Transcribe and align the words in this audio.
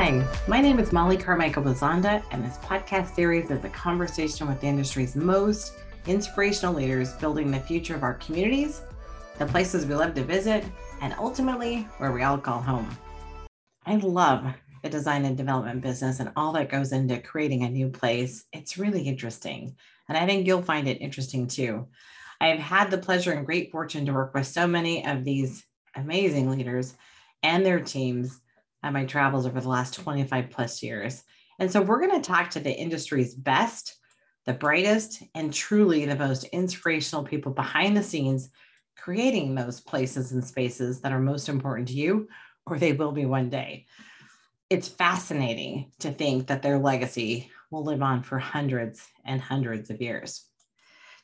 Hi, 0.00 0.24
my 0.46 0.60
name 0.60 0.78
is 0.78 0.92
Mollie 0.92 1.16
Carmichael 1.16 1.64
Bazanda, 1.64 2.22
and 2.30 2.44
this 2.44 2.58
podcast 2.58 3.16
series 3.16 3.50
is 3.50 3.64
a 3.64 3.68
conversation 3.70 4.46
with 4.46 4.60
the 4.60 4.68
industry's 4.68 5.16
most 5.16 5.72
inspirational 6.06 6.72
leaders 6.72 7.14
building 7.14 7.50
the 7.50 7.58
future 7.58 7.96
of 7.96 8.04
our 8.04 8.14
communities, 8.14 8.80
the 9.40 9.46
places 9.46 9.86
we 9.86 9.96
love 9.96 10.14
to 10.14 10.22
visit, 10.22 10.64
and 11.00 11.16
ultimately 11.18 11.78
where 11.96 12.12
we 12.12 12.22
all 12.22 12.38
call 12.38 12.62
home. 12.62 12.88
I 13.86 13.96
love 13.96 14.46
the 14.84 14.88
design 14.88 15.24
and 15.24 15.36
development 15.36 15.80
business 15.80 16.20
and 16.20 16.30
all 16.36 16.52
that 16.52 16.70
goes 16.70 16.92
into 16.92 17.18
creating 17.18 17.64
a 17.64 17.68
new 17.68 17.88
place. 17.88 18.44
It's 18.52 18.78
really 18.78 19.02
interesting, 19.02 19.74
and 20.08 20.16
I 20.16 20.26
think 20.26 20.46
you'll 20.46 20.62
find 20.62 20.86
it 20.86 21.02
interesting 21.02 21.48
too. 21.48 21.88
I've 22.40 22.60
had 22.60 22.92
the 22.92 22.98
pleasure 22.98 23.32
and 23.32 23.44
great 23.44 23.72
fortune 23.72 24.06
to 24.06 24.12
work 24.12 24.32
with 24.32 24.46
so 24.46 24.64
many 24.64 25.04
of 25.04 25.24
these 25.24 25.66
amazing 25.96 26.48
leaders 26.48 26.94
and 27.42 27.66
their 27.66 27.80
teams 27.80 28.42
at 28.82 28.92
my 28.92 29.04
travels 29.04 29.46
over 29.46 29.60
the 29.60 29.68
last 29.68 29.94
25 29.94 30.50
plus 30.50 30.82
years. 30.82 31.22
And 31.58 31.70
so 31.70 31.82
we're 31.82 32.00
going 32.06 32.20
to 32.20 32.26
talk 32.26 32.50
to 32.50 32.60
the 32.60 32.72
industry's 32.72 33.34
best, 33.34 33.96
the 34.46 34.52
brightest, 34.52 35.22
and 35.34 35.52
truly 35.52 36.04
the 36.04 36.16
most 36.16 36.44
inspirational 36.44 37.24
people 37.24 37.52
behind 37.52 37.96
the 37.96 38.02
scenes 38.02 38.50
creating 38.96 39.54
those 39.54 39.80
places 39.80 40.32
and 40.32 40.44
spaces 40.44 41.00
that 41.00 41.12
are 41.12 41.20
most 41.20 41.48
important 41.48 41.88
to 41.88 41.94
you, 41.94 42.28
or 42.66 42.78
they 42.78 42.92
will 42.92 43.12
be 43.12 43.24
one 43.24 43.48
day. 43.48 43.86
It's 44.68 44.88
fascinating 44.88 45.92
to 46.00 46.10
think 46.10 46.48
that 46.48 46.62
their 46.62 46.78
legacy 46.78 47.50
will 47.70 47.84
live 47.84 48.02
on 48.02 48.22
for 48.22 48.38
hundreds 48.38 49.06
and 49.24 49.40
hundreds 49.40 49.90
of 49.90 50.02
years. 50.02 50.44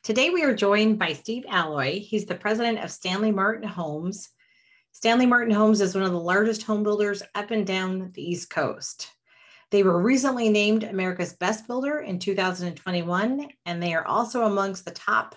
Today, 0.03 0.31
we 0.31 0.45
are 0.45 0.55
joined 0.55 0.98
by 0.98 1.15
Steve 1.15 1.45
Alloy. 1.48 2.01
He's 2.01 2.27
the 2.27 2.34
president 2.34 2.79
of 2.79 2.91
Stanley 2.91 3.33
Martin 3.33 3.69
Homes 3.69 4.29
Stanley 4.95 5.27
Martin 5.27 5.53
Homes 5.53 5.80
is 5.80 5.93
one 5.93 6.05
of 6.05 6.12
the 6.12 6.21
largest 6.21 6.62
home 6.62 6.84
builders 6.84 7.21
up 7.34 7.51
and 7.51 7.66
down 7.66 8.12
the 8.14 8.23
East 8.23 8.48
Coast. 8.48 9.11
They 9.73 9.83
were 9.83 10.00
recently 10.00 10.48
named 10.48 10.84
America's 10.84 11.33
Best 11.33 11.67
Builder 11.67 11.98
in 11.98 12.20
2021, 12.20 13.48
and 13.67 13.83
they 13.83 13.92
are 13.92 14.06
also 14.06 14.45
amongst 14.45 14.84
the 14.84 14.92
top 14.92 15.34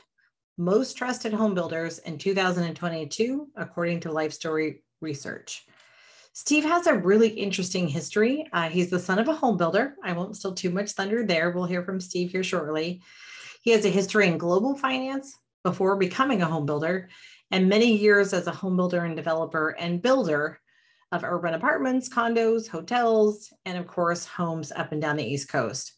most 0.59 0.95
trusted 0.95 1.33
home 1.33 1.55
builders 1.55 1.97
in 1.97 2.19
2022, 2.19 3.47
according 3.55 4.01
to 4.01 4.09
Lifestory 4.09 4.83
Research. 5.01 5.65
Steve 6.33 6.63
has 6.63 6.85
a 6.85 6.93
really 6.93 7.29
interesting 7.29 7.87
history. 7.87 8.47
Uh, 8.53 8.69
he's 8.69 8.91
the 8.91 8.99
son 8.99 9.17
of 9.17 9.27
a 9.27 9.33
home 9.33 9.57
builder. 9.57 9.95
I 10.03 10.13
won't 10.13 10.37
steal 10.37 10.53
too 10.53 10.69
much 10.69 10.91
thunder 10.91 11.25
there. 11.25 11.49
We'll 11.49 11.65
hear 11.65 11.83
from 11.83 11.99
Steve 11.99 12.31
here 12.31 12.43
shortly. 12.43 13.01
He 13.63 13.71
has 13.71 13.83
a 13.85 13.89
history 13.89 14.27
in 14.27 14.37
global 14.37 14.77
finance 14.77 15.35
before 15.63 15.97
becoming 15.97 16.43
a 16.43 16.45
home 16.45 16.67
builder 16.67 17.09
and 17.51 17.69
many 17.69 17.95
years 17.95 18.33
as 18.33 18.47
a 18.47 18.51
home 18.51 18.75
builder 18.75 19.03
and 19.05 19.15
developer 19.15 19.69
and 19.79 20.01
builder 20.01 20.59
of 21.11 21.23
urban 21.23 21.53
apartments, 21.53 22.09
condos, 22.09 22.67
hotels, 22.67 23.51
and 23.65 23.77
of 23.77 23.87
course, 23.87 24.25
homes 24.25 24.71
up 24.71 24.91
and 24.91 25.01
down 25.01 25.15
the 25.15 25.25
East 25.25 25.49
Coast. 25.49 25.93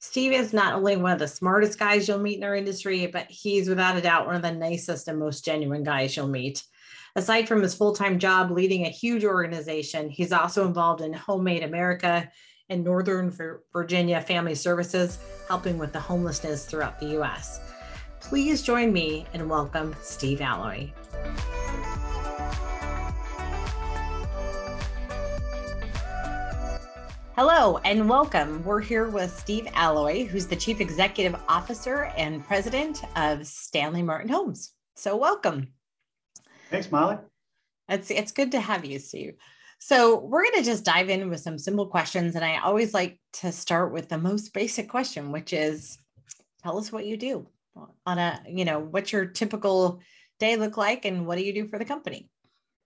Steve 0.00 0.32
is 0.32 0.52
not 0.52 0.74
only 0.74 0.96
one 0.96 1.12
of 1.12 1.18
the 1.18 1.28
smartest 1.28 1.78
guys 1.78 2.08
you'll 2.08 2.18
meet 2.18 2.38
in 2.38 2.44
our 2.44 2.56
industry, 2.56 3.06
but 3.06 3.26
he's 3.30 3.68
without 3.68 3.96
a 3.96 4.00
doubt 4.00 4.26
one 4.26 4.34
of 4.34 4.42
the 4.42 4.50
nicest 4.50 5.06
and 5.08 5.18
most 5.18 5.44
genuine 5.44 5.84
guys 5.84 6.16
you'll 6.16 6.26
meet. 6.26 6.64
Aside 7.16 7.46
from 7.46 7.60
his 7.62 7.74
full 7.74 7.94
time 7.94 8.18
job 8.18 8.50
leading 8.50 8.86
a 8.86 8.90
huge 8.90 9.24
organization, 9.24 10.08
he's 10.08 10.32
also 10.32 10.66
involved 10.66 11.02
in 11.02 11.12
HomeAid 11.12 11.64
America 11.64 12.30
and 12.70 12.82
Northern 12.82 13.36
Virginia 13.72 14.20
Family 14.20 14.54
Services, 14.54 15.18
helping 15.48 15.76
with 15.76 15.92
the 15.92 16.00
homelessness 16.00 16.64
throughout 16.64 16.98
the 16.98 17.20
US. 17.20 17.60
Please 18.20 18.62
join 18.62 18.92
me 18.92 19.26
and 19.32 19.50
welcome 19.50 19.96
Steve 20.02 20.40
Alloy. 20.40 20.90
Hello 27.34 27.78
and 27.78 28.08
welcome. 28.08 28.62
We're 28.62 28.80
here 28.80 29.08
with 29.08 29.36
Steve 29.36 29.66
Alloy, 29.72 30.26
who's 30.26 30.46
the 30.46 30.54
Chief 30.54 30.80
Executive 30.80 31.40
Officer 31.48 32.12
and 32.16 32.46
President 32.46 33.02
of 33.16 33.46
Stanley 33.46 34.02
Martin 34.02 34.28
Homes. 34.28 34.74
So, 34.94 35.16
welcome. 35.16 35.68
Thanks, 36.70 36.92
Mollie. 36.92 37.18
It's, 37.88 38.10
it's 38.10 38.32
good 38.32 38.52
to 38.52 38.60
have 38.60 38.84
you, 38.84 38.98
Steve. 38.98 39.36
So, 39.78 40.20
we're 40.20 40.44
going 40.44 40.62
to 40.62 40.70
just 40.70 40.84
dive 40.84 41.08
in 41.08 41.30
with 41.30 41.40
some 41.40 41.58
simple 41.58 41.86
questions. 41.86 42.36
And 42.36 42.44
I 42.44 42.58
always 42.58 42.92
like 42.92 43.18
to 43.34 43.50
start 43.50 43.92
with 43.92 44.10
the 44.10 44.18
most 44.18 44.52
basic 44.52 44.88
question, 44.88 45.32
which 45.32 45.54
is 45.54 45.98
tell 46.62 46.78
us 46.78 46.92
what 46.92 47.06
you 47.06 47.16
do 47.16 47.46
on 48.06 48.18
a, 48.18 48.42
you 48.48 48.64
know, 48.64 48.78
what's 48.78 49.12
your 49.12 49.26
typical 49.26 50.00
day 50.38 50.56
look 50.56 50.76
like 50.76 51.04
and 51.04 51.26
what 51.26 51.38
do 51.38 51.44
you 51.44 51.52
do 51.52 51.68
for 51.68 51.78
the 51.78 51.84
company? 51.84 52.28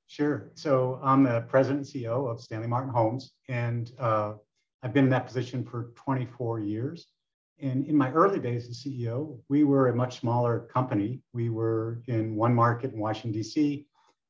Sure. 0.06 0.50
So 0.54 1.00
I'm 1.02 1.24
the 1.24 1.42
president 1.42 1.86
and 1.86 2.04
CEO 2.04 2.30
of 2.30 2.40
Stanley 2.40 2.68
Martin 2.68 2.92
Homes, 2.92 3.32
and 3.48 3.90
uh, 3.98 4.34
I've 4.82 4.92
been 4.92 5.04
in 5.04 5.10
that 5.10 5.26
position 5.26 5.64
for 5.64 5.92
24 5.96 6.60
years. 6.60 7.06
And 7.60 7.86
in 7.86 7.96
my 7.96 8.12
early 8.12 8.38
days 8.38 8.68
as 8.68 8.82
CEO, 8.82 9.38
we 9.48 9.64
were 9.64 9.88
a 9.88 9.96
much 9.96 10.20
smaller 10.20 10.68
company. 10.72 11.22
We 11.32 11.48
were 11.48 12.02
in 12.06 12.34
one 12.36 12.54
market 12.54 12.92
in 12.92 12.98
Washington, 12.98 13.32
D.C. 13.32 13.86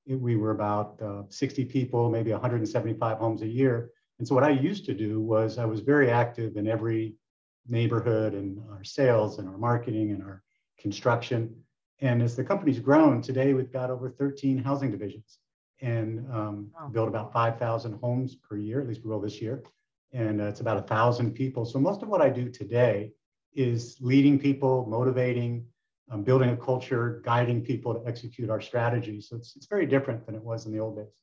We 0.06 0.36
were 0.36 0.52
about 0.52 1.00
uh, 1.02 1.22
60 1.28 1.64
people, 1.64 2.10
maybe 2.10 2.30
175 2.30 3.18
homes 3.18 3.42
a 3.42 3.48
year. 3.48 3.90
And 4.18 4.28
so 4.28 4.34
what 4.34 4.44
I 4.44 4.50
used 4.50 4.84
to 4.86 4.94
do 4.94 5.20
was 5.20 5.58
I 5.58 5.64
was 5.64 5.80
very 5.80 6.10
active 6.10 6.56
in 6.56 6.68
every 6.68 7.16
neighborhood 7.66 8.34
and 8.34 8.60
our 8.70 8.84
sales 8.84 9.38
and 9.38 9.48
our 9.48 9.58
marketing 9.58 10.12
and 10.12 10.22
our 10.22 10.43
construction. 10.84 11.50
And 12.00 12.22
as 12.22 12.36
the 12.36 12.44
company's 12.44 12.78
grown, 12.78 13.22
today 13.22 13.54
we've 13.54 13.72
got 13.72 13.90
over 13.90 14.10
13 14.10 14.58
housing 14.58 14.90
divisions 14.90 15.38
and 15.80 16.18
um, 16.30 16.70
wow. 16.74 16.88
build 16.92 17.08
about 17.08 17.32
5,000 17.32 17.94
homes 18.00 18.34
per 18.34 18.58
year, 18.58 18.82
at 18.82 18.86
least 18.86 19.02
we 19.02 19.08
will 19.08 19.20
this 19.20 19.40
year. 19.40 19.62
And 20.12 20.42
uh, 20.42 20.44
it's 20.44 20.60
about 20.60 20.76
a 20.76 20.82
thousand 20.82 21.32
people. 21.32 21.64
So 21.64 21.78
most 21.78 22.02
of 22.02 22.08
what 22.08 22.20
I 22.20 22.28
do 22.28 22.50
today 22.50 23.12
is 23.54 23.96
leading 24.00 24.38
people, 24.38 24.84
motivating, 24.86 25.64
um, 26.10 26.22
building 26.22 26.50
a 26.50 26.56
culture, 26.56 27.22
guiding 27.24 27.62
people 27.62 27.94
to 27.94 28.06
execute 28.06 28.50
our 28.50 28.60
strategy. 28.60 29.22
So 29.22 29.36
it's, 29.36 29.56
it's 29.56 29.66
very 29.66 29.86
different 29.86 30.26
than 30.26 30.34
it 30.34 30.42
was 30.42 30.66
in 30.66 30.72
the 30.72 30.80
old 30.80 30.98
days. 30.98 31.16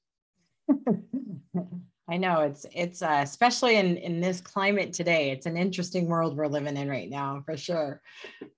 I 2.09 2.17
know 2.17 2.41
it's 2.41 2.65
it's 2.73 3.01
uh, 3.01 3.21
especially 3.23 3.77
in 3.77 3.95
in 3.97 4.19
this 4.19 4.41
climate 4.41 4.91
today. 4.91 5.31
It's 5.31 5.45
an 5.45 5.55
interesting 5.55 6.07
world 6.07 6.35
we're 6.35 6.47
living 6.47 6.75
in 6.75 6.89
right 6.89 7.09
now, 7.09 7.41
for 7.45 7.55
sure. 7.55 8.01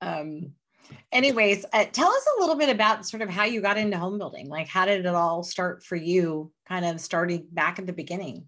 Um, 0.01 0.53
anyways, 1.11 1.65
uh, 1.73 1.85
tell 1.91 2.09
us 2.09 2.25
a 2.37 2.41
little 2.41 2.55
bit 2.55 2.69
about 2.69 3.05
sort 3.05 3.21
of 3.21 3.29
how 3.29 3.45
you 3.45 3.61
got 3.61 3.77
into 3.77 3.97
home 3.97 4.17
building. 4.17 4.49
Like, 4.49 4.67
how 4.67 4.85
did 4.85 5.05
it 5.05 5.15
all 5.15 5.43
start 5.43 5.83
for 5.83 5.95
you? 5.95 6.51
Kind 6.67 6.85
of 6.85 6.99
starting 6.99 7.47
back 7.51 7.79
at 7.79 7.87
the 7.87 7.93
beginning. 7.93 8.45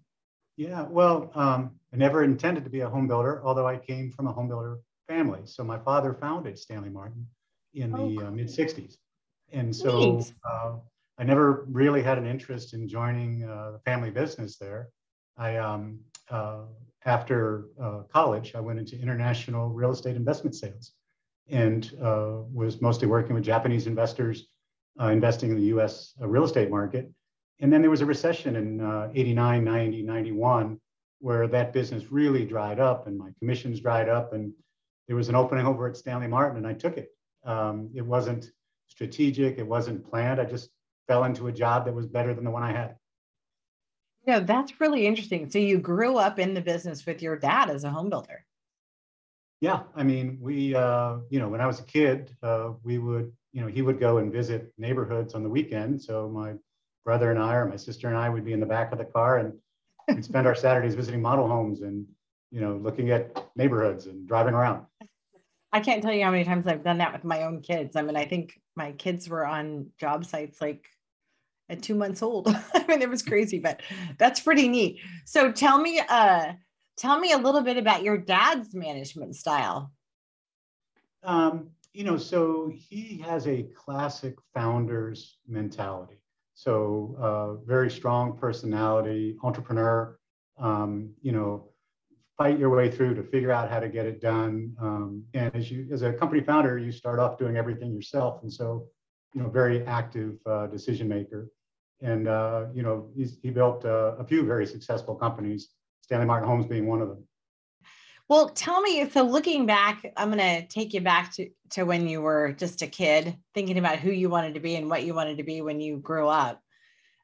Yeah, 0.56 0.82
well, 0.82 1.30
um, 1.34 1.72
I 1.92 1.96
never 1.96 2.24
intended 2.24 2.64
to 2.64 2.70
be 2.70 2.80
a 2.80 2.88
home 2.88 3.06
builder, 3.06 3.42
although 3.44 3.66
I 3.66 3.76
came 3.76 4.10
from 4.10 4.26
a 4.26 4.32
home 4.32 4.48
builder 4.48 4.78
family. 5.06 5.40
So 5.44 5.62
my 5.62 5.78
father 5.78 6.14
founded 6.14 6.58
Stanley 6.58 6.88
Martin 6.88 7.26
in 7.74 7.94
oh, 7.94 8.08
the 8.08 8.26
uh, 8.26 8.30
mid 8.30 8.46
'60s, 8.46 8.96
and 9.52 9.74
so 9.74 10.24
uh, 10.48 10.76
I 11.18 11.24
never 11.24 11.66
really 11.68 12.02
had 12.02 12.16
an 12.16 12.26
interest 12.26 12.72
in 12.72 12.88
joining 12.88 13.44
uh, 13.44 13.72
the 13.72 13.78
family 13.80 14.10
business 14.10 14.56
there. 14.56 14.88
I, 15.36 15.58
um, 15.58 16.00
uh, 16.30 16.62
after 17.04 17.66
uh, 17.80 18.00
college, 18.10 18.54
I 18.54 18.60
went 18.60 18.78
into 18.78 18.98
international 18.98 19.68
real 19.68 19.92
estate 19.92 20.16
investment 20.16 20.56
sales 20.56 20.92
and 21.48 21.92
uh, 22.02 22.38
was 22.52 22.80
mostly 22.80 23.08
working 23.08 23.34
with 23.34 23.44
Japanese 23.44 23.86
investors 23.86 24.46
uh, 25.00 25.08
investing 25.08 25.50
in 25.50 25.56
the 25.56 25.76
US 25.76 26.14
uh, 26.20 26.28
real 26.28 26.44
estate 26.44 26.70
market. 26.70 27.10
And 27.60 27.72
then 27.72 27.80
there 27.80 27.90
was 27.90 28.02
a 28.02 28.06
recession 28.06 28.56
in 28.56 29.10
89, 29.14 29.64
90, 29.64 30.02
91, 30.02 30.80
where 31.20 31.48
that 31.48 31.72
business 31.72 32.10
really 32.10 32.44
dried 32.44 32.78
up 32.78 33.06
and 33.06 33.16
my 33.16 33.30
commissions 33.38 33.80
dried 33.80 34.08
up. 34.08 34.32
And 34.34 34.52
there 35.06 35.16
was 35.16 35.28
an 35.28 35.34
opening 35.34 35.66
over 35.66 35.88
at 35.88 35.96
Stanley 35.96 36.26
Martin, 36.26 36.58
and 36.58 36.66
I 36.66 36.74
took 36.74 36.96
it. 36.96 37.10
Um, 37.44 37.90
it 37.94 38.04
wasn't 38.04 38.50
strategic, 38.88 39.58
it 39.58 39.66
wasn't 39.66 40.08
planned. 40.08 40.40
I 40.40 40.44
just 40.44 40.70
fell 41.06 41.24
into 41.24 41.46
a 41.46 41.52
job 41.52 41.84
that 41.84 41.94
was 41.94 42.06
better 42.06 42.34
than 42.34 42.44
the 42.44 42.50
one 42.50 42.62
I 42.62 42.72
had. 42.72 42.96
Yeah, 44.26 44.40
that's 44.40 44.80
really 44.80 45.06
interesting. 45.06 45.48
So 45.50 45.58
you 45.58 45.78
grew 45.78 46.16
up 46.16 46.38
in 46.38 46.54
the 46.54 46.60
business 46.60 47.06
with 47.06 47.22
your 47.22 47.36
dad 47.36 47.70
as 47.70 47.84
a 47.84 47.90
home 47.90 48.10
builder. 48.10 48.44
Yeah, 49.60 49.82
I 49.94 50.02
mean, 50.02 50.38
we, 50.40 50.74
uh, 50.74 51.18
you 51.30 51.38
know, 51.38 51.48
when 51.48 51.60
I 51.60 51.66
was 51.66 51.80
a 51.80 51.84
kid, 51.84 52.36
uh, 52.42 52.72
we 52.82 52.98
would, 52.98 53.32
you 53.52 53.62
know, 53.62 53.66
he 53.66 53.80
would 53.80 53.98
go 53.98 54.18
and 54.18 54.30
visit 54.30 54.72
neighborhoods 54.76 55.34
on 55.34 55.42
the 55.42 55.48
weekend. 55.48 56.02
So 56.02 56.28
my 56.28 56.54
brother 57.04 57.30
and 57.30 57.40
I, 57.40 57.54
or 57.54 57.66
my 57.66 57.76
sister 57.76 58.08
and 58.08 58.16
I, 58.18 58.28
would 58.28 58.44
be 58.44 58.52
in 58.52 58.60
the 58.60 58.66
back 58.66 58.92
of 58.92 58.98
the 58.98 59.04
car 59.04 59.38
and 59.38 59.54
we'd 60.08 60.24
spend 60.24 60.46
our 60.46 60.54
Saturdays 60.54 60.94
visiting 60.94 61.22
model 61.22 61.48
homes 61.48 61.80
and, 61.80 62.06
you 62.50 62.60
know, 62.60 62.76
looking 62.76 63.10
at 63.10 63.46
neighborhoods 63.56 64.06
and 64.06 64.28
driving 64.28 64.52
around. 64.52 64.84
I 65.72 65.80
can't 65.80 66.02
tell 66.02 66.12
you 66.12 66.24
how 66.24 66.30
many 66.30 66.44
times 66.44 66.66
I've 66.66 66.84
done 66.84 66.98
that 66.98 67.12
with 67.12 67.24
my 67.24 67.44
own 67.44 67.62
kids. 67.62 67.96
I 67.96 68.02
mean, 68.02 68.16
I 68.16 68.26
think 68.26 68.60
my 68.76 68.92
kids 68.92 69.28
were 69.28 69.46
on 69.46 69.86
job 69.98 70.26
sites 70.26 70.60
like 70.60 70.86
at 71.68 71.82
two 71.82 71.94
months 71.94 72.22
old. 72.22 72.48
I 72.74 72.84
mean, 72.86 73.02
it 73.02 73.08
was 73.10 73.22
crazy, 73.22 73.58
but 73.58 73.80
that's 74.18 74.40
pretty 74.40 74.68
neat. 74.68 75.00
So 75.24 75.50
tell 75.50 75.78
me, 75.78 76.00
uh, 76.00 76.52
tell 76.96 77.18
me 77.18 77.32
a 77.32 77.38
little 77.38 77.62
bit 77.62 77.76
about 77.76 78.02
your 78.02 78.18
dad's 78.18 78.74
management 78.74 79.36
style. 79.36 79.92
Um, 81.22 81.70
you 81.92 82.04
know, 82.04 82.16
so 82.16 82.70
he 82.74 83.18
has 83.18 83.46
a 83.46 83.64
classic 83.74 84.36
founder's 84.54 85.38
mentality. 85.48 86.20
So 86.54 87.16
uh, 87.20 87.64
very 87.66 87.90
strong 87.90 88.36
personality, 88.36 89.36
entrepreneur, 89.42 90.18
um, 90.58 91.10
you 91.20 91.32
know, 91.32 91.70
fight 92.36 92.58
your 92.58 92.70
way 92.70 92.90
through 92.90 93.14
to 93.14 93.22
figure 93.22 93.50
out 93.50 93.70
how 93.70 93.80
to 93.80 93.88
get 93.88 94.06
it 94.06 94.20
done. 94.20 94.74
Um, 94.80 95.24
and 95.34 95.54
as 95.54 95.70
you, 95.70 95.88
as 95.90 96.02
a 96.02 96.12
company 96.12 96.42
founder, 96.42 96.78
you 96.78 96.92
start 96.92 97.18
off 97.18 97.38
doing 97.38 97.56
everything 97.56 97.92
yourself. 97.92 98.42
And 98.42 98.52
so, 98.52 98.86
you 99.34 99.42
know, 99.42 99.48
very 99.48 99.84
active 99.86 100.36
uh, 100.46 100.66
decision 100.66 101.08
maker. 101.08 101.50
And, 102.02 102.28
uh, 102.28 102.66
you 102.74 102.82
know, 102.82 103.10
he 103.14 103.50
built 103.50 103.84
uh, 103.84 104.16
a 104.18 104.24
few 104.24 104.44
very 104.44 104.66
successful 104.66 105.14
companies, 105.14 105.70
Stanley 106.06 106.26
Martin 106.26 106.48
Homes 106.48 106.66
being 106.66 106.86
one 106.86 107.02
of 107.02 107.08
them. 107.08 107.24
Well, 108.28 108.48
tell 108.48 108.80
me, 108.80 109.08
so 109.10 109.22
looking 109.22 109.66
back, 109.66 110.12
I'm 110.16 110.32
going 110.32 110.38
to 110.38 110.66
take 110.66 110.94
you 110.94 111.00
back 111.00 111.32
to, 111.34 111.48
to 111.70 111.84
when 111.84 112.08
you 112.08 112.22
were 112.22 112.52
just 112.52 112.82
a 112.82 112.86
kid, 112.88 113.36
thinking 113.54 113.78
about 113.78 113.98
who 113.98 114.10
you 114.10 114.28
wanted 114.28 114.54
to 114.54 114.60
be 114.60 114.74
and 114.74 114.90
what 114.90 115.04
you 115.04 115.14
wanted 115.14 115.38
to 115.38 115.44
be 115.44 115.62
when 115.62 115.80
you 115.80 115.98
grew 115.98 116.28
up. 116.28 116.60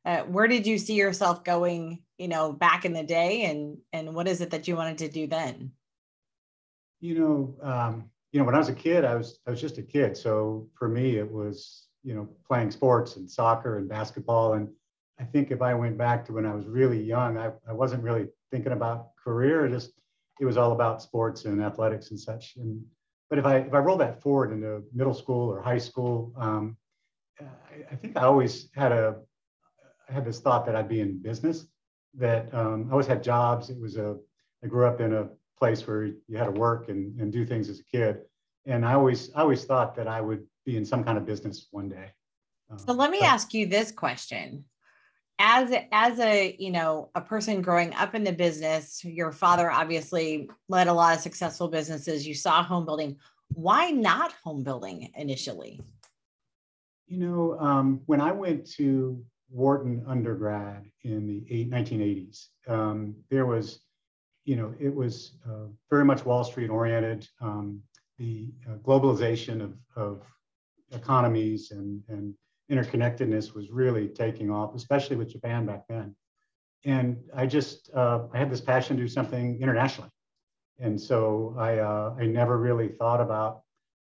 Uh, 0.04 0.22
where 0.22 0.46
did 0.46 0.66
you 0.66 0.78
see 0.78 0.94
yourself 0.94 1.44
going, 1.44 2.02
you 2.18 2.28
know, 2.28 2.52
back 2.52 2.84
in 2.84 2.92
the 2.92 3.02
day 3.02 3.44
and, 3.44 3.78
and 3.92 4.14
what 4.14 4.28
is 4.28 4.40
it 4.40 4.50
that 4.50 4.68
you 4.68 4.76
wanted 4.76 4.98
to 4.98 5.08
do 5.08 5.26
then? 5.26 5.72
You 7.00 7.18
know, 7.18 7.56
um, 7.62 8.10
you 8.32 8.38
know, 8.38 8.46
when 8.46 8.54
I 8.54 8.58
was 8.58 8.68
a 8.68 8.74
kid, 8.74 9.04
I 9.04 9.14
was, 9.14 9.38
I 9.46 9.50
was 9.50 9.60
just 9.60 9.78
a 9.78 9.82
kid. 9.82 10.16
So 10.16 10.68
for 10.74 10.88
me, 10.88 11.16
it 11.18 11.30
was, 11.30 11.86
you 12.04 12.14
know, 12.14 12.28
playing 12.46 12.70
sports 12.70 13.16
and 13.16 13.30
soccer 13.30 13.78
and 13.78 13.88
basketball. 13.88 14.54
And 14.54 14.68
I 15.20 15.24
think 15.24 15.50
if 15.50 15.62
I 15.62 15.74
went 15.74 15.98
back 15.98 16.24
to 16.26 16.32
when 16.32 16.46
I 16.46 16.54
was 16.54 16.66
really 16.66 17.00
young, 17.00 17.38
I, 17.38 17.50
I 17.68 17.72
wasn't 17.72 18.02
really 18.04 18.28
thinking 18.52 18.72
about 18.72 19.16
career. 19.16 19.66
Just 19.68 19.92
it 20.40 20.44
was 20.44 20.56
all 20.56 20.72
about 20.72 21.02
sports 21.02 21.46
and 21.46 21.60
athletics 21.60 22.10
and 22.10 22.20
such. 22.20 22.54
And 22.56 22.84
but 23.28 23.38
if 23.38 23.46
I 23.46 23.56
if 23.56 23.74
I 23.74 23.78
roll 23.78 23.96
that 23.96 24.22
forward 24.22 24.52
into 24.52 24.84
middle 24.94 25.14
school 25.14 25.50
or 25.50 25.60
high 25.60 25.78
school, 25.78 26.32
um, 26.36 26.76
I, 27.40 27.92
I, 27.92 27.96
think 27.96 28.16
I 28.16 28.22
always 28.22 28.68
had 28.74 28.92
a 28.92 29.16
I 30.08 30.12
had 30.12 30.24
this 30.24 30.38
thought 30.38 30.66
that 30.66 30.76
I'd 30.76 30.88
be 30.88 31.00
in 31.00 31.20
business. 31.20 31.66
That 32.14 32.52
um, 32.54 32.86
I 32.88 32.92
always 32.92 33.06
had 33.06 33.22
jobs. 33.22 33.70
It 33.70 33.80
was 33.80 33.96
a 33.96 34.16
I 34.62 34.68
grew 34.68 34.86
up 34.86 35.00
in 35.00 35.14
a 35.14 35.28
place 35.58 35.86
where 35.86 36.04
you 36.04 36.36
had 36.36 36.44
to 36.44 36.50
work 36.50 36.88
and, 36.88 37.18
and 37.20 37.32
do 37.32 37.46
things 37.46 37.68
as 37.68 37.80
a 37.80 37.84
kid, 37.84 38.20
and 38.66 38.84
I 38.84 38.92
always 38.92 39.30
I 39.34 39.40
always 39.40 39.64
thought 39.64 39.96
that 39.96 40.06
I 40.06 40.20
would 40.20 40.44
be 40.66 40.76
in 40.76 40.84
some 40.84 41.02
kind 41.02 41.16
of 41.16 41.24
business 41.24 41.68
one 41.70 41.88
day. 41.88 42.12
so 42.76 42.92
let 42.92 43.10
me 43.10 43.18
but, 43.20 43.28
ask 43.28 43.54
you 43.54 43.66
this 43.66 43.90
question: 43.90 44.64
as 45.42 45.74
as 45.90 46.20
a 46.20 46.56
you 46.58 46.70
know 46.70 47.10
a 47.16 47.20
person 47.20 47.60
growing 47.60 47.92
up 47.94 48.14
in 48.14 48.22
the 48.22 48.32
business 48.32 49.04
your 49.04 49.32
father 49.32 49.70
obviously 49.70 50.48
led 50.68 50.86
a 50.86 50.92
lot 50.92 51.14
of 51.14 51.20
successful 51.20 51.68
businesses. 51.68 52.26
You 52.26 52.34
saw 52.34 52.62
home 52.62 52.86
building. 52.86 53.16
Why 53.54 53.90
not 53.90 54.32
home 54.44 54.62
building 54.62 55.10
initially? 55.16 55.80
You 57.08 57.18
know 57.18 57.58
um, 57.58 58.00
when 58.06 58.20
i 58.20 58.32
went 58.32 58.70
to 58.78 59.22
wharton 59.50 60.02
undergrad 60.06 60.86
in 61.02 61.26
the 61.26 61.44
eight, 61.50 61.70
1980s 61.70 62.46
um, 62.68 63.14
there 63.28 63.44
was 63.44 63.80
you 64.44 64.56
know 64.56 64.72
it 64.80 64.94
was 64.94 65.32
uh, 65.46 65.66
very 65.90 66.04
much 66.04 66.24
wall 66.24 66.44
street 66.44 66.70
oriented 66.70 67.28
um, 67.42 67.82
the 68.18 68.48
uh, 68.66 68.76
globalization 68.76 69.60
of, 69.60 69.74
of 69.96 70.22
economies 70.92 71.70
and, 71.72 72.00
and 72.08 72.34
interconnectedness 72.72 73.54
was 73.54 73.70
really 73.70 74.08
taking 74.08 74.50
off, 74.50 74.74
especially 74.74 75.16
with 75.16 75.30
Japan 75.30 75.66
back 75.66 75.84
then. 75.88 76.16
And 76.84 77.18
I 77.34 77.46
just 77.46 77.90
uh, 77.94 78.26
I 78.32 78.38
had 78.38 78.50
this 78.50 78.60
passion 78.60 78.96
to 78.96 79.02
do 79.02 79.08
something 79.08 79.60
internationally, 79.60 80.10
and 80.80 81.00
so 81.00 81.54
I 81.58 81.78
uh, 81.78 82.14
I 82.18 82.26
never 82.26 82.58
really 82.58 82.88
thought 82.88 83.20
about 83.20 83.62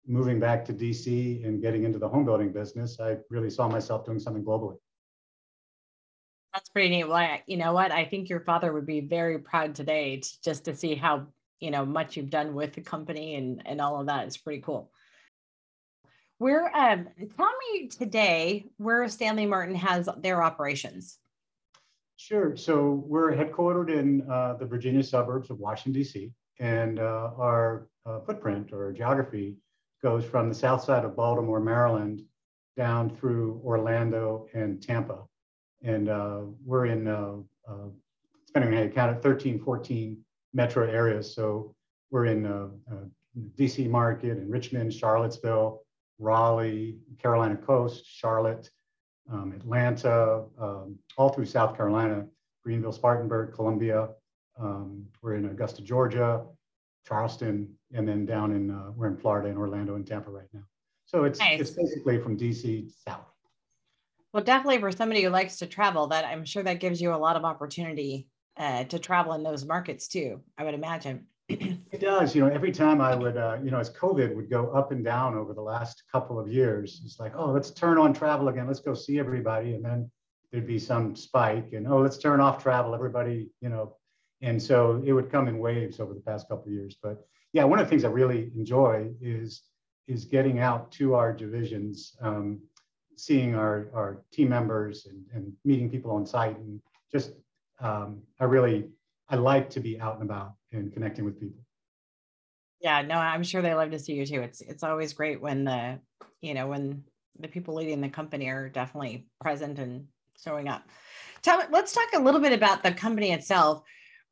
moving 0.07 0.39
back 0.39 0.65
to 0.65 0.73
DC 0.73 1.45
and 1.45 1.61
getting 1.61 1.83
into 1.83 1.99
the 1.99 2.09
home 2.09 2.25
building 2.25 2.51
business. 2.51 2.99
I 2.99 3.17
really 3.29 3.49
saw 3.49 3.67
myself 3.67 4.05
doing 4.05 4.19
something 4.19 4.43
globally. 4.43 4.77
That's 6.53 6.69
pretty 6.69 6.89
neat. 6.89 7.07
Well, 7.07 7.37
you 7.45 7.57
know 7.57 7.73
what? 7.73 7.91
I 7.91 8.05
think 8.05 8.29
your 8.29 8.39
father 8.39 8.71
would 8.71 8.85
be 8.85 9.01
very 9.01 9.39
proud 9.39 9.75
today 9.75 10.17
to, 10.17 10.41
just 10.41 10.65
to 10.65 10.75
see 10.75 10.95
how 10.95 11.27
you 11.59 11.69
know 11.69 11.85
much 11.85 12.17
you've 12.17 12.29
done 12.31 12.55
with 12.55 12.73
the 12.73 12.81
company 12.81 13.35
and 13.35 13.61
and 13.67 13.79
all 13.79 13.99
of 13.99 14.07
that. 14.07 14.25
It's 14.25 14.37
pretty 14.37 14.61
cool. 14.61 14.91
Where 16.37 16.75
um, 16.75 17.07
tell 17.37 17.51
me 17.71 17.87
today 17.87 18.65
where 18.77 19.07
Stanley 19.07 19.45
Martin 19.45 19.75
has 19.75 20.09
their 20.17 20.43
operations. 20.43 21.19
Sure. 22.17 22.55
So 22.55 23.03
we're 23.05 23.33
headquartered 23.33 23.89
in 23.89 24.29
uh, 24.29 24.55
the 24.55 24.65
Virginia 24.65 25.03
suburbs 25.03 25.49
of 25.49 25.59
Washington, 25.59 25.93
D.C., 25.93 26.31
and 26.59 26.99
uh, 26.99 27.31
our 27.37 27.87
uh, 28.05 28.19
footprint 28.21 28.71
or 28.71 28.91
geography 28.93 29.57
goes 30.01 30.23
from 30.23 30.49
the 30.49 30.55
south 30.55 30.83
side 30.83 31.03
of 31.03 31.15
Baltimore, 31.15 31.59
Maryland, 31.59 32.21
down 32.77 33.09
through 33.09 33.61
Orlando 33.63 34.47
and 34.53 34.81
Tampa. 34.81 35.23
And 35.83 36.09
uh, 36.09 36.41
we're 36.63 36.85
in, 36.85 37.07
uh, 37.07 37.35
uh, 37.67 37.89
depending 38.47 38.71
on 38.71 38.77
how 38.77 38.83
you 38.83 38.89
count 38.89 39.17
it, 39.17 39.21
13, 39.21 39.59
14 39.59 40.17
metro 40.53 40.87
areas. 40.89 41.33
So 41.33 41.75
we're 42.11 42.25
in 42.25 42.43
DC 43.57 43.89
market 43.89 44.37
and 44.37 44.49
Richmond, 44.49 44.93
Charlottesville, 44.93 45.84
Raleigh, 46.19 46.97
Carolina 47.19 47.55
Coast, 47.55 48.05
Charlotte, 48.05 48.69
um, 49.31 49.53
Atlanta, 49.53 50.45
um, 50.59 50.97
all 51.17 51.29
through 51.29 51.45
South 51.45 51.75
Carolina, 51.75 52.25
Greenville, 52.63 52.91
Spartanburg, 52.91 53.53
Columbia. 53.53 54.09
Um, 54.59 55.05
we're 55.21 55.35
in 55.35 55.45
Augusta, 55.45 55.81
Georgia, 55.81 56.43
Charleston, 57.07 57.73
and 57.93 58.07
then 58.07 58.25
down 58.25 58.51
in 58.51 58.71
uh, 58.71 58.91
we're 58.95 59.07
in 59.07 59.17
Florida 59.17 59.49
in 59.49 59.57
Orlando 59.57 59.95
and 59.95 60.05
Tampa 60.05 60.29
right 60.29 60.47
now. 60.53 60.63
So 61.05 61.23
it's 61.23 61.39
nice. 61.39 61.59
it's 61.59 61.71
basically 61.71 62.19
from 62.19 62.37
DC 62.37 62.91
south. 63.07 63.25
Well, 64.33 64.43
definitely 64.43 64.79
for 64.79 64.91
somebody 64.91 65.23
who 65.23 65.29
likes 65.29 65.57
to 65.57 65.67
travel, 65.67 66.07
that 66.07 66.25
I'm 66.25 66.43
sure 66.43 66.63
that 66.63 66.79
gives 66.79 67.01
you 67.01 67.13
a 67.13 67.15
lot 67.15 67.35
of 67.35 67.45
opportunity 67.45 68.27
uh, 68.57 68.83
to 68.85 68.99
travel 68.99 69.33
in 69.33 69.43
those 69.43 69.65
markets 69.65 70.07
too. 70.07 70.41
I 70.57 70.63
would 70.63 70.73
imagine. 70.73 71.27
It 71.47 72.01
does. 72.01 72.35
You 72.35 72.41
know, 72.41 72.49
every 72.49 72.71
time 72.71 72.99
I 73.01 73.15
would, 73.15 73.37
uh, 73.37 73.57
you 73.63 73.71
know, 73.71 73.79
as 73.79 73.89
COVID 73.89 74.35
would 74.35 74.49
go 74.49 74.71
up 74.71 74.91
and 74.91 75.03
down 75.03 75.35
over 75.35 75.53
the 75.53 75.61
last 75.61 76.03
couple 76.11 76.39
of 76.39 76.47
years, 76.47 77.01
it's 77.05 77.19
like, 77.19 77.33
oh, 77.35 77.51
let's 77.51 77.71
turn 77.71 77.97
on 77.97 78.13
travel 78.13 78.47
again. 78.47 78.67
Let's 78.67 78.79
go 78.79 78.93
see 78.93 79.19
everybody. 79.19 79.75
And 79.75 79.85
then 79.85 80.09
there'd 80.51 80.67
be 80.67 80.79
some 80.79 81.15
spike 81.15 81.73
and, 81.73 81.87
oh, 81.87 81.99
let's 81.99 82.17
turn 82.17 82.41
off 82.41 82.61
travel. 82.61 82.95
Everybody, 82.95 83.49
you 83.61 83.69
know, 83.69 83.95
and 84.41 84.61
so 84.61 85.01
it 85.05 85.13
would 85.13 85.31
come 85.31 85.47
in 85.47 85.59
waves 85.59 85.99
over 85.99 86.13
the 86.13 86.19
past 86.19 86.49
couple 86.49 86.67
of 86.67 86.73
years. 86.73 86.97
But 87.01 87.25
yeah, 87.53 87.63
one 87.63 87.79
of 87.79 87.85
the 87.85 87.89
things 87.89 88.03
I 88.03 88.09
really 88.09 88.51
enjoy 88.55 89.11
is 89.21 89.61
is 90.07 90.25
getting 90.25 90.59
out 90.59 90.91
to 90.91 91.15
our 91.15 91.33
divisions, 91.33 92.15
um, 92.21 92.59
seeing 93.15 93.55
our, 93.55 93.87
our 93.95 94.21
team 94.31 94.49
members 94.49 95.07
and, 95.07 95.23
and 95.33 95.51
meeting 95.63 95.89
people 95.89 96.11
on 96.11 96.25
site 96.27 96.57
and 96.59 96.79
just 97.11 97.31
um, 97.79 98.21
I 98.39 98.43
really 98.43 98.89
I 99.29 99.35
like 99.37 99.69
to 99.71 99.79
be 99.79 99.99
out 99.99 100.15
and 100.15 100.23
about 100.23 100.53
and 100.75 100.93
connecting 100.93 101.25
with 101.25 101.39
people. 101.39 101.63
Yeah, 102.81 103.01
no, 103.01 103.15
I'm 103.15 103.43
sure 103.43 103.61
they 103.61 103.73
love 103.73 103.91
to 103.91 103.99
see 103.99 104.13
you 104.13 104.25
too. 104.25 104.41
It's 104.41 104.61
it's 104.61 104.83
always 104.83 105.13
great 105.13 105.41
when 105.41 105.63
the 105.63 105.99
you 106.41 106.53
know 106.53 106.67
when 106.67 107.03
the 107.39 107.47
people 107.47 107.75
leading 107.75 108.01
the 108.01 108.09
company 108.09 108.47
are 108.49 108.69
definitely 108.69 109.27
present 109.41 109.79
and 109.79 110.05
showing 110.43 110.67
up. 110.67 110.83
Tell 111.41 111.57
me, 111.57 111.65
let's 111.71 111.93
talk 111.93 112.09
a 112.13 112.21
little 112.21 112.41
bit 112.41 112.53
about 112.53 112.83
the 112.83 112.91
company 112.91 113.31
itself. 113.31 113.81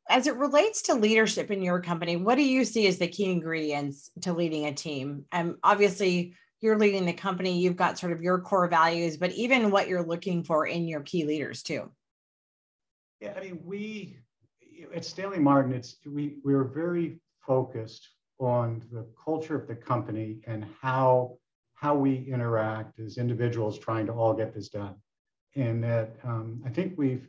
As 0.08 0.26
it 0.26 0.36
relates 0.36 0.82
to 0.82 0.94
leadership 0.94 1.50
in 1.50 1.62
your 1.62 1.80
company, 1.80 2.16
what 2.16 2.34
do 2.34 2.44
you 2.44 2.64
see 2.64 2.86
as 2.86 2.98
the 2.98 3.08
key 3.08 3.30
ingredients 3.30 4.10
to 4.20 4.34
leading 4.34 4.66
a 4.66 4.72
team? 4.72 5.24
And 5.32 5.50
um, 5.50 5.58
obviously, 5.64 6.34
you're 6.60 6.78
leading 6.78 7.06
the 7.06 7.12
company, 7.12 7.58
you've 7.58 7.76
got 7.76 7.98
sort 7.98 8.12
of 8.12 8.22
your 8.22 8.40
core 8.40 8.68
values, 8.68 9.16
but 9.16 9.32
even 9.32 9.70
what 9.70 9.88
you're 9.88 10.04
looking 10.04 10.44
for 10.44 10.66
in 10.66 10.86
your 10.86 11.00
key 11.00 11.24
leaders 11.24 11.62
too. 11.62 11.90
Yeah, 13.20 13.34
I 13.36 13.40
mean, 13.40 13.60
we 13.64 14.18
at 14.94 15.04
Stanley 15.04 15.38
Martin, 15.38 15.72
it's 15.72 15.96
we 16.06 16.36
we 16.44 16.54
are 16.54 16.64
very 16.64 17.20
focused 17.46 18.08
on 18.38 18.82
the 18.90 19.06
culture 19.22 19.54
of 19.54 19.66
the 19.66 19.74
company 19.74 20.40
and 20.46 20.66
how 20.80 21.36
how 21.74 21.94
we 21.94 22.24
interact 22.28 22.98
as 22.98 23.18
individuals 23.18 23.78
trying 23.78 24.06
to 24.06 24.12
all 24.12 24.32
get 24.32 24.54
this 24.54 24.68
done. 24.68 24.94
And 25.56 25.82
that 25.84 26.16
um, 26.24 26.62
I 26.66 26.70
think 26.70 26.94
we've 26.96 27.28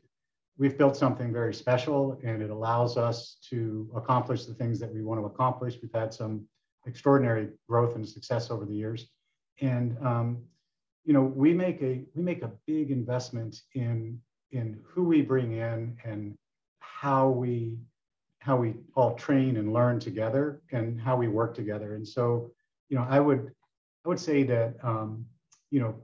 we've 0.57 0.77
built 0.77 0.95
something 0.95 1.33
very 1.33 1.53
special, 1.53 2.19
and 2.23 2.41
it 2.41 2.49
allows 2.49 2.97
us 2.97 3.37
to 3.49 3.89
accomplish 3.95 4.45
the 4.45 4.53
things 4.53 4.79
that 4.79 4.93
we 4.93 5.01
want 5.01 5.19
to 5.21 5.25
accomplish. 5.25 5.77
We've 5.81 5.91
had 5.93 6.13
some 6.13 6.47
extraordinary 6.85 7.49
growth 7.67 7.95
and 7.95 8.07
success 8.07 8.49
over 8.49 8.65
the 8.65 8.73
years, 8.73 9.07
and 9.61 9.97
um, 10.01 10.43
you 11.03 11.13
know 11.13 11.23
we 11.23 11.53
make 11.53 11.81
a 11.81 12.03
we 12.15 12.23
make 12.23 12.41
a 12.43 12.51
big 12.65 12.91
investment 12.91 13.61
in 13.73 14.19
in 14.51 14.79
who 14.83 15.03
we 15.03 15.21
bring 15.21 15.53
in 15.53 15.97
and 16.05 16.37
how 16.79 17.29
we 17.29 17.77
how 18.39 18.55
we 18.55 18.75
all 18.95 19.15
train 19.15 19.57
and 19.57 19.73
learn 19.73 19.99
together 19.99 20.61
and 20.71 21.01
how 21.01 21.15
we 21.15 21.27
work 21.27 21.55
together. 21.55 21.95
And 21.95 22.07
so, 22.07 22.51
you 22.89 22.95
know, 22.95 23.05
I 23.09 23.19
would 23.19 23.51
I 24.05 24.09
would 24.09 24.19
say 24.19 24.43
that 24.43 24.75
um, 24.83 25.25
you 25.71 25.79
know 25.79 25.95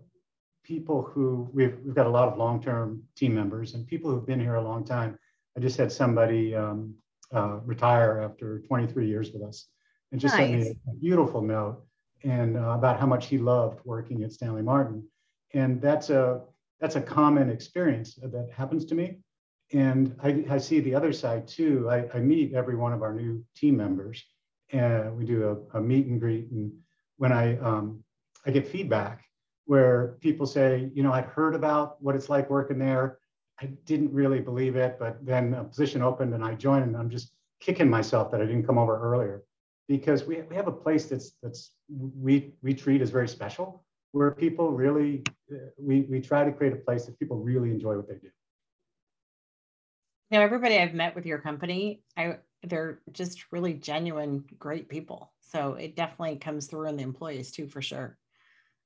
people 0.63 1.04
who 1.04 1.50
we've 1.54 1.78
we've 1.84 1.96
got 1.96 2.08
a 2.08 2.10
lot 2.10 2.28
of 2.28 2.38
long-term 2.38 3.04
team 3.16 3.36
members 3.36 3.74
and 3.74 3.86
people 3.86 4.10
who've 4.10 4.25
been 4.25 4.40
here 4.40 4.56
a 4.56 4.63
long 4.63 4.84
time. 4.84 5.18
I 5.56 5.60
just 5.60 5.78
had 5.78 5.92
somebody 5.92 6.56
um, 6.56 6.96
uh, 7.34 7.60
retire 7.63 8.22
after 8.22 8.60
23 8.60 9.08
years 9.08 9.32
with 9.32 9.44
us, 9.44 9.68
and 10.12 10.20
just 10.20 10.36
nice. 10.36 10.50
sent 10.50 10.62
me 10.62 10.75
a, 10.90 10.96
beautiful 10.96 11.42
note 11.42 11.84
and 12.24 12.58
uh, 12.58 12.72
about 12.72 13.00
how 13.00 13.06
much 13.06 13.28
he 13.28 13.38
loved 13.38 13.80
working 13.86 14.24
at 14.24 14.32
Stanley 14.32 14.62
Martin. 14.62 15.08
And 15.54 15.82
that's 15.82 16.10
a 16.10 16.42
that's 16.80 16.96
a 16.96 17.01
common 17.01 17.50
experience 17.50 18.16
that 18.16 18.50
happens 18.51 18.86
to 18.86 18.96
me 18.96 19.20
And 19.74 20.16
I, 20.22 20.46
I 20.50 20.58
see 20.58 20.80
the 20.80 20.96
other 20.96 21.13
side 21.13 21.48
too. 21.48 21.90
I, 21.90 22.10
I 22.13 22.20
meet 22.20 22.54
every 22.54 22.75
one 22.75 22.94
of 22.94 23.01
our 23.01 23.13
new 23.13 23.44
team 23.56 23.78
members 23.78 24.24
and 24.72 25.18
we 25.18 25.25
do 25.25 25.66
a, 25.74 25.78
a 25.78 25.82
meet 25.82 26.08
and 26.08 26.20
greet. 26.20 26.51
And 26.51 26.72
when 27.18 27.32
I, 27.32 27.58
um, 27.60 28.04
I 28.46 28.51
get 28.51 28.68
feedback 28.68 29.24
where 29.66 30.18
people 30.20 30.46
say, 30.46 30.90
you 30.94 31.04
know, 31.04 31.13
I'd 31.13 31.25
heard 31.25 31.56
about 31.56 32.01
what 32.01 32.16
it's 32.16 32.30
like 32.30 32.50
working 32.50 32.80
there. 32.80 33.20
I 33.62 33.68
didn't 33.86 34.12
really 34.12 34.40
believe 34.40 34.75
it, 34.75 34.98
but 35.00 35.25
then 35.25 35.54
a 35.54 35.63
position 35.63 36.01
opened 36.01 36.34
and 36.34 36.44
I 36.44 36.56
joined 36.56 36.86
and 36.86 36.98
I'm 36.98 37.10
just 37.10 37.34
kicking 37.60 37.90
myself 37.90 38.32
that 38.32 38.42
I 38.42 38.46
didn't 38.46 38.66
come 38.66 38.78
over 38.78 39.00
earlier 39.00 39.44
because 39.88 40.25
we, 40.25 40.42
we 40.42 40.56
have 40.56 40.68
a 40.68 40.72
place 40.72 41.06
that's 41.06 41.34
that's 41.44 41.72
we 41.88 42.54
we 42.63 42.74
treat 42.74 43.01
as 43.01 43.10
very 43.10 43.28
special 43.28 43.84
where 44.13 44.32
people 44.32 44.72
really 44.72 45.24
we 45.78 46.01
we 46.10 46.20
try 46.22 46.44
to 46.44 46.51
create 46.51 46.74
a 46.74 46.78
place 46.78 47.06
that 47.06 47.20
people 47.20 47.38
really 47.38 47.70
enjoy 47.70 47.96
what 47.96 48.08
they 48.08 48.16
do. 48.16 48.30
Now 50.31 50.41
everybody 50.41 50.77
I've 50.77 50.93
met 50.93 51.13
with 51.13 51.25
your 51.25 51.39
company, 51.39 52.01
I 52.17 52.38
they're 52.63 53.00
just 53.11 53.51
really 53.51 53.73
genuine, 53.73 54.45
great 54.57 54.88
people. 54.88 55.33
So 55.41 55.73
it 55.73 55.95
definitely 55.95 56.38
comes 56.38 56.67
through 56.67 56.88
in 56.88 56.95
the 56.95 57.03
employees 57.03 57.51
too, 57.51 57.67
for 57.67 57.81
sure. 57.81 58.17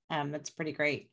Um, 0.09 0.31
that's 0.31 0.49
pretty 0.49 0.71
great. 0.71 1.09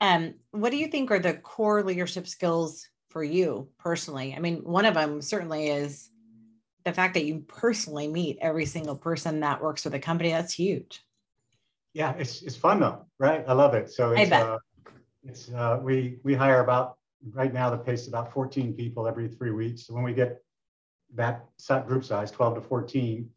Um, 0.00 0.34
what 0.50 0.70
do 0.70 0.78
you 0.78 0.88
think 0.88 1.10
are 1.10 1.18
the 1.18 1.34
core 1.34 1.82
leadership 1.82 2.26
skills 2.26 2.88
for 3.10 3.22
you 3.22 3.68
personally? 3.78 4.34
I 4.34 4.40
mean, 4.40 4.64
one 4.64 4.86
of 4.86 4.94
them 4.94 5.20
certainly 5.20 5.68
is 5.68 6.10
the 6.84 6.92
fact 6.92 7.14
that 7.14 7.26
you 7.26 7.44
personally 7.46 8.08
meet 8.08 8.38
every 8.40 8.64
single 8.64 8.96
person 8.96 9.40
that 9.40 9.62
works 9.62 9.84
with 9.84 9.92
the 9.92 9.98
company. 9.98 10.30
That's 10.30 10.54
huge. 10.54 11.00
Yeah, 11.92 12.14
it's 12.18 12.42
it's 12.42 12.56
fun 12.56 12.80
though, 12.80 13.04
right? 13.18 13.44
I 13.46 13.52
love 13.52 13.74
it. 13.74 13.90
So 13.90 14.12
it's 14.12 14.32
uh, 14.32 14.58
it's 15.22 15.50
uh, 15.50 15.80
we 15.82 16.18
we 16.22 16.34
hire 16.34 16.62
about 16.62 16.96
right 17.32 17.52
now 17.52 17.70
the 17.70 17.78
pace 17.78 18.02
is 18.02 18.08
about 18.08 18.32
14 18.32 18.74
people 18.74 19.06
every 19.06 19.28
three 19.28 19.50
weeks. 19.50 19.86
So 19.86 19.94
when 19.94 20.02
we 20.02 20.14
get 20.14 20.42
that 21.14 21.46
group 21.86 22.04
size, 22.04 22.30
12 22.30 22.56
to 22.56 22.60
14, 22.60 23.28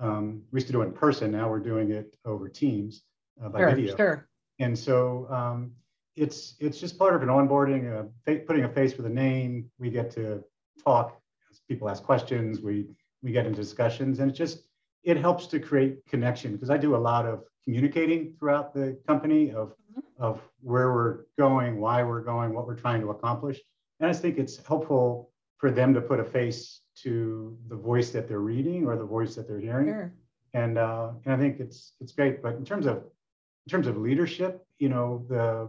um, 0.00 0.42
we 0.52 0.58
used 0.58 0.66
to 0.68 0.72
do 0.72 0.82
it 0.82 0.86
in 0.86 0.92
person. 0.92 1.32
Now 1.32 1.48
we're 1.48 1.60
doing 1.60 1.90
it 1.90 2.16
over 2.24 2.48
Teams 2.48 3.02
uh, 3.42 3.48
by 3.48 3.60
sure, 3.60 3.70
video. 3.70 3.96
Sure. 3.96 4.28
And 4.58 4.78
so 4.78 5.26
um, 5.30 5.72
it's 6.16 6.54
it's 6.58 6.80
just 6.80 6.98
part 6.98 7.14
of 7.14 7.22
an 7.22 7.28
onboarding, 7.28 7.92
uh, 7.92 8.34
putting 8.46 8.64
a 8.64 8.68
face 8.68 8.96
with 8.96 9.06
a 9.06 9.10
name. 9.10 9.70
We 9.78 9.90
get 9.90 10.10
to 10.12 10.42
talk. 10.84 11.20
People 11.68 11.88
ask 11.88 12.02
questions. 12.02 12.60
We 12.60 12.86
we 13.22 13.32
get 13.32 13.46
into 13.46 13.60
discussions, 13.60 14.20
and 14.20 14.30
it 14.30 14.34
just 14.34 14.64
it 15.04 15.16
helps 15.16 15.46
to 15.48 15.60
create 15.60 16.06
connection 16.06 16.52
because 16.52 16.70
I 16.70 16.76
do 16.76 16.96
a 16.96 16.98
lot 16.98 17.26
of 17.26 17.44
communicating 17.64 18.34
throughout 18.38 18.74
the 18.74 18.98
company 19.06 19.52
of. 19.52 19.72
Of 20.18 20.40
where 20.60 20.92
we're 20.92 21.18
going, 21.38 21.80
why 21.80 22.02
we're 22.02 22.22
going, 22.22 22.52
what 22.52 22.66
we're 22.66 22.74
trying 22.74 23.00
to 23.00 23.10
accomplish. 23.10 23.60
And 24.00 24.08
I 24.08 24.10
just 24.10 24.22
think 24.22 24.38
it's 24.38 24.64
helpful 24.66 25.30
for 25.58 25.70
them 25.70 25.94
to 25.94 26.00
put 26.00 26.20
a 26.20 26.24
face 26.24 26.80
to 27.02 27.56
the 27.68 27.76
voice 27.76 28.10
that 28.10 28.28
they're 28.28 28.40
reading 28.40 28.86
or 28.86 28.96
the 28.96 29.04
voice 29.04 29.34
that 29.34 29.48
they're 29.48 29.60
hearing. 29.60 29.88
Sure. 29.88 30.12
And 30.54 30.78
uh, 30.78 31.10
and 31.24 31.34
I 31.34 31.36
think 31.36 31.60
it's 31.60 31.92
it's 32.00 32.12
great. 32.12 32.42
But 32.42 32.54
in 32.54 32.64
terms 32.64 32.86
of 32.86 32.96
in 32.96 33.70
terms 33.70 33.86
of 33.86 33.96
leadership, 33.98 34.64
you 34.78 34.88
know, 34.88 35.24
the 35.28 35.68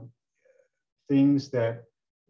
things 1.09 1.49
that 1.49 1.83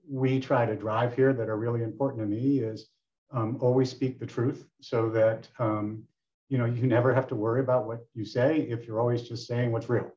we 0.10 0.40
try 0.40 0.66
to 0.66 0.76
drive 0.76 1.16
here 1.16 1.34
that 1.34 1.50
are 1.50 1.58
really 1.58 1.84
important 1.84 2.22
to 2.22 2.26
me 2.26 2.60
is 2.60 2.88
um, 3.32 3.58
always 3.62 3.90
speak 3.90 4.20
the 4.20 4.26
truth 4.26 4.66
so 4.82 5.10
that 5.10 5.48
um, 5.60 6.04
you 6.48 6.58
know 6.58 6.66
you 6.66 6.88
never 6.88 7.14
have 7.14 7.28
to 7.28 7.36
worry 7.36 7.60
about 7.60 7.86
what 7.86 8.00
you 8.16 8.26
say 8.26 8.62
if 8.62 8.88
you're 8.88 9.00
always 9.00 9.22
just 9.22 9.48
saying 9.48 9.72
what's 9.72 9.90
real 9.90 10.12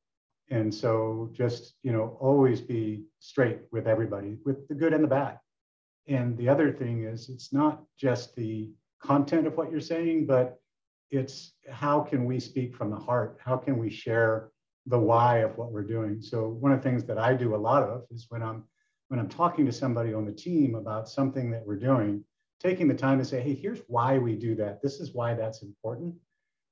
and 0.53 0.73
so 0.73 1.31
just 1.33 1.75
you 1.83 1.93
know 1.93 2.17
always 2.21 2.61
be 2.61 3.03
straight 3.19 3.61
with 3.73 3.87
everybody 3.87 4.37
with 4.45 4.69
the 4.69 4.75
good 4.75 4.93
and 4.93 5.05
the 5.05 5.09
bad 5.09 5.39
and 6.09 6.37
the 6.37 6.49
other 6.49 6.71
thing 6.73 7.05
is 7.05 7.29
it's 7.29 7.53
not 7.53 7.83
just 7.99 8.35
the 8.37 8.71
content 9.03 9.47
of 9.47 9.57
what 9.57 9.71
you're 9.71 9.81
saying 9.95 10.27
but 10.27 10.59
it's 11.11 11.53
how 11.71 12.01
can 12.01 12.25
we 12.25 12.39
speak 12.39 12.77
from 12.77 12.91
the 12.91 12.97
heart 13.09 13.39
how 13.45 13.57
can 13.57 13.79
we 13.79 13.91
share 13.91 14.51
the 14.87 14.99
why 14.99 15.39
of 15.39 15.57
what 15.59 15.73
we're 15.73 15.91
doing 15.97 16.21
so 16.21 16.49
one 16.49 16.73
of 16.73 16.83
the 16.83 16.89
things 16.89 17.05
that 17.05 17.19
i 17.19 17.35
do 17.35 17.55
a 17.55 17.65
lot 17.69 17.83
of 17.83 18.03
is 18.11 18.27
when 18.29 18.43
i'm 18.43 18.63
when 19.09 19.19
i'm 19.19 19.29
talking 19.29 19.67
to 19.67 19.73
somebody 19.73 20.13
on 20.15 20.25
the 20.25 20.33
team 20.47 20.75
about 20.75 21.09
something 21.09 21.51
that 21.51 21.67
we're 21.67 21.85
doing 21.91 22.25
taking 22.63 22.87
the 22.87 22.95
time 22.95 23.19
to 23.19 23.25
say, 23.25 23.41
hey, 23.41 23.55
here's 23.55 23.81
why 23.89 24.19
we 24.19 24.37
do 24.37 24.55
that. 24.55 24.81
This 24.81 25.01
is 25.01 25.13
why 25.13 25.35
that's 25.35 25.63
important. 25.63 26.15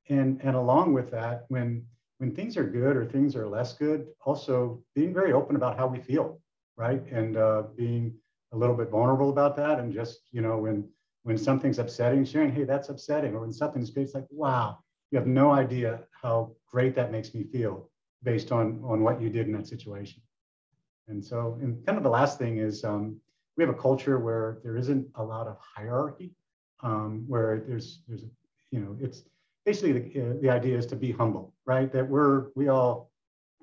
And, 0.09 0.41
and 0.43 0.55
along 0.55 0.93
with 0.93 1.11
that, 1.11 1.47
when, 1.49 1.85
when 2.21 2.31
things 2.31 2.59
are 2.59 2.65
good 2.65 2.99
or 2.99 3.07
things 3.07 3.35
are 3.35 3.49
less 3.49 3.73
good, 3.73 4.07
also 4.27 4.79
being 4.95 5.15
very 5.15 5.33
open 5.33 5.57
about 5.57 5.79
how 5.79 5.87
we 5.87 5.99
feel, 5.99 6.39
right? 6.77 7.03
And 7.11 7.39
uh, 7.39 7.63
being 7.75 8.15
a 8.53 8.57
little 8.59 8.77
bit 8.77 8.91
vulnerable 8.91 9.31
about 9.31 9.57
that. 9.57 9.79
And 9.79 9.91
just, 9.91 10.21
you 10.31 10.43
know, 10.43 10.59
when, 10.59 10.87
when 11.23 11.39
something's 11.39 11.79
upsetting, 11.79 12.27
sharing, 12.27 12.53
hey, 12.53 12.65
that's 12.65 12.91
upsetting. 12.91 13.35
Or 13.35 13.41
when 13.41 13.53
something's 13.55 13.89
great, 13.89 14.03
it's 14.03 14.15
like, 14.15 14.27
wow, 14.29 14.81
you 15.11 15.19
have 15.19 15.27
no 15.27 15.51
idea 15.51 16.01
how 16.11 16.53
great 16.71 16.95
that 16.95 17.11
makes 17.11 17.33
me 17.33 17.43
feel 17.43 17.89
based 18.23 18.53
on, 18.53 18.83
on 18.85 19.03
what 19.03 19.19
you 19.19 19.31
did 19.31 19.47
in 19.47 19.55
that 19.55 19.67
situation. 19.67 20.21
And 21.09 21.25
so, 21.25 21.59
and 21.63 21.85
kind 21.87 21.97
of 21.97 22.05
the 22.05 22.11
last 22.11 22.39
thing 22.39 22.59
is, 22.59 22.85
um, 22.85 23.19
we 23.57 23.65
have 23.65 23.75
a 23.75 23.79
culture 23.79 24.19
where 24.19 24.59
there 24.63 24.77
isn't 24.77 25.07
a 25.15 25.25
lot 25.25 25.47
of 25.47 25.57
hierarchy, 25.59 26.33
um, 26.83 27.25
where 27.27 27.65
there's 27.67 28.01
there's 28.07 28.25
you 28.71 28.81
know 28.81 28.97
it's 29.01 29.25
basically 29.71 29.93
the, 29.93 30.39
the 30.43 30.51
idea 30.51 30.77
is 30.77 30.87
to 30.87 30.97
be 30.97 31.13
humble, 31.13 31.55
right? 31.65 31.93
That 31.93 32.09
we're 32.09 32.49
we 32.57 32.69
all 32.69 33.11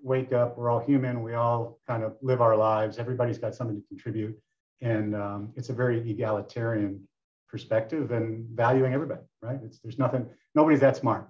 wake 0.01 0.31
up, 0.31 0.57
we're 0.57 0.69
all 0.69 0.79
human, 0.79 1.21
we 1.21 1.33
all 1.33 1.79
kind 1.85 2.01
of 2.03 2.15
live 2.21 2.39
our 2.41 2.55
lives. 2.55 2.97
Everybody's 2.97 3.37
got 3.37 3.53
something 3.53 3.75
to 3.75 3.87
contribute, 3.89 4.39
and 4.81 5.15
um, 5.15 5.51
it's 5.57 5.69
a 5.69 5.73
very 5.73 6.09
egalitarian 6.09 7.05
perspective 7.49 8.11
and 8.11 8.45
valuing 8.55 8.93
everybody, 8.93 9.21
right? 9.41 9.59
It's 9.65 9.79
there's 9.79 9.99
nothing 9.99 10.25
nobody's 10.55 10.79
that 10.79 10.95
smart. 10.95 11.29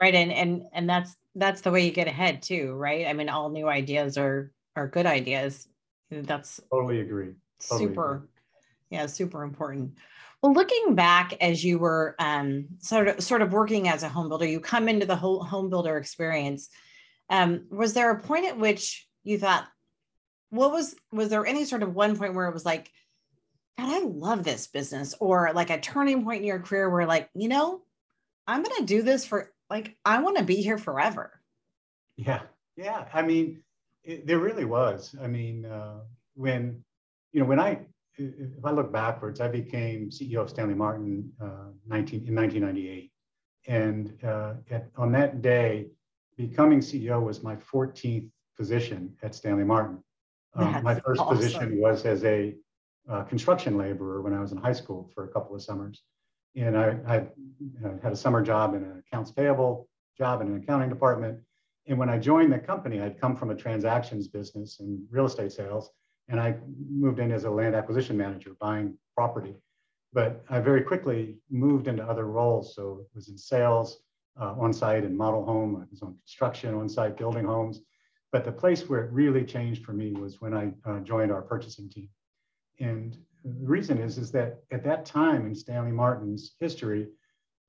Right, 0.00 0.14
and 0.14 0.32
and 0.32 0.62
and 0.72 0.88
that's 0.88 1.16
that's 1.34 1.60
the 1.60 1.72
way 1.72 1.84
you 1.84 1.90
get 1.90 2.06
ahead 2.06 2.40
too, 2.40 2.74
right? 2.74 3.06
I 3.06 3.14
mean, 3.14 3.28
all 3.28 3.48
new 3.48 3.68
ideas 3.68 4.16
are 4.16 4.52
are 4.76 4.86
good 4.86 5.06
ideas 5.06 5.66
that's 6.10 6.60
totally 6.70 7.00
agree. 7.00 7.32
Totally 7.68 7.88
super, 7.88 8.14
agree. 8.14 8.28
yeah, 8.90 9.06
super 9.06 9.42
important. 9.42 9.98
Looking 10.44 10.94
back 10.94 11.32
as 11.40 11.64
you 11.64 11.78
were 11.78 12.14
um, 12.18 12.66
sort 12.78 13.08
of 13.08 13.24
sort 13.24 13.40
of 13.40 13.52
working 13.52 13.88
as 13.88 14.02
a 14.02 14.10
home 14.10 14.28
builder, 14.28 14.46
you 14.46 14.60
come 14.60 14.90
into 14.90 15.06
the 15.06 15.16
whole 15.16 15.42
home 15.42 15.70
builder 15.70 15.96
experience. 15.96 16.68
Um, 17.30 17.64
was 17.70 17.94
there 17.94 18.10
a 18.10 18.20
point 18.20 18.44
at 18.44 18.58
which 18.58 19.08
you 19.22 19.38
thought, 19.38 19.66
what 20.50 20.70
was 20.70 20.94
was 21.10 21.30
there 21.30 21.46
any 21.46 21.64
sort 21.64 21.82
of 21.82 21.94
one 21.94 22.14
point 22.18 22.34
where 22.34 22.46
it 22.46 22.52
was 22.52 22.66
like, 22.66 22.90
God, 23.78 23.88
I 23.88 24.06
love 24.06 24.44
this 24.44 24.66
business, 24.66 25.14
or 25.18 25.50
like 25.54 25.70
a 25.70 25.80
turning 25.80 26.24
point 26.24 26.42
in 26.42 26.46
your 26.46 26.60
career 26.60 26.90
where 26.90 27.06
like, 27.06 27.30
you 27.34 27.48
know, 27.48 27.80
I'm 28.46 28.62
gonna 28.62 28.84
do 28.84 29.00
this 29.00 29.24
for 29.24 29.50
like 29.70 29.96
I 30.04 30.20
want 30.20 30.36
to 30.36 30.44
be 30.44 30.56
here 30.56 30.76
forever. 30.76 31.40
Yeah, 32.18 32.42
yeah. 32.76 33.06
I 33.14 33.22
mean, 33.22 33.62
it, 34.02 34.26
there 34.26 34.38
really 34.38 34.66
was. 34.66 35.16
I 35.22 35.26
mean, 35.26 35.64
uh, 35.64 36.00
when 36.34 36.84
you 37.32 37.40
know 37.40 37.46
when 37.46 37.60
I 37.60 37.86
if 38.16 38.64
I 38.64 38.70
look 38.70 38.92
backwards, 38.92 39.40
I 39.40 39.48
became 39.48 40.10
CEO 40.10 40.38
of 40.38 40.50
Stanley 40.50 40.74
Martin 40.74 41.30
uh, 41.40 41.70
19, 41.86 42.26
in 42.26 42.34
1998, 42.34 43.10
and 43.66 44.12
uh, 44.24 44.54
at, 44.70 44.88
on 44.96 45.12
that 45.12 45.42
day, 45.42 45.88
becoming 46.36 46.80
CEO 46.80 47.22
was 47.22 47.42
my 47.42 47.56
14th 47.56 48.28
position 48.56 49.12
at 49.22 49.34
Stanley 49.34 49.64
Martin. 49.64 50.02
Um, 50.54 50.82
my 50.84 50.94
first 51.00 51.20
awesome. 51.20 51.36
position 51.36 51.80
was 51.80 52.04
as 52.04 52.24
a 52.24 52.54
uh, 53.08 53.22
construction 53.24 53.76
laborer 53.76 54.22
when 54.22 54.32
I 54.32 54.40
was 54.40 54.52
in 54.52 54.58
high 54.58 54.72
school 54.72 55.10
for 55.14 55.24
a 55.24 55.28
couple 55.28 55.54
of 55.54 55.62
summers, 55.62 56.02
and 56.56 56.76
I, 56.76 56.96
I 57.06 57.16
uh, 57.84 57.98
had 58.02 58.12
a 58.12 58.16
summer 58.16 58.42
job 58.42 58.74
in 58.74 58.84
an 58.84 59.02
accounts 59.06 59.32
payable 59.32 59.88
job 60.16 60.40
in 60.40 60.46
an 60.46 60.56
accounting 60.56 60.88
department 60.88 61.40
and 61.86 61.98
when 61.98 62.08
I 62.08 62.18
joined 62.18 62.52
the 62.52 62.58
company, 62.58 63.00
I'd 63.00 63.20
come 63.20 63.36
from 63.36 63.50
a 63.50 63.54
transactions 63.54 64.28
business 64.28 64.80
and 64.80 65.00
real 65.10 65.26
estate 65.26 65.52
sales, 65.52 65.90
and 66.28 66.40
I 66.40 66.56
moved 66.90 67.18
in 67.18 67.32
as 67.32 67.44
a 67.44 67.50
land 67.50 67.74
acquisition 67.74 68.16
manager, 68.16 68.52
buying 68.60 68.96
property. 69.14 69.54
But 70.12 70.44
I 70.48 70.60
very 70.60 70.82
quickly 70.82 71.36
moved 71.50 71.88
into 71.88 72.04
other 72.04 72.26
roles. 72.26 72.74
So 72.74 73.00
it 73.00 73.14
was 73.14 73.28
in 73.28 73.36
sales, 73.36 73.98
uh, 74.40 74.54
on 74.58 74.72
site 74.72 75.04
and 75.04 75.16
model 75.16 75.44
home, 75.44 75.76
I 75.76 75.84
was 75.90 76.02
on 76.02 76.14
construction, 76.14 76.74
on 76.74 76.88
site 76.88 77.16
building 77.16 77.44
homes. 77.44 77.80
But 78.32 78.44
the 78.44 78.52
place 78.52 78.88
where 78.88 79.04
it 79.04 79.12
really 79.12 79.44
changed 79.44 79.84
for 79.84 79.92
me 79.92 80.12
was 80.12 80.40
when 80.40 80.54
I 80.54 80.72
uh, 80.84 81.00
joined 81.00 81.30
our 81.30 81.42
purchasing 81.42 81.88
team. 81.88 82.08
And 82.80 83.16
the 83.44 83.66
reason 83.66 83.98
is, 83.98 84.18
is 84.18 84.32
that 84.32 84.60
at 84.72 84.82
that 84.84 85.04
time 85.04 85.46
in 85.46 85.54
Stanley 85.54 85.92
Martin's 85.92 86.54
history, 86.58 87.08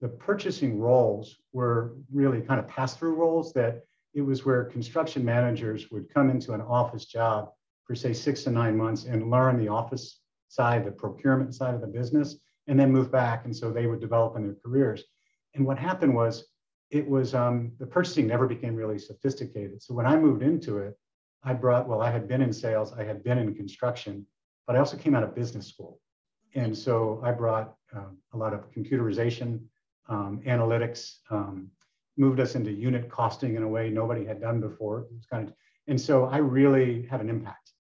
the 0.02 0.08
purchasing 0.08 0.80
roles 0.80 1.38
were 1.54 1.96
really 2.12 2.42
kind 2.42 2.60
of 2.60 2.68
pass 2.68 2.96
through 2.96 3.16
roles 3.16 3.54
that 3.54 3.84
it 4.14 4.22
was 4.22 4.46
where 4.46 4.64
construction 4.64 5.24
managers 5.24 5.92
would 5.92 6.12
come 6.12 6.30
into 6.30 6.54
an 6.54 6.62
office 6.62 7.06
job 7.06 7.52
for 7.86 7.96
say 7.96 8.14
six 8.14 8.44
to 8.44 8.52
nine 8.52 8.76
months 8.76 9.06
and 9.06 9.30
learn 9.30 9.58
the 9.58 9.68
office 9.68 10.22
side, 10.48 10.86
the 10.86 10.92
procurement 10.92 11.54
side 11.54 11.76
of 11.76 11.82
the 11.82 11.88
business, 11.88 12.38
and 12.68 12.80
then 12.80 12.92
move 12.92 13.12
back. 13.12 13.46
And 13.46 13.56
so 13.56 13.72
they 13.72 13.88
would 13.88 14.02
develop 14.02 14.36
in 14.36 14.44
their 14.44 14.56
careers. 14.64 15.04
And 15.54 15.66
what 15.66 15.78
happened 15.78 16.14
was 16.16 16.46
it 16.92 17.08
was 17.08 17.34
um, 17.34 17.72
the 17.80 17.86
purchasing 17.86 18.28
never 18.28 18.48
became 18.48 18.76
really 18.76 19.00
sophisticated. 19.00 19.82
So 19.82 19.94
when 19.94 20.06
I 20.06 20.16
moved 20.16 20.44
into 20.44 20.80
it, 20.80 20.98
I 21.44 21.54
brought, 21.54 21.88
well, 21.88 22.02
I 22.02 22.10
had 22.10 22.28
been 22.28 22.42
in 22.42 22.52
sales, 22.52 22.94
I 22.94 23.04
had 23.04 23.24
been 23.24 23.38
in 23.38 23.54
construction, 23.54 24.26
but 24.66 24.76
I 24.76 24.80
also 24.80 24.98
came 24.98 25.16
out 25.16 25.24
of 25.24 25.36
business 25.36 25.68
school. 25.68 26.00
And 26.56 26.76
so 26.76 27.22
I 27.24 27.32
brought 27.32 27.76
uh, 27.96 28.10
a 28.34 28.38
lot 28.38 28.54
of 28.54 28.72
computerization, 28.72 29.60
um, 30.10 30.42
analytics, 30.46 31.18
um, 31.30 31.70
moved 32.18 32.40
us 32.40 32.56
into 32.56 32.72
unit 32.72 33.10
costing 33.10 33.56
in 33.56 33.64
a 33.64 33.68
way 33.68 33.90
nobody 33.90 34.26
had 34.26 34.40
done 34.42 34.62
before. 34.62 35.02
It 35.02 35.08
was 35.12 35.26
kind 35.26 35.50
of, 35.50 35.54
and 35.88 36.00
so 36.00 36.26
I 36.26 36.38
really 36.38 37.04
had 37.04 37.22
an 37.22 37.30
impact. 37.30 37.72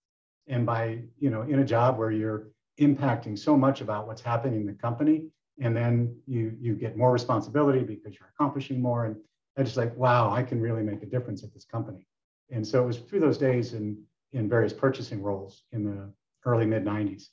And 0.47 0.65
by, 0.65 0.99
you 1.17 1.29
know, 1.29 1.41
in 1.41 1.59
a 1.59 1.65
job 1.65 1.97
where 1.97 2.11
you're 2.11 2.47
impacting 2.79 3.37
so 3.37 3.57
much 3.57 3.81
about 3.81 4.07
what's 4.07 4.21
happening 4.21 4.61
in 4.61 4.67
the 4.67 4.73
company, 4.73 5.27
and 5.61 5.75
then 5.75 6.15
you 6.27 6.55
you 6.59 6.75
get 6.75 6.97
more 6.97 7.11
responsibility 7.11 7.81
because 7.81 8.13
you're 8.19 8.29
accomplishing 8.37 8.81
more. 8.81 9.05
And 9.05 9.15
I 9.57 9.63
just 9.63 9.77
like, 9.77 9.95
wow, 9.95 10.31
I 10.31 10.43
can 10.43 10.61
really 10.61 10.83
make 10.83 11.01
a 11.01 11.05
difference 11.05 11.43
at 11.43 11.53
this 11.53 11.65
company. 11.65 12.05
And 12.51 12.65
so 12.65 12.83
it 12.83 12.87
was 12.87 12.97
through 12.97 13.21
those 13.21 13.37
days 13.37 13.73
in 13.73 13.97
in 14.33 14.49
various 14.49 14.73
purchasing 14.73 15.21
roles 15.21 15.63
in 15.71 15.85
the 15.85 16.11
early 16.45 16.65
mid 16.65 16.83
90s. 16.83 17.29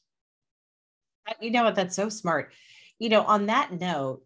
You 1.41 1.51
know 1.51 1.65
what? 1.65 1.75
That's 1.75 1.97
so 1.97 2.09
smart. 2.09 2.53
You 2.99 3.09
know, 3.09 3.23
on 3.23 3.47
that 3.47 3.73
note, 3.73 4.23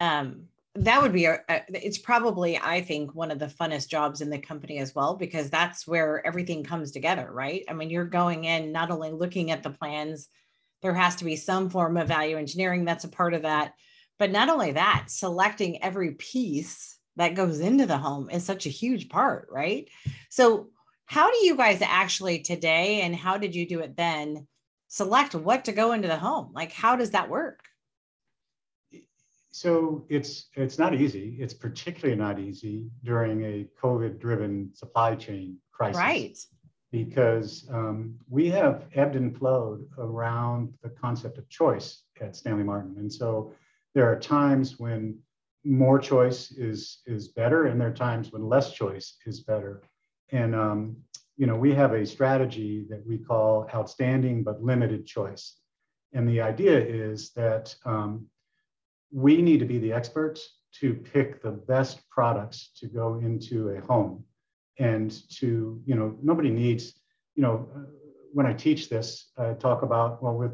um, 0.00 0.48
that 0.74 1.02
would 1.02 1.12
be 1.12 1.26
a, 1.26 1.38
it's 1.48 1.98
probably 1.98 2.58
i 2.58 2.80
think 2.80 3.14
one 3.14 3.30
of 3.30 3.38
the 3.38 3.46
funnest 3.46 3.88
jobs 3.88 4.20
in 4.20 4.30
the 4.30 4.38
company 4.38 4.78
as 4.78 4.94
well 4.94 5.14
because 5.14 5.50
that's 5.50 5.86
where 5.86 6.26
everything 6.26 6.64
comes 6.64 6.92
together 6.92 7.28
right? 7.30 7.64
I 7.68 7.74
mean 7.74 7.90
you're 7.90 8.04
going 8.04 8.44
in 8.44 8.72
not 8.72 8.90
only 8.90 9.10
looking 9.12 9.50
at 9.50 9.62
the 9.62 9.70
plans 9.70 10.28
there 10.80 10.94
has 10.94 11.16
to 11.16 11.24
be 11.24 11.36
some 11.36 11.70
form 11.70 11.96
of 11.96 12.08
value 12.08 12.36
engineering 12.36 12.84
that's 12.84 13.04
a 13.04 13.08
part 13.08 13.34
of 13.34 13.42
that. 13.42 13.74
But 14.18 14.32
not 14.32 14.48
only 14.48 14.72
that 14.72 15.06
selecting 15.08 15.82
every 15.82 16.12
piece 16.12 16.98
that 17.16 17.34
goes 17.34 17.60
into 17.60 17.86
the 17.86 17.98
home 17.98 18.30
is 18.30 18.44
such 18.44 18.66
a 18.66 18.70
huge 18.70 19.08
part 19.08 19.48
right? 19.50 19.88
So 20.30 20.70
how 21.04 21.30
do 21.30 21.44
you 21.44 21.56
guys 21.56 21.82
actually 21.82 22.40
today 22.40 23.02
and 23.02 23.14
how 23.14 23.36
did 23.36 23.54
you 23.54 23.68
do 23.68 23.80
it 23.80 23.96
then 23.96 24.46
select 24.88 25.34
what 25.34 25.66
to 25.66 25.72
go 25.72 25.92
into 25.92 26.08
the 26.08 26.16
home? 26.16 26.52
Like 26.54 26.72
how 26.72 26.96
does 26.96 27.10
that 27.10 27.28
work 27.28 27.60
so 29.52 30.04
it's 30.08 30.48
it's 30.54 30.78
not 30.78 30.94
easy. 30.94 31.36
It's 31.38 31.54
particularly 31.54 32.18
not 32.18 32.40
easy 32.40 32.90
during 33.04 33.44
a 33.44 33.68
COVID-driven 33.80 34.74
supply 34.74 35.14
chain 35.14 35.58
crisis. 35.70 36.00
Right. 36.00 36.38
Because 36.90 37.66
um, 37.70 38.18
we 38.28 38.48
have 38.50 38.86
ebbed 38.94 39.16
and 39.16 39.36
flowed 39.36 39.88
around 39.98 40.74
the 40.82 40.90
concept 40.90 41.38
of 41.38 41.48
choice 41.48 42.02
at 42.20 42.34
Stanley 42.34 42.64
Martin, 42.64 42.96
and 42.98 43.12
so 43.12 43.52
there 43.94 44.10
are 44.10 44.18
times 44.18 44.78
when 44.78 45.18
more 45.64 45.98
choice 45.98 46.50
is 46.52 47.00
is 47.06 47.28
better, 47.28 47.66
and 47.66 47.80
there 47.80 47.88
are 47.88 47.94
times 47.94 48.32
when 48.32 48.48
less 48.48 48.72
choice 48.72 49.16
is 49.26 49.40
better. 49.40 49.82
And 50.32 50.54
um, 50.54 50.96
you 51.36 51.46
know, 51.46 51.56
we 51.56 51.74
have 51.74 51.92
a 51.92 52.06
strategy 52.06 52.86
that 52.88 53.06
we 53.06 53.18
call 53.18 53.68
outstanding 53.74 54.42
but 54.42 54.62
limited 54.62 55.06
choice. 55.06 55.56
And 56.12 56.28
the 56.28 56.40
idea 56.42 56.78
is 56.78 57.32
that 57.32 57.74
um, 57.86 58.26
we 59.12 59.42
need 59.42 59.58
to 59.58 59.66
be 59.66 59.78
the 59.78 59.92
experts 59.92 60.56
to 60.80 60.94
pick 60.94 61.42
the 61.42 61.50
best 61.50 62.08
products 62.08 62.70
to 62.76 62.86
go 62.86 63.16
into 63.16 63.68
a 63.70 63.80
home. 63.82 64.24
And 64.78 65.10
to 65.36 65.80
you 65.84 65.94
know 65.94 66.16
nobody 66.22 66.48
needs 66.48 66.94
you 67.34 67.42
know 67.42 67.68
when 68.32 68.46
i 68.46 68.54
teach 68.54 68.88
this 68.88 69.30
i 69.36 69.52
talk 69.52 69.82
about 69.82 70.22
well 70.22 70.34
with 70.34 70.52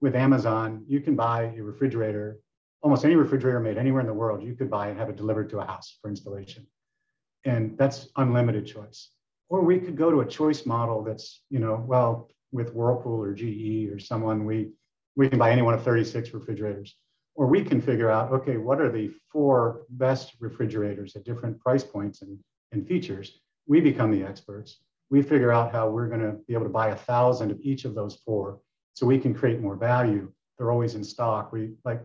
with 0.00 0.16
amazon 0.16 0.84
you 0.88 1.00
can 1.00 1.14
buy 1.14 1.52
a 1.56 1.62
refrigerator. 1.62 2.38
Almost 2.80 3.04
any 3.04 3.14
refrigerator 3.14 3.60
made 3.60 3.76
anywhere 3.76 4.00
in 4.00 4.06
the 4.06 4.14
world 4.14 4.42
you 4.42 4.54
could 4.54 4.70
buy 4.70 4.88
and 4.88 4.98
have 4.98 5.10
it 5.10 5.16
delivered 5.16 5.50
to 5.50 5.58
a 5.58 5.66
house 5.66 5.98
for 6.00 6.08
installation. 6.08 6.66
And 7.44 7.76
that's 7.76 8.08
unlimited 8.16 8.66
choice. 8.66 9.10
Or 9.50 9.60
we 9.60 9.78
could 9.78 9.96
go 9.96 10.10
to 10.10 10.20
a 10.20 10.26
choice 10.26 10.64
model 10.64 11.04
that's 11.04 11.42
you 11.50 11.58
know 11.58 11.84
well 11.86 12.30
with 12.52 12.72
whirlpool 12.72 13.22
or 13.22 13.34
ge 13.34 13.86
or 13.92 13.98
someone 13.98 14.46
we 14.46 14.70
we 15.14 15.28
can 15.28 15.38
buy 15.38 15.50
any 15.50 15.62
one 15.62 15.74
of 15.74 15.82
36 15.82 16.32
refrigerators 16.32 16.96
or 17.38 17.46
we 17.46 17.62
can 17.62 17.80
figure 17.80 18.10
out, 18.10 18.32
okay, 18.32 18.56
what 18.56 18.80
are 18.80 18.90
the 18.90 19.12
four 19.30 19.86
best 19.90 20.34
refrigerators 20.40 21.14
at 21.14 21.24
different 21.24 21.56
price 21.60 21.84
points 21.84 22.22
and, 22.22 22.36
and 22.72 22.84
features? 22.84 23.38
We 23.68 23.80
become 23.80 24.10
the 24.10 24.24
experts. 24.24 24.80
We 25.08 25.22
figure 25.22 25.52
out 25.52 25.70
how 25.70 25.88
we're 25.88 26.08
going 26.08 26.20
to 26.20 26.36
be 26.48 26.54
able 26.54 26.64
to 26.64 26.68
buy 26.70 26.88
a 26.88 26.96
thousand 26.96 27.52
of 27.52 27.60
each 27.62 27.84
of 27.84 27.94
those 27.94 28.16
four 28.26 28.58
so 28.94 29.06
we 29.06 29.20
can 29.20 29.34
create 29.34 29.60
more 29.60 29.76
value. 29.76 30.32
They're 30.58 30.72
always 30.72 30.96
in 30.96 31.04
stock. 31.04 31.52
We 31.52 31.74
like 31.84 32.00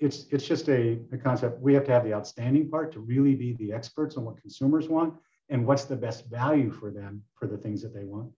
it's 0.00 0.26
it's 0.32 0.44
just 0.44 0.68
a, 0.68 0.98
a 1.12 1.16
concept. 1.16 1.60
We 1.60 1.74
have 1.74 1.84
to 1.84 1.92
have 1.92 2.02
the 2.02 2.12
outstanding 2.12 2.68
part 2.68 2.92
to 2.94 2.98
really 2.98 3.36
be 3.36 3.52
the 3.52 3.72
experts 3.72 4.16
on 4.16 4.24
what 4.24 4.40
consumers 4.40 4.88
want 4.88 5.14
and 5.48 5.64
what's 5.64 5.84
the 5.84 5.94
best 5.94 6.26
value 6.26 6.72
for 6.72 6.90
them 6.90 7.22
for 7.36 7.46
the 7.46 7.56
things 7.56 7.82
that 7.82 7.94
they 7.94 8.02
want, 8.02 8.32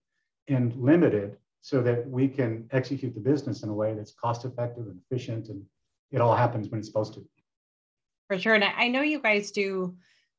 and 0.47 0.75
limited 0.75 1.37
so 1.61 1.81
that 1.81 2.07
we 2.07 2.27
can 2.27 2.69
execute 2.71 3.15
the 3.15 3.19
business 3.19 3.63
in 3.63 3.69
a 3.69 3.73
way 3.73 3.95
that's 3.95 4.11
cost 4.11 4.45
effective 4.45 4.85
and 4.85 4.99
efficient 5.09 5.49
and 5.49 5.65
it 6.11 6.21
all 6.21 6.35
happens 6.35 6.69
when 6.69 6.79
it's 6.79 6.87
supposed 6.87 7.13
to. 7.15 7.25
For 8.27 8.39
sure. 8.39 8.55
And 8.55 8.63
I 8.63 8.87
know 8.87 9.01
you 9.01 9.19
guys 9.19 9.51
do 9.51 9.95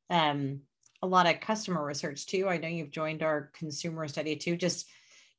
um, 0.09 0.61
a 1.01 1.07
lot 1.07 1.27
of 1.27 1.39
customer 1.39 1.83
research 1.83 2.25
too. 2.25 2.47
I 2.49 2.57
know 2.57 2.67
you've 2.67 2.91
joined 2.91 3.23
our 3.23 3.51
consumer 3.53 4.07
study 4.07 4.35
too, 4.35 4.57
just, 4.57 4.87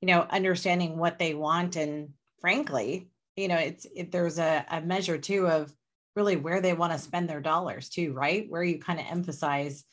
you 0.01 0.07
know, 0.07 0.27
understanding 0.31 0.97
what 0.97 1.19
they 1.19 1.35
want. 1.35 1.77
And 1.77 2.11
frankly, 2.41 3.11
you 3.37 3.49
know, 3.49 3.57
it's, 3.57 3.87
it, 3.95 4.13
there's 4.13 4.39
a, 4.39 4.65
a 4.71 4.81
measure 4.81 5.19
too 5.19 5.47
of 5.47 5.75
really 6.17 6.37
where 6.37 6.61
they 6.61 6.73
want 6.73 6.93
to 6.93 6.99
spend 6.99 7.29
their 7.29 7.41
dollars 7.41 7.89
too, 7.89 8.13
right? 8.13 8.49
Where 8.49 8.63
you 8.63 8.79
kind 8.79 8.99
of 8.99 9.07
emphasize 9.11 9.85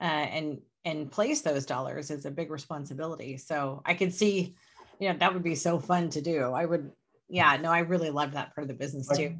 uh, 0.00 0.04
and, 0.04 0.60
and 0.84 1.10
place 1.10 1.40
those 1.40 1.66
dollars 1.66 2.10
is 2.10 2.26
a 2.26 2.30
big 2.30 2.50
responsibility. 2.50 3.38
So 3.38 3.82
I 3.86 3.94
could 3.94 4.12
see, 4.12 4.54
you 4.98 5.08
know, 5.08 5.18
that 5.18 5.32
would 5.32 5.42
be 5.42 5.54
so 5.54 5.78
fun 5.78 6.10
to 6.10 6.20
do. 6.20 6.52
I 6.52 6.64
would 6.64 6.92
yeah, 7.28 7.56
no, 7.56 7.70
I 7.70 7.80
really 7.80 8.10
love 8.10 8.32
that 8.32 8.54
part 8.54 8.62
of 8.62 8.68
the 8.68 8.74
business 8.74 9.08
too. 9.08 9.36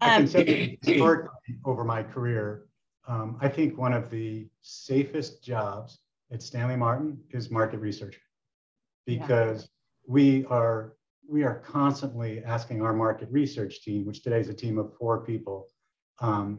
I 0.00 0.16
um, 0.16 0.22
historically 0.22 1.30
over 1.64 1.84
my 1.84 2.02
career, 2.02 2.66
um, 3.06 3.36
I 3.40 3.48
think 3.48 3.76
one 3.76 3.92
of 3.92 4.10
the 4.10 4.48
safest 4.62 5.44
jobs 5.44 5.98
at 6.32 6.42
Stanley 6.42 6.76
Martin 6.76 7.18
is 7.30 7.50
market 7.50 7.78
research 7.78 8.18
because 9.06 9.62
yeah. 9.62 9.68
we 10.06 10.44
are 10.46 10.94
we 11.28 11.42
are 11.42 11.60
constantly 11.60 12.42
asking 12.44 12.82
our 12.82 12.92
market 12.92 13.28
research 13.30 13.82
team, 13.82 14.04
which 14.04 14.22
today 14.22 14.40
is 14.40 14.48
a 14.48 14.54
team 14.54 14.78
of 14.78 14.92
four 14.98 15.24
people, 15.24 15.68
um, 16.20 16.58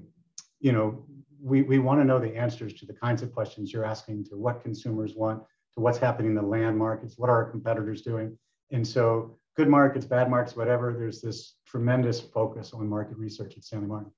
you 0.59 0.71
know, 0.71 1.05
we, 1.41 1.61
we 1.61 1.77
want 1.77 1.99
to 1.99 2.05
know 2.05 2.19
the 2.19 2.35
answers 2.35 2.73
to 2.73 2.85
the 2.85 2.93
kinds 2.93 3.21
of 3.21 3.31
questions 3.31 3.71
you're 3.71 3.85
asking 3.85 4.25
to 4.25 4.37
what 4.37 4.63
consumers 4.63 5.13
want, 5.15 5.43
to 5.75 5.81
what's 5.81 5.97
happening 5.97 6.31
in 6.31 6.35
the 6.35 6.41
land 6.41 6.77
markets, 6.77 7.15
what 7.17 7.29
are 7.29 7.43
our 7.43 7.51
competitors 7.51 8.01
doing. 8.01 8.37
And 8.71 8.87
so 8.87 9.37
good 9.55 9.69
markets, 9.69 10.05
bad 10.05 10.29
markets, 10.29 10.55
whatever, 10.55 10.93
there's 10.97 11.21
this 11.21 11.55
tremendous 11.65 12.19
focus 12.19 12.73
on 12.73 12.87
market 12.87 13.17
research 13.17 13.55
at 13.57 13.63
Stanley 13.63 13.87
Martin. 13.87 14.11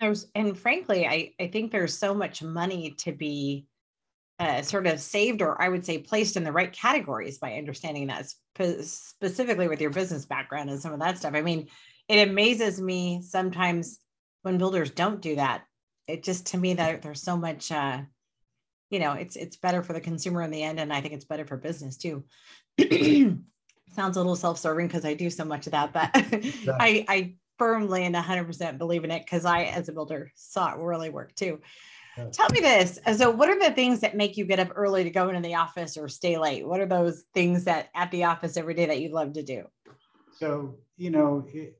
There's, 0.00 0.26
and 0.34 0.56
frankly, 0.56 1.06
I, 1.06 1.32
I 1.40 1.48
think 1.48 1.70
there's 1.70 1.96
so 1.96 2.14
much 2.14 2.42
money 2.42 2.92
to 2.98 3.12
be 3.12 3.66
uh, 4.38 4.62
sort 4.62 4.86
of 4.86 5.00
saved, 5.00 5.42
or 5.42 5.60
I 5.60 5.68
would 5.68 5.84
say 5.84 5.98
placed 5.98 6.36
in 6.36 6.44
the 6.44 6.52
right 6.52 6.72
categories 6.72 7.38
by 7.38 7.54
understanding 7.54 8.08
that 8.08 8.26
spe- 8.26 8.82
specifically 8.82 9.68
with 9.68 9.80
your 9.80 9.90
business 9.90 10.26
background 10.26 10.70
and 10.70 10.80
some 10.80 10.92
of 10.92 11.00
that 11.00 11.18
stuff. 11.18 11.34
I 11.34 11.42
mean, 11.42 11.68
it 12.08 12.28
amazes 12.28 12.80
me 12.80 13.22
sometimes 13.22 13.98
when 14.42 14.58
builders 14.58 14.90
don't 14.90 15.22
do 15.22 15.36
that. 15.36 15.62
It 16.06 16.22
just 16.22 16.48
to 16.48 16.58
me 16.58 16.74
that 16.74 17.02
there's 17.02 17.22
so 17.22 17.36
much, 17.36 17.70
uh, 17.72 18.02
you 18.90 18.98
know, 18.98 19.12
it's 19.12 19.36
it's 19.36 19.56
better 19.56 19.82
for 19.82 19.94
the 19.94 20.00
consumer 20.00 20.42
in 20.42 20.50
the 20.50 20.62
end, 20.62 20.78
and 20.78 20.92
I 20.92 21.00
think 21.00 21.14
it's 21.14 21.24
better 21.24 21.46
for 21.46 21.56
business 21.56 21.96
too. 21.96 22.24
sounds 23.94 24.16
a 24.16 24.20
little 24.20 24.36
self-serving 24.36 24.86
because 24.88 25.04
I 25.04 25.14
do 25.14 25.30
so 25.30 25.44
much 25.44 25.66
of 25.66 25.72
that, 25.72 25.92
but 25.92 26.10
yeah. 26.64 26.76
I, 26.78 27.04
I 27.08 27.34
firmly 27.58 28.04
and 28.04 28.14
100% 28.14 28.78
believe 28.78 29.04
in 29.04 29.10
it 29.10 29.24
because 29.24 29.44
I, 29.44 29.64
as 29.64 29.88
a 29.88 29.92
builder, 29.92 30.30
saw 30.34 30.72
it 30.72 30.78
really 30.78 31.10
work 31.10 31.34
too. 31.34 31.60
Yeah. 32.16 32.28
Tell 32.30 32.48
me 32.52 32.60
this. 32.60 33.00
So, 33.16 33.30
what 33.30 33.48
are 33.48 33.58
the 33.58 33.72
things 33.72 34.00
that 34.00 34.16
make 34.16 34.36
you 34.36 34.44
get 34.44 34.60
up 34.60 34.70
early 34.76 35.02
to 35.02 35.10
go 35.10 35.28
into 35.28 35.40
the 35.40 35.56
office 35.56 35.96
or 35.96 36.08
stay 36.08 36.38
late? 36.38 36.66
What 36.66 36.80
are 36.80 36.86
those 36.86 37.24
things 37.34 37.64
that 37.64 37.88
at 37.94 38.10
the 38.12 38.24
office 38.24 38.56
every 38.56 38.74
day 38.74 38.86
that 38.86 39.00
you 39.00 39.08
love 39.08 39.32
to 39.32 39.42
do? 39.42 39.64
So, 40.36 40.76
you 40.96 41.10
know, 41.10 41.44
it, 41.52 41.76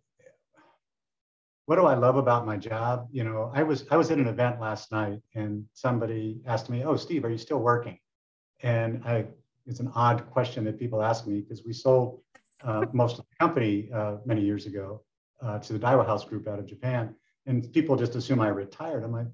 what 1.66 1.77
do 1.77 1.87
I 1.87 1.94
love 1.94 2.16
about 2.16 2.46
my 2.46 2.57
job? 2.57 3.09
You 3.12 3.24
know, 3.24 3.53
I 3.55 3.62
was 3.62 3.85
I 3.90 3.96
was 3.96 4.11
at 4.11 4.18
an 4.18 4.27
event 4.27 4.61
last 4.61 4.90
night 4.90 5.20
and 5.35 5.64
somebody 5.72 6.40
asked 6.46 6.68
me, 6.68 6.83
"Oh, 6.85 6.96
Steve, 6.96 7.24
are 7.24 7.31
you 7.31 7.38
still 7.38 7.61
working?" 7.61 7.98
And 8.62 9.03
I 9.05 9.27
it's 9.66 9.81
an 9.81 9.90
odd 9.94 10.29
question 10.31 10.64
that 10.64 10.79
people 10.79 11.03
ask 11.03 11.27
me 11.27 11.40
because 11.40 11.64
we 11.64 11.72
sold 11.72 12.20
uh, 12.62 12.87
most 12.92 13.18
of 13.18 13.24
the 13.29 13.37
company 13.38 13.90
uh, 13.92 14.16
many 14.24 14.42
years 14.42 14.66
ago 14.66 15.03
uh, 15.42 15.59
to 15.59 15.72
the 15.72 15.79
Daiwa 15.79 16.07
House 16.07 16.24
Group 16.24 16.48
out 16.48 16.59
of 16.59 16.66
Japan, 16.66 17.14
and 17.46 17.72
people 17.72 17.96
just 17.96 18.14
assume 18.14 18.40
I 18.40 18.48
retired. 18.48 19.05
I'm 19.05 19.12
like, 19.12 19.27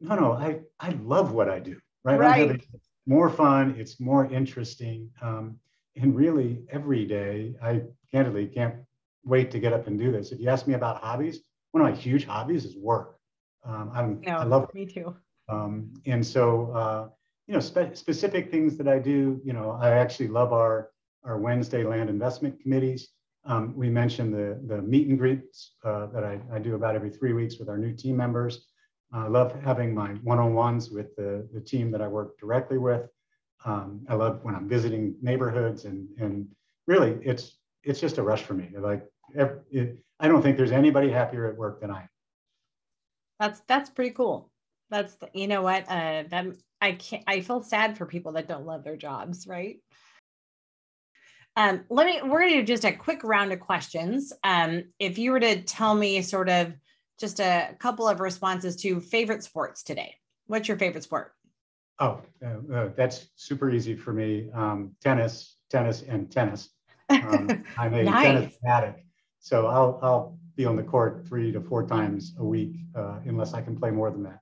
no, 0.00 0.14
no, 0.14 0.32
I 0.32 0.60
I 0.80 0.90
love 1.02 1.32
what 1.32 1.48
I 1.48 1.58
do. 1.58 1.78
Right, 2.04 2.18
right. 2.18 2.40
I'm 2.42 2.48
having 2.48 2.62
more 3.06 3.30
fun. 3.30 3.74
It's 3.78 3.98
more 4.00 4.26
interesting, 4.26 5.10
um, 5.22 5.58
and 5.96 6.14
really 6.14 6.62
every 6.70 7.06
day, 7.06 7.54
I 7.62 7.82
candidly 8.10 8.46
can't 8.46 8.76
wait 9.24 9.50
to 9.50 9.58
get 9.58 9.72
up 9.72 9.86
and 9.86 9.98
do 9.98 10.12
this. 10.12 10.32
If 10.32 10.40
you 10.40 10.48
ask 10.48 10.66
me 10.66 10.74
about 10.74 11.02
hobbies, 11.02 11.40
one 11.72 11.84
of 11.84 11.90
my 11.90 11.96
huge 11.96 12.24
hobbies 12.24 12.64
is 12.64 12.76
work. 12.76 13.18
Um, 13.64 13.90
I'm, 13.92 14.20
no, 14.20 14.36
I 14.36 14.44
love 14.44 14.64
it. 14.64 14.74
Me 14.74 14.86
too. 14.86 15.16
Um, 15.48 15.92
and 16.06 16.24
so 16.24 16.70
uh, 16.70 17.08
you 17.46 17.54
know, 17.54 17.60
spe- 17.60 17.94
specific 17.94 18.50
things 18.50 18.76
that 18.76 18.88
I 18.88 18.98
do, 18.98 19.40
you 19.44 19.52
know, 19.52 19.78
I 19.80 19.90
actually 19.90 20.28
love 20.28 20.52
our, 20.52 20.90
our 21.24 21.38
Wednesday 21.38 21.84
land 21.84 22.10
investment 22.10 22.60
committees. 22.60 23.08
Um, 23.44 23.72
we 23.76 23.88
mentioned 23.88 24.34
the, 24.34 24.60
the 24.66 24.82
meet 24.82 25.06
and 25.08 25.18
greets 25.18 25.74
uh, 25.84 26.06
that 26.06 26.24
I, 26.24 26.40
I 26.52 26.58
do 26.58 26.74
about 26.74 26.96
every 26.96 27.10
three 27.10 27.32
weeks 27.32 27.58
with 27.58 27.68
our 27.68 27.78
new 27.78 27.94
team 27.94 28.16
members. 28.16 28.66
I 29.12 29.28
love 29.28 29.54
having 29.62 29.94
my 29.94 30.08
one-on-ones 30.24 30.90
with 30.90 31.14
the, 31.14 31.48
the 31.54 31.60
team 31.60 31.92
that 31.92 32.02
I 32.02 32.08
work 32.08 32.38
directly 32.38 32.78
with. 32.78 33.08
Um, 33.64 34.04
I 34.08 34.14
love 34.14 34.40
when 34.42 34.56
I'm 34.56 34.68
visiting 34.68 35.14
neighborhoods 35.22 35.84
and, 35.84 36.08
and 36.18 36.48
really 36.88 37.18
it's, 37.22 37.58
it's 37.84 38.00
just 38.00 38.18
a 38.18 38.22
rush 38.22 38.42
for 38.42 38.54
me. 38.54 38.70
Like, 38.76 39.04
it, 39.34 39.96
I 40.18 40.28
don't 40.28 40.42
think 40.42 40.56
there's 40.56 40.72
anybody 40.72 41.10
happier 41.10 41.46
at 41.46 41.56
work 41.56 41.80
than 41.80 41.90
I 41.90 42.02
am. 42.02 42.08
That's, 43.38 43.60
that's 43.68 43.90
pretty 43.90 44.10
cool. 44.10 44.50
That's, 44.90 45.16
you 45.32 45.46
know 45.46 45.62
what, 45.62 45.84
uh, 45.88 46.24
that 46.30 46.46
I 46.80 46.92
can't, 46.92 47.24
I 47.26 47.40
feel 47.40 47.62
sad 47.62 47.96
for 47.96 48.06
people 48.06 48.32
that 48.32 48.48
don't 48.48 48.66
love 48.66 48.84
their 48.84 48.96
jobs, 48.96 49.46
right? 49.46 49.76
Um, 51.56 51.84
let 51.88 52.06
me, 52.06 52.20
we're 52.22 52.40
going 52.40 52.52
to 52.52 52.60
do 52.60 52.66
just 52.66 52.84
a 52.84 52.92
quick 52.92 53.24
round 53.24 53.52
of 53.52 53.60
questions. 53.60 54.32
Um, 54.44 54.84
if 54.98 55.16
you 55.18 55.32
were 55.32 55.40
to 55.40 55.62
tell 55.62 55.94
me 55.94 56.20
sort 56.20 56.50
of 56.50 56.74
just 57.18 57.40
a 57.40 57.74
couple 57.78 58.06
of 58.06 58.20
responses 58.20 58.76
to 58.82 59.00
favorite 59.00 59.42
sports 59.42 59.82
today, 59.82 60.14
what's 60.46 60.68
your 60.68 60.76
favorite 60.76 61.04
sport? 61.04 61.32
Oh, 61.98 62.20
uh, 62.44 62.74
uh, 62.74 62.88
that's 62.94 63.28
super 63.36 63.70
easy 63.70 63.96
for 63.96 64.12
me. 64.12 64.50
Um, 64.52 64.92
tennis, 65.02 65.56
tennis, 65.70 66.02
and 66.02 66.30
tennis. 66.30 66.68
Um, 67.08 67.64
I'm 67.78 67.94
a 67.94 68.02
nice. 68.02 68.22
tennis 68.22 68.56
fanatic, 68.60 69.06
so 69.38 69.66
I'll 69.66 69.98
I'll 70.02 70.38
be 70.56 70.66
on 70.66 70.76
the 70.76 70.82
court 70.82 71.24
three 71.26 71.52
to 71.52 71.60
four 71.60 71.86
times 71.86 72.34
a 72.38 72.44
week, 72.44 72.76
uh, 72.94 73.20
unless 73.24 73.54
I 73.54 73.62
can 73.62 73.76
play 73.78 73.90
more 73.90 74.10
than 74.10 74.24
that. 74.24 74.40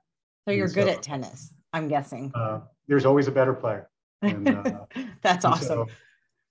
So 0.49 0.53
you're 0.53 0.67
and 0.67 0.75
good 0.75 0.89
so, 0.89 0.95
at 0.95 1.03
tennis, 1.03 1.54
I'm 1.75 1.89
guessing. 1.89 2.31
Uh, 2.35 2.61
there's 2.87 3.05
always 3.05 3.27
a 3.27 3.33
better 3.33 3.53
player. 3.53 3.91
And, 4.23 4.49
uh, 4.49 4.87
that's 5.23 5.45
awesome. 5.45 5.67
So, 5.67 5.87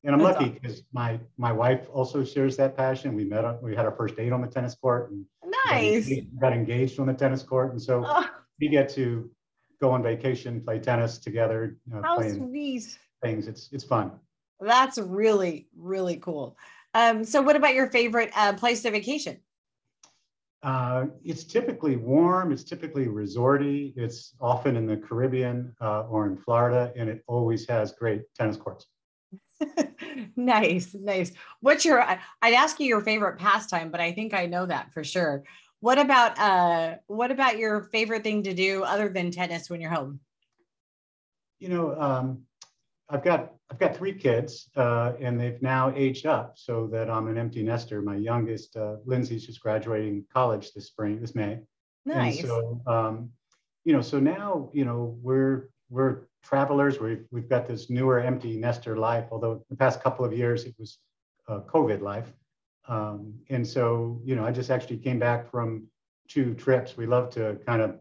and 0.03 0.13
I'm 0.13 0.21
That's 0.21 0.37
lucky 0.37 0.49
because 0.51 0.73
awesome. 0.73 0.85
my 0.91 1.19
my 1.37 1.51
wife 1.53 1.87
also 1.91 2.25
shares 2.25 2.57
that 2.57 2.75
passion. 2.75 3.15
We 3.15 3.23
met, 3.23 3.63
we 3.63 3.73
had 3.73 3.85
our 3.85 3.95
first 3.95 4.17
date 4.17 4.33
on 4.33 4.41
the 4.41 4.47
tennis 4.47 4.75
court, 4.75 5.11
and 5.11 5.25
nice. 5.45 5.69
Got 5.69 6.11
engaged, 6.11 6.39
got 6.41 6.53
engaged 6.53 6.99
on 6.99 7.07
the 7.07 7.13
tennis 7.13 7.41
court, 7.41 7.71
and 7.71 7.81
so 7.81 8.03
oh. 8.05 8.29
we 8.59 8.67
get 8.67 8.89
to 8.95 9.31
go 9.79 9.91
on 9.91 10.03
vacation, 10.03 10.59
play 10.59 10.79
tennis 10.79 11.19
together. 11.19 11.77
Uh, 11.95 12.01
How 12.01 12.21
sweet! 12.21 12.97
Things. 13.21 13.47
It's 13.47 13.69
it's 13.71 13.85
fun. 13.85 14.11
That's 14.59 14.97
really 14.97 15.69
really 15.77 16.17
cool. 16.17 16.57
Um, 16.93 17.23
so, 17.23 17.41
what 17.41 17.55
about 17.55 17.73
your 17.73 17.89
favorite 17.89 18.31
uh, 18.35 18.53
place 18.53 18.81
to 18.81 18.91
vacation? 18.91 19.37
Uh, 20.63 21.07
it's 21.25 21.43
typically 21.43 21.97
warm. 21.97 22.53
It's 22.53 22.63
typically 22.63 23.07
resorty. 23.07 23.93
It's 23.97 24.33
often 24.39 24.77
in 24.77 24.87
the 24.87 24.95
Caribbean 24.95 25.75
uh, 25.81 26.03
or 26.03 26.25
in 26.25 26.37
Florida, 26.37 26.93
and 26.95 27.09
it 27.09 27.21
always 27.27 27.67
has 27.67 27.91
great 27.91 28.21
tennis 28.33 28.55
courts. 28.55 28.87
nice, 30.37 30.93
nice. 30.93 31.33
What's 31.59 31.83
your? 31.83 32.01
I'd 32.01 32.53
ask 32.53 32.79
you 32.79 32.87
your 32.87 33.01
favorite 33.01 33.39
pastime, 33.39 33.91
but 33.91 33.99
I 33.99 34.13
think 34.13 34.33
I 34.33 34.45
know 34.45 34.65
that 34.65 34.93
for 34.93 35.03
sure. 35.03 35.43
What 35.81 35.99
about 35.99 36.39
uh? 36.39 36.95
What 37.07 37.31
about 37.31 37.57
your 37.57 37.83
favorite 37.91 38.23
thing 38.23 38.43
to 38.43 38.53
do 38.53 38.83
other 38.83 39.09
than 39.09 39.31
tennis 39.31 39.69
when 39.69 39.81
you're 39.81 39.91
home? 39.91 40.21
You 41.59 41.69
know, 41.69 41.99
um, 41.99 42.43
I've 43.09 43.23
got 43.23 43.53
I've 43.69 43.79
got 43.79 43.95
three 43.95 44.13
kids, 44.13 44.69
uh, 44.75 45.13
and 45.19 45.39
they've 45.39 45.61
now 45.61 45.93
aged 45.95 46.25
up 46.25 46.53
so 46.55 46.87
that 46.87 47.09
I'm 47.09 47.27
an 47.27 47.37
empty 47.37 47.63
nester. 47.63 48.01
My 48.01 48.15
youngest, 48.15 48.75
uh, 48.75 48.97
Lindsay's 49.05 49.45
just 49.45 49.61
graduating 49.61 50.25
college 50.31 50.73
this 50.73 50.87
spring, 50.87 51.19
this 51.19 51.35
May. 51.35 51.59
Nice. 52.05 52.39
And 52.39 52.47
so, 52.47 52.81
um, 52.87 53.29
you 53.85 53.93
know, 53.93 54.01
so 54.01 54.19
now 54.19 54.69
you 54.73 54.85
know 54.85 55.17
we're 55.21 55.69
we're 55.89 56.27
travelers. 56.43 56.99
We've, 56.99 57.25
we've 57.31 57.49
got 57.49 57.67
this 57.67 57.89
newer 57.89 58.19
empty 58.19 58.57
nester 58.57 58.97
life, 58.97 59.25
although 59.31 59.63
the 59.69 59.75
past 59.75 60.03
couple 60.03 60.25
of 60.25 60.33
years 60.33 60.65
it 60.65 60.75
was 60.77 60.99
uh, 61.47 61.59
COVID 61.61 62.01
life. 62.01 62.31
Um, 62.87 63.33
and 63.49 63.65
so, 63.65 64.21
you 64.25 64.35
know, 64.35 64.45
I 64.45 64.51
just 64.51 64.69
actually 64.69 64.97
came 64.97 65.19
back 65.19 65.49
from 65.49 65.87
two 66.27 66.53
trips. 66.53 66.97
We 66.97 67.05
love 67.05 67.29
to 67.31 67.57
kind 67.65 67.81
of 67.81 67.99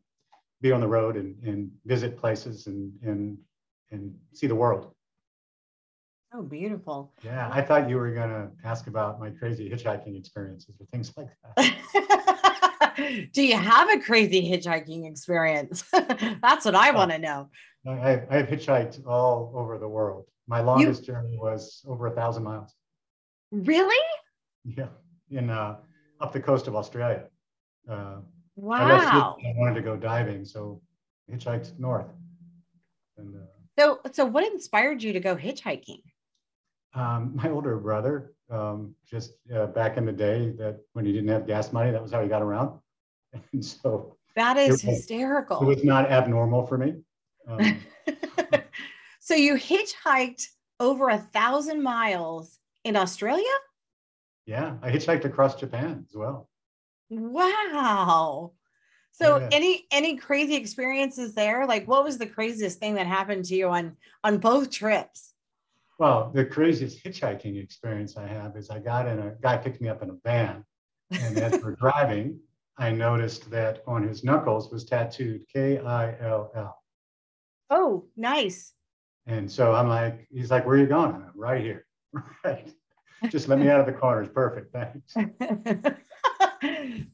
be 0.61 0.73
on 0.73 0.81
the 0.81 0.89
road 0.89 1.17
and, 1.17 1.37
and 1.45 1.71
visit 1.85 2.17
places 2.19 2.67
and, 2.67 2.93
and, 3.03 3.39
and 3.93 4.15
see 4.33 4.47
the 4.47 4.55
world. 4.55 4.93
Oh, 6.35 6.43
beautiful. 6.43 7.13
Yeah, 7.23 7.51
I 7.53 7.61
thought 7.61 7.91
you 7.91 7.97
were 7.97 8.11
going 8.11 8.31
to 8.31 8.51
ask 8.65 8.87
about 8.87 9.21
my 9.21 9.29
crazy 9.31 9.69
hitchhiking 9.69 10.19
experiences 10.19 10.75
or 10.81 10.87
things 10.87 11.13
like 11.17 11.29
that. 11.57 13.29
Do 13.33 13.43
you 13.43 13.57
have 13.57 13.91
a 13.91 14.01
crazy 14.01 14.51
hitchhiking 14.51 15.09
experience? 15.09 15.85
That's 15.93 16.65
what 16.65 16.75
I 16.75 16.91
want 16.91 17.11
to 17.11 17.19
know. 17.19 17.51
I, 17.87 18.23
I 18.31 18.37
have 18.37 18.49
hitchhiked 18.49 19.07
all 19.07 19.53
over 19.55 19.77
the 19.79 19.89
world. 19.89 20.25
My 20.47 20.61
longest 20.61 21.03
you, 21.03 21.15
journey 21.15 21.37
was 21.39 21.83
over 21.87 22.07
a 22.07 22.11
thousand 22.11 22.45
miles. 22.45 22.75
Really? 23.51 24.05
Yeah, 24.65 24.89
in 25.31 25.51
uh, 25.51 25.77
up 26.21 26.33
the 26.33 26.41
coast 26.41 26.67
of 26.67 26.77
Australia. 26.77 27.25
Uh, 27.89 28.21
wow. 28.57 29.37
I, 29.39 29.49
I 29.49 29.53
wanted 29.57 29.75
to 29.75 29.83
go 29.83 29.97
diving, 29.97 30.47
so 30.47 30.81
hitchhiked 31.31 31.79
north. 31.79 32.09
And, 33.19 33.37
uh, 33.37 33.52
so, 33.79 34.01
so 34.13 34.25
what 34.25 34.51
inspired 34.53 35.03
you 35.03 35.13
to 35.13 35.21
go 35.21 35.37
hitchhiking? 35.37 36.03
Um, 36.95 37.33
my 37.35 37.51
older 37.51 37.79
brother, 37.79 38.35
um, 38.51 38.95
just 39.09 39.35
uh, 39.55 39.67
back 39.67 39.97
in 39.97 40.05
the 40.05 40.13
day, 40.13 40.51
that 40.59 40.81
when 40.93 41.07
he 41.07 41.13
didn't 41.13 41.29
have 41.29 41.47
gas 41.47 41.73
money, 41.73 41.91
that 41.91 42.03
was 42.03 42.13
how 42.13 42.23
he 42.23 42.29
got 42.29 42.43
around. 42.43 42.79
And 43.55 43.65
so 43.65 44.19
that 44.37 44.59
is 44.59 44.69
it 44.69 44.73
was, 44.73 44.83
hysterical. 44.83 45.63
It 45.63 45.65
was 45.65 45.85
not 45.85 46.11
abnormal 46.11 46.67
for 46.67 46.77
me. 46.77 46.97
Um, 47.49 47.79
so 49.21 49.35
you 49.35 49.55
hitchhiked 49.55 50.47
over 50.81 51.09
a 51.09 51.19
thousand 51.19 51.83
miles 51.83 52.59
in 52.85 52.97
Australia? 52.97 53.45
Yeah, 54.45 54.75
I 54.83 54.91
hitchhiked 54.91 55.25
across 55.25 55.55
Japan 55.55 56.05
as 56.09 56.15
well. 56.15 56.49
Wow. 57.09 58.53
So 59.13 59.39
yeah. 59.39 59.49
any 59.53 59.87
any 59.93 60.17
crazy 60.17 60.57
experiences 60.57 61.35
there? 61.35 61.67
Like 61.67 61.87
what 61.87 62.05
was 62.05 62.19
the 62.19 62.27
craziest 62.27 62.79
thing 62.79 62.95
that 62.95 63.07
happened 63.07 63.45
to 63.47 63.55
you 63.55 63.69
on 63.69 63.97
on 64.25 64.39
both 64.39 64.71
trips? 64.71 65.35
Well, 65.99 66.33
the 66.35 66.45
craziest 66.45 67.05
hitchhiking 67.05 67.63
experience 67.63 68.17
I 68.17 68.27
have 68.27 68.57
is 68.57 68.71
I 68.71 68.79
got 68.79 69.07
in 69.07 69.19
a 69.19 69.35
guy 69.41 69.57
picked 69.59 69.81
me 69.81 69.89
up 69.89 70.03
in 70.03 70.11
a 70.11 70.17
van 70.25 70.65
and 71.13 71.39
as 71.39 71.63
we're 71.63 71.77
driving, 71.81 72.41
I 72.79 72.91
noticed 72.91 73.51
that 73.51 73.83
on 73.87 74.07
his 74.07 74.25
knuckles 74.25 74.73
was 74.73 74.85
tattooed 74.85 75.45
K 75.53 75.79
I 75.79 76.19
L 76.21 76.51
L. 76.55 76.83
Oh, 77.71 78.07
nice. 78.17 78.73
And 79.27 79.51
so 79.51 79.73
I'm 79.73 79.89
like, 79.89 80.27
he's 80.31 80.51
like, 80.51 80.67
where 80.67 80.77
are 80.77 80.79
you 80.79 80.87
going? 80.87 81.15
I'm 81.15 81.33
right 81.35 81.61
here. 81.61 81.87
Right. 82.45 82.71
Just 83.29 83.49
let 83.49 83.61
me 83.61 83.69
out 83.69 83.79
of 83.79 83.87
the 83.87 83.93
corners. 83.93 84.29
Perfect. 84.29 84.73
Thanks. 84.73 85.15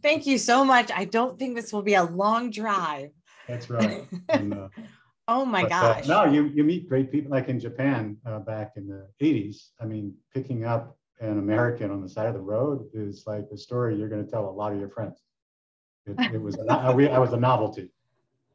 Thank 0.03 0.27
you 0.27 0.39
so 0.39 0.65
much. 0.65 0.91
I 0.95 1.05
don't 1.05 1.39
think 1.39 1.57
this 1.57 1.73
will 1.73 1.83
be 1.83 1.95
a 1.95 2.05
long 2.05 2.51
drive. 2.51 3.11
That's 3.49 3.71
right. 3.71 4.07
And, 4.29 4.55
uh, 4.55 4.69
oh 5.29 5.45
my 5.45 5.63
but, 5.63 5.73
uh, 5.73 5.95
gosh. 5.95 6.05
Uh, 6.09 6.25
no, 6.25 6.33
you, 6.33 6.47
you 6.55 6.65
meet 6.65 6.89
great 6.89 7.11
people 7.11 7.31
like 7.31 7.49
in 7.49 7.59
Japan 7.59 8.17
uh, 8.27 8.41
back 8.41 8.73
in 8.77 8.87
the 8.87 9.09
80s. 9.23 9.71
I 9.81 9.87
mean, 9.87 10.15
picking 10.35 10.65
up 10.65 10.99
an 11.21 11.39
American 11.39 11.91
on 11.91 12.03
the 12.03 12.09
side 12.09 12.27
of 12.27 12.35
the 12.35 12.41
road 12.41 12.87
is 12.95 13.25
like 13.27 13.47
a 13.53 13.57
story 13.57 13.97
you're 13.97 14.09
going 14.09 14.25
to 14.25 14.31
tell 14.31 14.49
a 14.49 14.51
lot 14.51 14.73
of 14.73 14.79
your 14.79 14.91
friends. 14.91 15.23
It, 16.07 16.35
it 16.35 16.41
was, 16.41 16.57
a, 16.57 16.65
I, 16.71 16.91
I 16.91 17.19
was 17.19 17.33
a 17.33 17.37
novelty. 17.37 17.91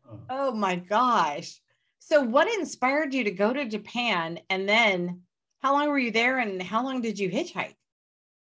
Uh, 0.09 0.15
oh 0.29 0.51
my 0.53 0.75
gosh. 0.75 1.59
So, 1.99 2.21
what 2.21 2.53
inspired 2.53 3.13
you 3.13 3.23
to 3.23 3.31
go 3.31 3.53
to 3.53 3.65
Japan? 3.65 4.39
And 4.49 4.67
then, 4.67 5.21
how 5.61 5.73
long 5.73 5.87
were 5.87 5.99
you 5.99 6.11
there 6.11 6.39
and 6.39 6.61
how 6.61 6.83
long 6.83 7.01
did 7.01 7.17
you 7.17 7.29
hitchhike? 7.29 7.75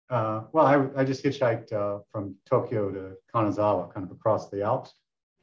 Uh, 0.09 0.43
well, 0.51 0.65
I, 0.65 1.01
I 1.01 1.03
just 1.03 1.23
hitchhiked 1.23 1.73
uh, 1.73 1.99
from 2.11 2.35
Tokyo 2.45 2.91
to 2.91 3.13
Kanazawa, 3.33 3.93
kind 3.93 4.05
of 4.05 4.11
across 4.11 4.49
the 4.49 4.61
Alps. 4.61 4.93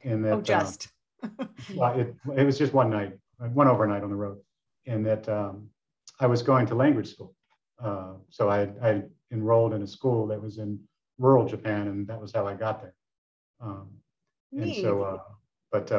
And 0.03 0.23
that, 0.25 0.33
oh, 0.33 0.37
uh, 0.37 0.41
just. 0.41 0.89
well, 1.75 1.99
it, 1.99 2.15
it 2.35 2.45
was 2.45 2.57
just 2.57 2.73
one 2.73 2.89
night, 2.89 3.17
one 3.53 3.67
overnight 3.67 4.03
on 4.03 4.09
the 4.09 4.15
road. 4.15 4.37
And 4.85 5.05
that 5.05 5.27
um, 5.29 5.69
I 6.19 6.27
was 6.27 6.41
going 6.41 6.65
to 6.67 6.75
language 6.75 7.11
school. 7.11 7.35
Uh, 7.83 8.13
so 8.29 8.49
I, 8.49 8.69
I 8.81 9.03
enrolled 9.31 9.73
in 9.73 9.81
a 9.81 9.87
school 9.87 10.27
that 10.27 10.41
was 10.41 10.57
in 10.57 10.79
rural 11.17 11.47
Japan, 11.47 11.87
and 11.87 12.07
that 12.07 12.19
was 12.19 12.31
how 12.31 12.47
I 12.47 12.53
got 12.53 12.81
there. 12.81 12.93
Um, 13.59 13.89
and 14.51 14.75
so, 14.75 15.03
uh, 15.03 15.17
but 15.71 15.91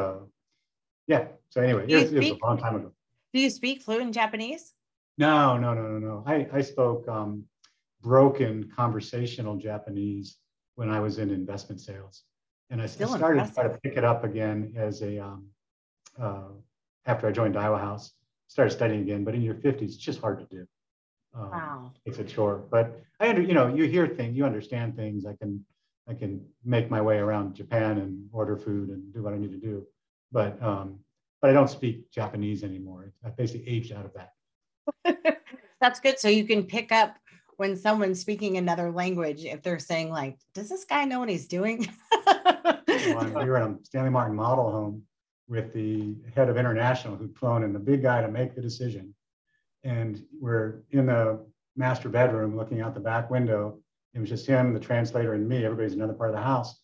yeah. 1.06 1.26
So 1.50 1.60
anyway, 1.60 1.84
it, 1.88 2.08
speak, 2.08 2.12
it 2.12 2.30
was 2.30 2.40
a 2.42 2.46
long 2.46 2.58
time 2.58 2.76
ago. 2.76 2.92
Do 3.32 3.40
you 3.40 3.50
speak 3.50 3.82
fluent 3.82 4.14
Japanese? 4.14 4.74
No, 5.18 5.56
no, 5.56 5.74
no, 5.74 5.82
no, 5.82 5.98
no. 5.98 6.24
I, 6.26 6.48
I 6.52 6.60
spoke 6.62 7.06
um, 7.08 7.44
broken 8.02 8.70
conversational 8.74 9.56
Japanese 9.56 10.38
when 10.74 10.90
I 10.90 11.00
was 11.00 11.18
in 11.18 11.30
investment 11.30 11.80
sales. 11.80 12.24
And 12.70 12.80
I, 12.80 12.84
I 12.84 12.86
started 12.86 13.44
to 13.44 13.54
try 13.54 13.62
to 13.64 13.78
pick 13.82 13.96
it 13.96 14.04
up 14.04 14.24
again 14.24 14.72
as 14.76 15.02
a, 15.02 15.18
um, 15.18 15.46
uh, 16.20 16.48
after 17.06 17.28
I 17.28 17.32
joined 17.32 17.54
Daiwa 17.54 17.78
House, 17.78 18.12
started 18.48 18.70
studying 18.70 19.02
again, 19.02 19.24
but 19.24 19.34
in 19.34 19.42
your 19.42 19.54
50s, 19.54 19.82
it's 19.82 19.96
just 19.96 20.20
hard 20.20 20.38
to 20.38 20.46
do. 20.46 20.66
Um, 21.34 21.50
wow. 21.50 21.92
It's 22.04 22.18
a 22.18 22.24
chore, 22.24 22.64
but 22.70 23.02
I, 23.20 23.28
under, 23.30 23.42
you 23.42 23.54
know, 23.54 23.68
you 23.74 23.84
hear 23.84 24.06
things, 24.06 24.36
you 24.36 24.44
understand 24.44 24.96
things. 24.96 25.24
I 25.26 25.34
can, 25.34 25.64
I 26.08 26.14
can 26.14 26.44
make 26.64 26.90
my 26.90 27.00
way 27.00 27.18
around 27.18 27.54
Japan 27.54 27.98
and 27.98 28.28
order 28.32 28.56
food 28.56 28.88
and 28.88 29.12
do 29.14 29.22
what 29.22 29.32
I 29.32 29.38
need 29.38 29.52
to 29.52 29.58
do 29.58 29.86
but 30.32 30.60
um, 30.62 30.98
but 31.40 31.50
I 31.50 31.52
don't 31.52 31.68
speak 31.68 32.10
Japanese 32.10 32.64
anymore. 32.64 33.12
I 33.24 33.30
basically 33.30 33.68
aged 33.68 33.92
out 33.92 34.06
of 34.06 34.12
that. 34.14 35.38
That's 35.80 36.00
good. 36.00 36.18
So 36.18 36.28
you 36.28 36.44
can 36.44 36.64
pick 36.64 36.90
up 36.92 37.16
when 37.62 37.76
someone's 37.76 38.18
speaking 38.18 38.56
another 38.56 38.90
language 38.90 39.44
if 39.44 39.62
they're 39.62 39.78
saying 39.78 40.10
like, 40.10 40.36
"Does 40.52 40.68
this 40.68 40.84
guy 40.84 41.04
know 41.04 41.20
what 41.20 41.28
he's 41.28 41.46
doing?" 41.46 41.88
we 42.88 43.14
were 43.14 43.56
in 43.56 43.62
a 43.62 43.84
Stanley 43.84 44.10
Martin 44.10 44.34
model 44.34 44.72
home 44.72 45.02
with 45.46 45.72
the 45.72 46.16
head 46.34 46.48
of 46.48 46.56
international 46.56 47.14
who'd 47.14 47.38
flown 47.38 47.62
in 47.62 47.72
the 47.72 47.78
big 47.78 48.02
guy 48.02 48.20
to 48.20 48.26
make 48.26 48.56
the 48.56 48.60
decision. 48.60 49.14
And 49.84 50.24
we're 50.40 50.82
in 50.90 51.06
the 51.06 51.46
master 51.76 52.08
bedroom 52.08 52.56
looking 52.56 52.80
out 52.80 52.94
the 52.94 53.00
back 53.00 53.30
window. 53.30 53.78
It 54.12 54.18
was 54.18 54.28
just 54.28 54.44
him, 54.44 54.74
the 54.74 54.80
translator, 54.80 55.34
and 55.34 55.48
me. 55.48 55.64
Everybody's 55.64 55.94
another 55.94 56.14
part 56.14 56.30
of 56.30 56.34
the 56.34 56.42
house. 56.42 56.80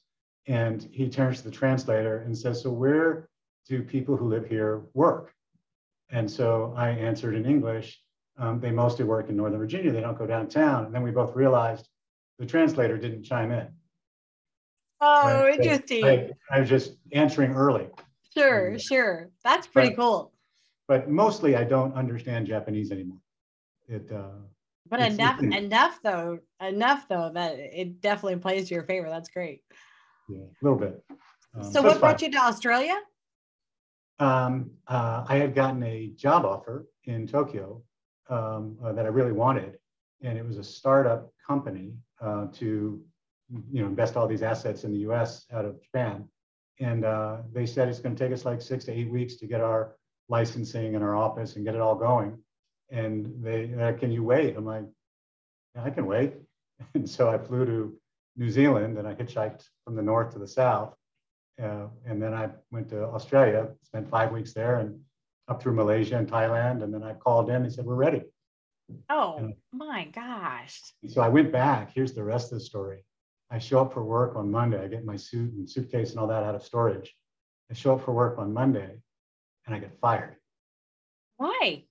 And 0.46 0.88
he 0.92 1.08
turns 1.08 1.38
to 1.38 1.44
the 1.44 1.56
translator 1.56 2.18
and 2.18 2.38
says, 2.38 2.62
So 2.62 2.70
where 2.70 3.28
do 3.66 3.82
people 3.82 4.16
who 4.16 4.28
live 4.28 4.46
here 4.46 4.82
work? 4.94 5.34
And 6.08 6.30
so 6.30 6.72
I 6.76 6.90
answered 6.90 7.34
in 7.34 7.46
English. 7.46 8.00
Um, 8.38 8.60
they 8.60 8.70
mostly 8.70 9.04
work 9.04 9.28
in 9.28 9.36
Northern 9.36 9.58
Virginia. 9.58 9.90
They 9.90 10.00
don't 10.00 10.16
go 10.16 10.26
downtown. 10.26 10.86
And 10.86 10.94
then 10.94 11.02
we 11.02 11.10
both 11.10 11.34
realized 11.34 11.88
the 12.38 12.46
translator 12.46 12.96
didn't 12.96 13.24
chime 13.24 13.50
in. 13.50 13.66
Oh, 15.00 15.42
right? 15.42 15.58
interesting. 15.58 16.04
I, 16.04 16.30
I, 16.50 16.60
was 16.60 16.68
just 16.68 16.96
answering 17.12 17.52
early. 17.52 17.88
Sure, 18.36 18.72
um, 18.72 18.78
sure. 18.78 19.30
That's 19.44 19.66
pretty 19.66 19.90
but, 19.90 19.96
cool. 19.96 20.32
But 20.86 21.10
mostly, 21.10 21.56
I 21.56 21.64
don't 21.64 21.94
understand 21.94 22.46
Japanese 22.46 22.90
anymore. 22.90 23.18
It. 23.88 24.10
Uh, 24.12 24.30
but 24.88 25.00
enough, 25.00 25.42
enough 25.42 26.00
though, 26.02 26.38
enough 26.60 27.06
though 27.08 27.30
that 27.34 27.58
it 27.58 28.00
definitely 28.00 28.38
plays 28.38 28.68
to 28.68 28.74
your 28.74 28.84
favor. 28.84 29.08
That's 29.08 29.28
great. 29.28 29.60
Yeah, 30.28 30.38
a 30.40 30.62
little 30.62 30.78
bit. 30.78 31.04
Um, 31.54 31.70
so, 31.70 31.82
what 31.82 32.00
brought 32.00 32.22
you 32.22 32.30
to 32.30 32.38
Australia? 32.38 32.96
Um, 34.18 34.70
uh, 34.86 35.24
I 35.28 35.36
had 35.36 35.54
gotten 35.54 35.82
a 35.82 36.08
job 36.16 36.44
offer 36.44 36.88
in 37.04 37.26
Tokyo 37.26 37.82
um, 38.28 38.76
uh, 38.84 38.92
that 38.92 39.04
I 39.04 39.08
really 39.08 39.32
wanted, 39.32 39.78
and 40.22 40.38
it 40.38 40.46
was 40.46 40.58
a 40.58 40.64
startup 40.64 41.32
company 41.46 41.94
uh, 42.20 42.46
to 42.54 43.00
you 43.72 43.82
know, 43.82 43.86
invest 43.86 44.16
all 44.16 44.26
these 44.26 44.42
assets 44.42 44.84
in 44.84 44.92
the 44.92 44.98
US 45.10 45.46
out 45.52 45.64
of 45.64 45.80
Japan. 45.82 46.28
And 46.80 47.04
uh, 47.04 47.38
they 47.52 47.66
said 47.66 47.88
it's 47.88 47.98
going 47.98 48.14
to 48.14 48.24
take 48.24 48.32
us 48.32 48.44
like 48.44 48.62
six 48.62 48.84
to 48.84 48.92
eight 48.92 49.10
weeks 49.10 49.36
to 49.36 49.46
get 49.46 49.60
our 49.60 49.96
licensing 50.28 50.94
and 50.94 51.02
our 51.02 51.16
office 51.16 51.56
and 51.56 51.64
get 51.64 51.74
it 51.74 51.80
all 51.80 51.94
going. 51.94 52.38
And 52.90 53.42
they, 53.42 53.94
can 53.98 54.12
you 54.12 54.22
wait? 54.22 54.56
I'm 54.56 54.64
like, 54.64 54.84
yeah, 55.74 55.84
I 55.84 55.90
can 55.90 56.06
wait. 56.06 56.34
And 56.94 57.10
so 57.10 57.28
I 57.28 57.38
flew 57.38 57.66
to 57.66 57.98
New 58.36 58.50
Zealand 58.50 58.98
and 58.98 59.08
I 59.08 59.12
hitchhiked 59.12 59.64
from 59.84 59.96
the 59.96 60.02
north 60.02 60.32
to 60.32 60.38
the 60.38 60.46
south. 60.46 60.94
Uh, 61.60 61.88
and 62.06 62.22
then 62.22 62.32
I 62.32 62.50
went 62.70 62.88
to 62.90 63.02
Australia, 63.02 63.66
spent 63.82 64.08
five 64.08 64.30
weeks 64.30 64.52
there 64.52 64.76
and 64.76 65.00
up 65.48 65.62
through 65.62 65.74
Malaysia 65.74 66.16
and 66.16 66.30
Thailand. 66.30 66.82
And 66.82 66.92
then 66.92 67.02
I 67.02 67.14
called 67.14 67.50
in, 67.50 67.62
they 67.62 67.70
said, 67.70 67.84
we're 67.84 67.94
ready. 67.94 68.22
Oh 69.10 69.36
and 69.38 69.54
my 69.72 70.06
gosh. 70.06 70.80
So 71.08 71.20
I 71.20 71.28
went 71.28 71.52
back. 71.52 71.92
Here's 71.94 72.12
the 72.12 72.24
rest 72.24 72.52
of 72.52 72.58
the 72.58 72.64
story. 72.64 73.04
I 73.50 73.58
show 73.58 73.80
up 73.80 73.92
for 73.92 74.04
work 74.04 74.36
on 74.36 74.50
Monday. 74.50 74.82
I 74.82 74.88
get 74.88 75.04
my 75.04 75.16
suit 75.16 75.52
and 75.54 75.68
suitcase 75.68 76.10
and 76.10 76.20
all 76.20 76.26
that 76.28 76.42
out 76.42 76.54
of 76.54 76.62
storage. 76.62 77.14
I 77.70 77.74
show 77.74 77.94
up 77.94 78.04
for 78.04 78.12
work 78.12 78.38
on 78.38 78.52
Monday 78.52 78.98
and 79.66 79.74
I 79.74 79.78
get 79.78 79.98
fired. 80.00 80.36
Why? 81.36 81.84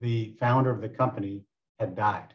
The 0.00 0.36
founder 0.38 0.70
of 0.70 0.80
the 0.80 0.88
company 0.88 1.44
had 1.78 1.96
died. 1.96 2.34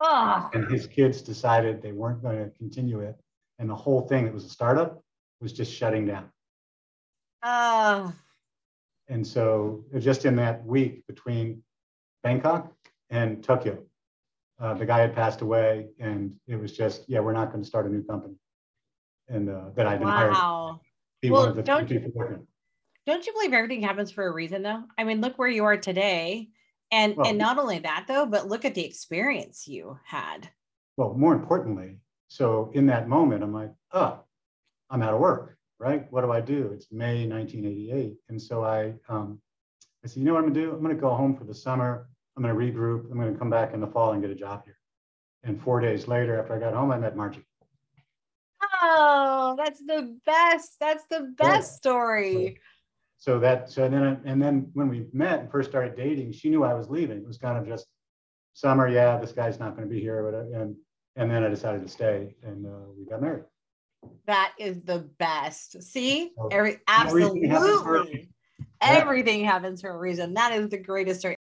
Oh. 0.00 0.50
And 0.52 0.70
his 0.70 0.86
kids 0.86 1.22
decided 1.22 1.80
they 1.80 1.92
weren't 1.92 2.22
going 2.22 2.38
to 2.38 2.50
continue 2.58 3.00
it. 3.00 3.16
And 3.58 3.70
the 3.70 3.74
whole 3.74 4.02
thing 4.02 4.24
that 4.24 4.34
was 4.34 4.44
a 4.44 4.48
startup 4.48 5.02
was 5.40 5.52
just 5.52 5.72
shutting 5.72 6.06
down. 6.06 6.30
Oh. 7.42 8.12
And 9.08 9.26
so 9.26 9.84
just 9.98 10.24
in 10.24 10.36
that 10.36 10.64
week 10.64 11.06
between 11.06 11.62
Bangkok 12.22 12.72
and 13.10 13.42
Tokyo, 13.42 13.78
uh, 14.60 14.74
the 14.74 14.86
guy 14.86 15.00
had 15.00 15.14
passed 15.14 15.40
away, 15.40 15.88
and 15.98 16.34
it 16.46 16.56
was 16.56 16.76
just, 16.76 17.04
yeah, 17.08 17.20
we're 17.20 17.32
not 17.32 17.50
going 17.50 17.62
to 17.62 17.68
start 17.68 17.86
a 17.86 17.88
new 17.88 18.02
company. 18.02 18.34
And 19.28 19.50
uh, 19.50 19.70
that 19.74 19.86
I'd 19.86 19.98
been 19.98 20.08
wow. 20.08 20.80
hired. 21.22 21.32
well, 21.32 21.52
don't 21.52 21.90
you, 21.90 22.12
don't 23.06 23.26
you 23.26 23.32
believe 23.32 23.52
everything 23.52 23.82
happens 23.82 24.10
for 24.10 24.26
a 24.26 24.32
reason, 24.32 24.62
though? 24.62 24.82
I 24.96 25.04
mean, 25.04 25.20
look 25.20 25.38
where 25.38 25.48
you 25.48 25.64
are 25.64 25.76
today, 25.76 26.50
and 26.90 27.16
well, 27.16 27.26
and 27.26 27.38
not 27.38 27.58
only 27.58 27.80
that, 27.80 28.04
though, 28.06 28.26
but 28.26 28.48
look 28.48 28.64
at 28.64 28.74
the 28.74 28.84
experience 28.84 29.66
you 29.66 29.98
had. 30.04 30.48
Well, 30.96 31.14
more 31.14 31.34
importantly, 31.34 31.98
so 32.28 32.70
in 32.74 32.86
that 32.86 33.08
moment, 33.08 33.42
I'm 33.42 33.52
like, 33.52 33.72
oh, 33.92 34.20
I'm 34.90 35.02
out 35.02 35.14
of 35.14 35.20
work, 35.20 35.56
right? 35.84 36.10
What 36.10 36.22
do 36.22 36.32
I 36.32 36.40
do? 36.40 36.70
It's 36.74 36.86
May 36.90 37.26
1988, 37.26 38.16
and 38.30 38.40
so 38.40 38.64
I, 38.64 38.94
um, 39.08 39.38
I 40.04 40.08
said, 40.08 40.18
you 40.18 40.24
know 40.24 40.34
what 40.34 40.44
I'm 40.44 40.52
gonna 40.52 40.66
do? 40.66 40.72
I'm 40.72 40.82
gonna 40.82 40.94
go 40.94 41.14
home 41.14 41.36
for 41.36 41.44
the 41.44 41.54
summer. 41.54 42.08
I'm 42.36 42.42
going 42.42 42.54
to 42.54 42.60
regroup. 42.60 43.10
I'm 43.10 43.18
going 43.18 43.32
to 43.32 43.38
come 43.38 43.50
back 43.50 43.74
in 43.74 43.80
the 43.80 43.86
fall 43.86 44.12
and 44.12 44.20
get 44.20 44.30
a 44.30 44.34
job 44.34 44.62
here. 44.64 44.78
And 45.44 45.60
four 45.60 45.80
days 45.80 46.08
later, 46.08 46.38
after 46.40 46.54
I 46.54 46.58
got 46.58 46.74
home, 46.74 46.90
I 46.90 46.98
met 46.98 47.16
Margie. 47.16 47.44
Oh, 48.82 49.54
that's 49.56 49.80
the 49.80 50.18
best. 50.26 50.76
That's 50.80 51.04
the 51.10 51.32
best 51.36 51.72
yeah. 51.72 51.76
story. 51.76 52.60
So 53.18 53.38
that, 53.38 53.70
so 53.70 53.88
then, 53.88 54.20
and 54.24 54.42
then 54.42 54.70
when 54.74 54.88
we 54.88 55.06
met 55.12 55.40
and 55.40 55.50
first 55.50 55.70
started 55.70 55.96
dating, 55.96 56.32
she 56.32 56.50
knew 56.50 56.64
I 56.64 56.74
was 56.74 56.90
leaving. 56.90 57.18
It 57.18 57.26
was 57.26 57.38
kind 57.38 57.56
of 57.56 57.66
just 57.66 57.86
summer. 58.52 58.88
Yeah, 58.88 59.16
this 59.18 59.32
guy's 59.32 59.60
not 59.60 59.76
going 59.76 59.88
to 59.88 59.94
be 59.94 60.00
here. 60.00 60.22
But, 60.22 60.58
And, 60.60 60.76
and 61.16 61.30
then 61.30 61.44
I 61.44 61.48
decided 61.48 61.82
to 61.82 61.88
stay 61.88 62.34
and 62.42 62.66
uh, 62.66 62.90
we 62.98 63.06
got 63.06 63.22
married. 63.22 63.44
That 64.26 64.52
is 64.58 64.80
the 64.82 65.00
best. 65.18 65.82
See, 65.82 66.32
every 66.50 66.78
absolutely 66.88 67.48
everything, 67.48 68.28
everything 68.80 69.44
happens 69.44 69.80
for 69.80 69.90
a 69.90 69.98
reason. 69.98 70.34
That 70.34 70.52
is 70.52 70.68
the 70.68 70.78
greatest 70.78 71.20
story. 71.20 71.36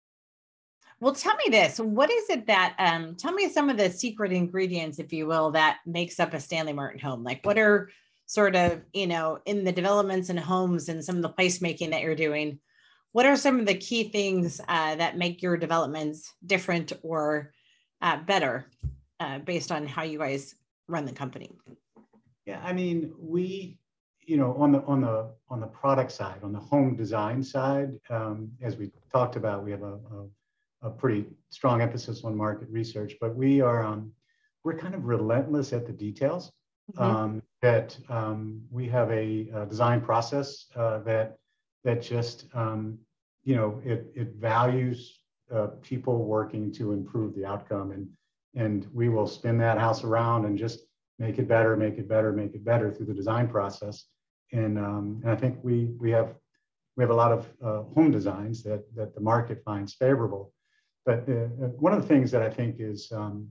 Well, 1.01 1.15
tell 1.15 1.37
me 1.37 1.45
this. 1.51 1.79
What 1.79 2.11
is 2.11 2.29
it 2.31 2.47
that 2.47 2.75
um 2.79 3.15
tell 3.17 3.33
me 3.33 3.49
some 3.49 3.71
of 3.71 3.77
the 3.77 3.91
secret 3.91 4.33
ingredients, 4.33 4.99
if 4.99 5.13
you 5.13 5.27
will, 5.27 5.51
that 5.53 5.79
makes 5.87 6.19
up 6.21 6.35
a 6.35 6.41
Stanley 6.41 6.73
Martin 6.73 7.01
home? 7.01 7.23
Like 7.25 7.45
what 7.45 7.59
are 7.59 7.91
sort 8.27 8.55
of, 8.55 8.83
you 8.93 9.07
know, 9.07 9.39
in 9.47 9.65
the 9.65 9.73
developments 9.73 10.29
and 10.29 10.39
homes 10.39 10.89
and 10.89 11.05
some 11.05 11.17
of 11.17 11.23
the 11.23 11.31
placemaking 11.31 11.91
that 11.91 12.03
you're 12.03 12.15
doing, 12.15 12.59
what 13.13 13.27
are 13.27 13.37
some 13.37 13.59
of 13.59 13.67
the 13.67 13.75
key 13.75 14.05
things 14.11 14.61
uh, 14.69 14.95
that 14.97 15.17
make 15.17 15.43
your 15.43 15.57
developments 15.57 16.35
different 16.45 16.93
or 17.03 17.53
uh, 18.03 18.19
better 18.19 18.71
uh, 19.19 19.39
based 19.39 19.73
on 19.73 19.87
how 19.87 20.03
you 20.03 20.19
guys 20.19 20.55
run 20.89 21.07
the 21.07 21.13
company? 21.13 21.51
Yeah, 22.49 22.63
I 22.65 22.73
mean, 22.73 23.13
we, 23.19 23.79
you 24.23 24.39
know, 24.39 24.55
on 24.55 24.73
the 24.73 24.83
on 24.85 25.03
the 25.03 25.35
on 25.51 25.61
the 25.61 25.67
product 25.67 26.11
side, 26.11 26.41
on 26.43 26.51
the 26.51 26.59
home 26.59 26.97
design 26.97 27.43
side, 27.43 27.91
um, 28.09 28.51
as 28.63 28.79
we 28.79 28.91
talked 29.13 29.37
about, 29.37 29.63
we 29.63 29.71
have 29.71 29.83
a, 29.83 29.99
a 30.17 30.89
a 30.89 30.91
pretty 30.91 31.27
strong 31.51 31.83
emphasis 31.83 32.25
on 32.25 32.35
market 32.35 32.71
research, 32.71 33.17
but 33.21 33.37
we 33.37 33.61
are 33.61 33.85
um, 33.85 34.11
we're 34.65 34.79
kind 34.79 34.95
of 34.95 35.05
relentless 35.05 35.75
at 35.75 35.87
the 35.87 35.93
details. 35.93 36.51
Mm-hmm. 36.97 37.03
Um, 37.03 37.43
that 37.61 37.99
um, 38.09 38.63
we 38.71 38.89
have 38.89 39.11
a, 39.11 39.51
a 39.55 39.67
design 39.67 40.01
process 40.01 40.69
uh, 40.75 41.01
that 41.01 41.37
that 41.85 42.01
just 42.01 42.47
um, 42.55 42.99
you 43.45 43.57
know 43.57 43.79
it 43.85 44.11
it 44.15 44.29
values 44.37 45.21
uh, 45.55 45.67
people 45.83 46.25
working 46.25 46.73
to 46.73 46.93
improve 46.93 47.35
the 47.35 47.45
outcome, 47.45 47.91
and 47.91 48.09
and 48.55 48.87
we 48.95 49.11
will 49.11 49.27
spin 49.27 49.59
that 49.59 49.77
house 49.77 50.03
around 50.03 50.47
and 50.47 50.57
just 50.57 50.88
make 51.19 51.39
it 51.39 51.49
better, 51.49 51.77
make 51.77 51.99
it 51.99 52.09
better, 52.09 52.33
make 52.33 52.55
it 52.55 52.65
better 52.65 52.93
through 52.93 53.07
the 53.07 53.15
design 53.15 53.49
process. 53.49 54.05
And 54.53 54.79
um, 54.79 55.21
and 55.23 55.31
I 55.31 55.37
think 55.37 55.59
we 55.63 55.91
we 55.99 56.11
have 56.13 56.35
we 56.97 57.03
have 57.05 57.11
a 57.11 57.15
lot 57.15 57.33
of 57.33 57.47
uh, 57.63 57.83
home 57.95 58.11
designs 58.11 58.63
that 58.65 58.83
that 58.95 59.15
the 59.15 59.21
market 59.21 59.63
finds 59.65 59.95
favorable 59.95 60.53
but 61.09 61.27
uh, 61.27 61.33
uh, 61.33 61.69
one 61.79 61.95
of 61.95 62.03
the 62.03 62.07
things 62.07 62.31
that 62.33 62.43
I 62.43 62.51
think 62.51 62.77
is 62.81 63.11
um, 63.13 63.51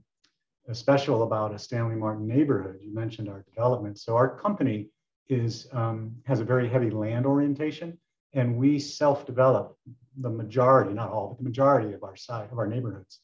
special 0.72 1.24
about 1.24 1.52
a 1.52 1.58
Stanley 1.58 1.96
Martin 1.96 2.24
neighborhood, 2.24 2.78
you 2.80 2.94
mentioned 2.94 3.28
our 3.28 3.42
development. 3.42 3.98
So 3.98 4.14
our 4.14 4.38
company 4.38 4.90
is 5.28 5.66
um, 5.72 6.14
has 6.24 6.38
a 6.38 6.44
very 6.44 6.68
heavy 6.68 6.90
land 6.90 7.26
orientation, 7.26 7.98
and 8.32 8.56
we 8.56 8.78
self-develop 8.78 9.76
the 10.20 10.30
majority, 10.30 10.94
not 10.94 11.10
all, 11.10 11.30
but 11.30 11.38
the 11.38 11.42
majority 11.42 11.94
of 11.94 12.04
our 12.04 12.14
site 12.14 12.52
of 12.52 12.58
our 12.58 12.68
neighborhoods. 12.68 13.18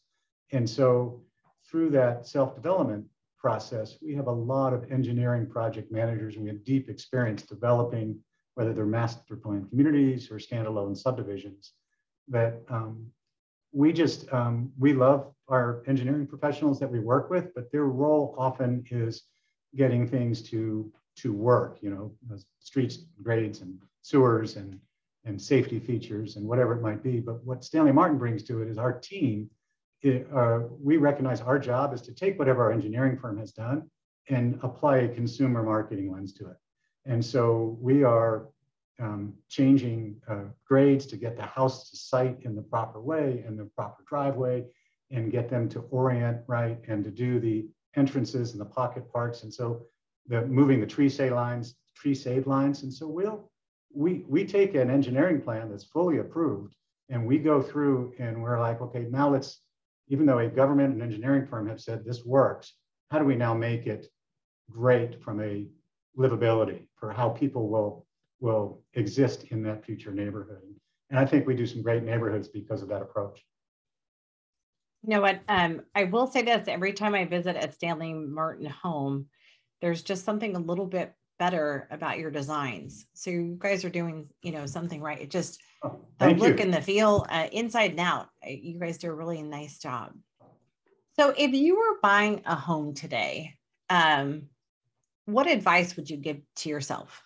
And 0.50 0.68
so 0.68 1.22
through 1.70 1.90
that 1.90 2.26
self-development 2.26 3.06
process, 3.44 3.98
we 4.00 4.14
have 4.14 4.28
a 4.28 4.38
lot 4.54 4.72
of 4.72 4.90
engineering 4.90 5.46
project 5.46 5.92
managers, 5.92 6.34
and 6.34 6.44
we 6.44 6.48
have 6.48 6.64
deep 6.64 6.88
experience 6.88 7.42
developing 7.42 8.18
whether 8.54 8.72
they're 8.72 8.86
master 8.86 9.36
plan 9.36 9.66
communities 9.68 10.30
or 10.30 10.36
standalone 10.36 10.96
subdivisions 10.96 11.72
that 12.28 12.54
um, 12.70 13.06
we 13.70 13.92
just 13.92 14.32
um, 14.32 14.72
we 14.78 14.94
love 14.94 15.20
our 15.48 15.82
engineering 15.86 16.26
professionals 16.26 16.80
that 16.80 16.90
we 16.90 17.00
work 17.00 17.28
with, 17.28 17.54
but 17.54 17.70
their 17.70 17.84
role 17.84 18.34
often 18.38 18.82
is 18.90 19.24
getting 19.76 20.08
things 20.08 20.40
to 20.50 20.90
to 21.16 21.34
work. 21.34 21.76
You 21.82 21.90
know, 21.94 22.38
streets, 22.60 22.96
grades, 23.22 23.60
and 23.60 23.78
sewers, 24.00 24.56
and 24.56 24.78
and 25.26 25.36
safety 25.40 25.78
features, 25.78 26.36
and 26.36 26.48
whatever 26.50 26.72
it 26.74 26.80
might 26.80 27.02
be. 27.02 27.20
But 27.20 27.44
what 27.44 27.62
Stanley 27.62 27.92
Martin 27.92 28.16
brings 28.16 28.42
to 28.44 28.62
it 28.62 28.68
is 28.70 28.78
our 28.78 28.94
team. 28.98 29.50
It, 30.02 30.26
uh, 30.34 30.60
we 30.80 30.96
recognize 30.98 31.40
our 31.40 31.58
job 31.58 31.94
is 31.94 32.02
to 32.02 32.12
take 32.12 32.38
whatever 32.38 32.64
our 32.64 32.72
engineering 32.72 33.16
firm 33.16 33.38
has 33.38 33.52
done 33.52 33.90
and 34.28 34.58
apply 34.62 34.98
a 34.98 35.08
consumer 35.08 35.62
marketing 35.62 36.12
lens 36.12 36.32
to 36.34 36.48
it. 36.48 36.56
And 37.06 37.24
so 37.24 37.76
we 37.80 38.04
are 38.04 38.48
um, 39.00 39.34
changing 39.48 40.16
uh, 40.28 40.44
grades 40.66 41.06
to 41.06 41.16
get 41.16 41.36
the 41.36 41.42
house 41.42 41.90
to 41.90 41.96
site 41.96 42.38
in 42.42 42.54
the 42.54 42.62
proper 42.62 43.00
way 43.00 43.42
and 43.46 43.58
the 43.58 43.64
proper 43.76 44.04
driveway 44.06 44.64
and 45.10 45.32
get 45.32 45.48
them 45.48 45.68
to 45.70 45.80
orient 45.90 46.42
right 46.46 46.78
and 46.88 47.04
to 47.04 47.10
do 47.10 47.40
the 47.40 47.66
entrances 47.96 48.52
and 48.52 48.60
the 48.60 48.64
pocket 48.66 49.10
parks. 49.12 49.42
And 49.42 49.52
so 49.52 49.86
the 50.26 50.46
moving 50.46 50.80
the 50.80 50.86
tree 50.86 51.08
save 51.08 51.32
lines, 51.32 51.76
tree 51.94 52.14
save 52.14 52.46
lines. 52.46 52.82
And 52.82 52.92
so 52.92 53.06
we'll 53.06 53.50
we 53.92 54.24
we 54.28 54.44
take 54.44 54.74
an 54.74 54.90
engineering 54.90 55.40
plan 55.40 55.70
that's 55.70 55.84
fully 55.84 56.18
approved 56.18 56.74
and 57.10 57.26
we 57.26 57.38
go 57.38 57.60
through 57.62 58.14
and 58.18 58.42
we're 58.42 58.58
like, 58.58 58.80
okay, 58.80 59.06
now 59.10 59.30
let's, 59.30 59.60
even 60.08 60.26
though 60.26 60.38
a 60.38 60.48
government 60.48 60.92
and 60.92 61.02
engineering 61.02 61.46
firm 61.46 61.68
have 61.68 61.80
said 61.80 62.04
this 62.04 62.24
works, 62.24 62.74
how 63.10 63.18
do 63.18 63.24
we 63.24 63.36
now 63.36 63.54
make 63.54 63.86
it 63.86 64.06
great 64.70 65.22
from 65.22 65.40
a 65.40 65.66
livability 66.18 66.86
for 66.96 67.12
how 67.12 67.28
people 67.28 67.68
will 67.68 68.06
will 68.40 68.82
exist 68.94 69.44
in 69.44 69.62
that 69.62 69.84
future 69.84 70.12
neighborhood? 70.12 70.62
And 71.10 71.18
I 71.18 71.24
think 71.24 71.46
we 71.46 71.54
do 71.54 71.66
some 71.66 71.82
great 71.82 72.02
neighborhoods 72.02 72.48
because 72.48 72.82
of 72.82 72.88
that 72.88 73.02
approach. 73.02 73.44
You 75.02 75.10
know 75.10 75.20
what? 75.20 75.40
Um, 75.48 75.82
I 75.94 76.04
will 76.04 76.26
say 76.26 76.42
this 76.42 76.66
every 76.66 76.92
time 76.92 77.14
I 77.14 77.24
visit 77.24 77.56
a 77.56 77.70
Stanley 77.70 78.14
Martin 78.14 78.66
home, 78.66 79.26
there's 79.80 80.02
just 80.02 80.24
something 80.24 80.56
a 80.56 80.60
little 80.60 80.86
bit 80.86 81.12
better 81.38 81.88
about 81.90 82.18
your 82.18 82.30
designs. 82.30 83.06
So 83.14 83.30
you 83.30 83.56
guys 83.58 83.84
are 83.84 83.90
doing, 83.90 84.28
you 84.42 84.52
know, 84.52 84.66
something 84.66 85.00
right. 85.00 85.20
It 85.20 85.30
just 85.30 85.60
oh, 85.82 86.00
the 86.18 86.30
look 86.30 86.58
you. 86.58 86.64
and 86.64 86.74
the 86.74 86.80
feel, 86.80 87.26
uh, 87.28 87.48
inside 87.52 87.92
and 87.92 88.00
out. 88.00 88.28
Uh, 88.44 88.50
you 88.50 88.78
guys 88.78 88.98
do 88.98 89.10
a 89.10 89.14
really 89.14 89.42
nice 89.42 89.78
job. 89.78 90.12
So 91.16 91.32
if 91.36 91.52
you 91.52 91.76
were 91.76 92.00
buying 92.02 92.42
a 92.44 92.54
home 92.54 92.94
today, 92.94 93.54
um, 93.90 94.48
what 95.26 95.46
advice 95.46 95.96
would 95.96 96.10
you 96.10 96.16
give 96.16 96.38
to 96.56 96.68
yourself? 96.68 97.22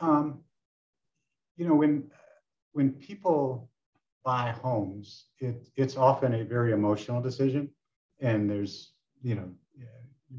Um, 0.00 0.40
you 1.56 1.66
know, 1.66 1.74
when 1.74 2.10
when 2.72 2.92
people 2.92 3.70
buy 4.24 4.50
homes, 4.50 5.26
it, 5.38 5.68
it's 5.76 5.96
often 5.96 6.34
a 6.34 6.44
very 6.44 6.72
emotional 6.72 7.20
decision, 7.20 7.70
and 8.20 8.48
there's 8.48 8.92
you 9.22 9.34
know 9.34 9.50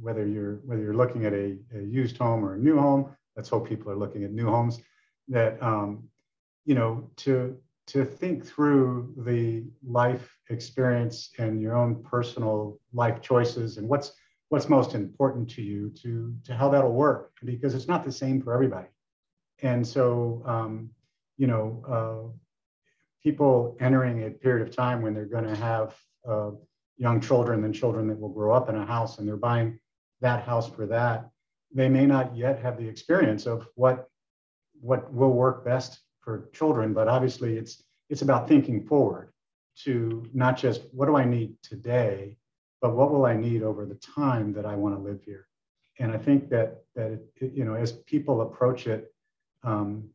whether 0.02 0.26
you're 0.26 0.56
whether 0.66 0.82
you're 0.82 0.96
looking 0.96 1.26
at 1.26 1.34
a, 1.34 1.58
a, 1.76 1.82
used 1.82 2.18
home 2.18 2.44
or 2.46 2.56
a 2.56 2.58
new 2.58 2.78
home. 2.78 3.16
Let's 3.36 3.50
hope 3.50 3.68
people 3.68 3.92
are 3.92 3.98
looking 3.98 4.24
at 4.24 4.32
new 4.32 4.46
homes. 4.46 4.82
That 5.28 5.62
um, 5.62 6.10
you 6.66 6.76
know 6.76 7.10
to 7.18 7.58
to 7.88 8.06
think 8.06 8.46
through 8.46 9.14
the 9.18 9.64
life 9.84 10.38
experience 10.50 11.32
and 11.40 11.62
your 11.62 11.76
own 11.76 12.04
personal 12.04 12.80
life 12.94 13.22
choices 13.22 13.78
and 13.78 13.88
what's 13.88 14.12
what's 14.50 14.70
most 14.70 14.94
important 14.94 15.50
to 15.52 15.62
you 15.62 15.90
to 16.02 16.36
to 16.44 16.56
how 16.56 16.70
that'll 16.70 16.94
work 16.94 17.32
because 17.44 17.74
it's 17.74 17.88
not 17.88 18.04
the 18.06 18.12
same 18.12 18.42
for 18.42 18.54
everybody. 18.54 18.88
And 19.62 19.86
so 19.86 20.44
um, 20.46 20.90
you 21.38 21.48
know 21.48 21.84
uh, 21.88 22.38
people 23.24 23.76
entering 23.80 24.26
a 24.26 24.30
period 24.30 24.68
of 24.68 24.76
time 24.76 25.02
when 25.02 25.14
they're 25.14 25.26
going 25.26 25.48
to 25.48 25.56
have 25.56 25.96
uh, 26.28 26.52
young 27.00 27.20
children 27.22 27.62
than 27.62 27.74
children 27.74 28.08
that 28.08 28.20
will 28.20 28.30
grow 28.30 28.54
up 28.54 28.70
in 28.70 28.76
a 28.76 28.86
house 28.86 29.18
and 29.18 29.28
they're 29.28 29.38
buying 29.38 29.80
that 30.22 30.44
house 30.44 30.70
for 30.70 30.86
that, 30.86 31.30
they 31.74 31.88
may 31.88 32.06
not 32.06 32.36
yet 32.36 32.60
have 32.60 32.78
the 32.78 32.88
experience 32.88 33.48
of 33.48 33.68
what 33.76 34.08
what 34.82 35.12
will 35.14 35.34
work 35.34 35.66
best 35.66 36.02
for 36.20 36.50
children. 36.54 36.94
But 36.94 37.08
obviously, 37.08 37.58
it's 37.58 37.84
it's 38.10 38.22
about 38.22 38.48
thinking 38.48 38.86
forward 38.86 39.32
to 39.84 40.26
not 40.34 40.58
just 40.58 40.82
what 40.92 41.06
do 41.06 41.16
I 41.16 41.26
need 41.26 41.56
today, 41.64 42.38
but 42.82 42.96
what 42.96 43.12
will 43.12 43.26
I 43.26 43.36
need 43.36 43.64
over 43.64 43.86
the 43.86 43.96
time 43.96 44.54
that 44.54 44.66
I 44.66 44.76
want 44.76 44.96
to 44.96 45.02
live 45.02 45.22
here. 45.24 45.48
And 46.00 46.12
I 46.12 46.18
think 46.18 46.50
that 46.50 46.84
that 46.96 47.20
it, 47.36 47.54
you 47.54 47.64
know, 47.64 47.76
as 47.76 47.94
people 47.94 48.42
approach 48.42 48.88
it, 48.88 49.14
um, 49.64 50.10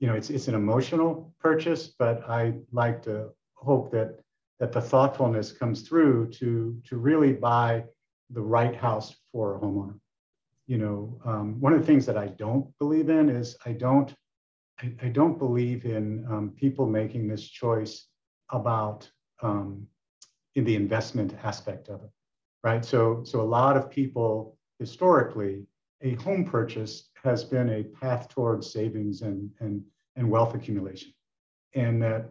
you 0.00 0.08
know, 0.08 0.14
it's 0.14 0.30
it's 0.30 0.48
an 0.48 0.54
emotional 0.54 1.32
purchase, 1.38 1.86
but 1.98 2.28
I 2.28 2.54
like 2.72 3.02
to 3.02 3.30
hope 3.54 3.92
that 3.92 4.20
that 4.58 4.72
the 4.72 4.80
thoughtfulness 4.80 5.52
comes 5.52 5.82
through 5.82 6.30
to 6.30 6.80
to 6.84 6.96
really 6.96 7.32
buy 7.32 7.84
the 8.30 8.40
right 8.40 8.74
house 8.74 9.14
for 9.30 9.56
a 9.56 9.58
homeowner. 9.60 9.98
You 10.66 10.78
know, 10.78 11.20
um, 11.24 11.60
one 11.60 11.72
of 11.72 11.80
the 11.80 11.86
things 11.86 12.06
that 12.06 12.18
I 12.18 12.28
don't 12.28 12.66
believe 12.78 13.08
in 13.08 13.28
is 13.28 13.56
I 13.64 13.72
don't 13.72 14.14
I, 14.80 14.92
I 15.02 15.08
don't 15.08 15.38
believe 15.38 15.84
in 15.84 16.26
um, 16.30 16.50
people 16.56 16.86
making 16.86 17.28
this 17.28 17.46
choice 17.46 18.06
about 18.50 19.08
um, 19.42 19.86
in 20.54 20.64
the 20.64 20.76
investment 20.76 21.34
aspect 21.44 21.88
of 21.88 22.02
it, 22.02 22.10
right? 22.64 22.84
So 22.84 23.22
so 23.24 23.40
a 23.40 23.42
lot 23.42 23.76
of 23.76 23.90
people 23.90 24.56
historically 24.78 25.66
a 26.02 26.14
home 26.16 26.44
purchase 26.44 27.08
has 27.22 27.42
been 27.42 27.70
a 27.70 27.82
path 27.82 28.28
towards 28.28 28.72
savings 28.72 29.22
and 29.22 29.50
and 29.60 29.82
and 30.16 30.30
wealth 30.30 30.54
accumulation, 30.54 31.12
and 31.74 32.02
that 32.02 32.30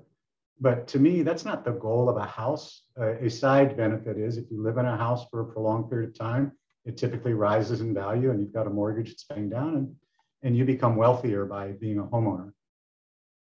but 0.60 0.88
to 0.88 1.00
me, 1.00 1.22
that's 1.22 1.46
not 1.46 1.66
the 1.66 1.72
goal 1.72 2.10
of 2.10 2.18
a 2.18 2.26
house. 2.26 2.84
Uh, 3.00 3.16
a 3.16 3.30
side 3.30 3.76
benefit 3.76 4.18
is 4.18 4.38
if 4.38 4.50
you 4.50 4.62
live 4.62 4.78
in 4.78 4.86
a 4.86 4.98
house 4.98 5.26
for 5.30 5.42
a 5.42 5.46
prolonged 5.46 5.90
period 5.90 6.10
of 6.10 6.18
time, 6.18 6.52
it 6.86 6.98
typically 6.98 7.34
rises 7.34 7.82
in 7.82 7.94
value 7.94 8.32
and 8.32 8.40
you've 8.40 8.54
got 8.54 8.68
a 8.68 8.70
mortgage 8.70 9.10
that's 9.10 9.24
paying 9.24 9.50
down 9.50 9.76
and, 9.76 9.96
and 10.44 10.56
you 10.56 10.64
become 10.64 10.96
wealthier 10.96 11.46
by 11.46 11.72
being 11.72 12.00
a 12.00 12.04
homeowner. 12.04 12.52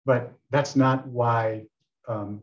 But 0.05 0.33
that's 0.51 0.75
not 0.75 1.07
why, 1.07 1.66
um, 2.09 2.40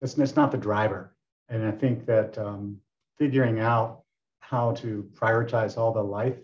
that's, 0.00 0.14
that's 0.14 0.36
not 0.36 0.50
the 0.50 0.58
driver. 0.58 1.14
And 1.48 1.64
I 1.64 1.72
think 1.72 2.06
that 2.06 2.38
um, 2.38 2.78
figuring 3.18 3.60
out 3.60 4.02
how 4.40 4.72
to 4.72 5.08
prioritize 5.14 5.76
all 5.76 5.92
the 5.92 6.02
life 6.02 6.36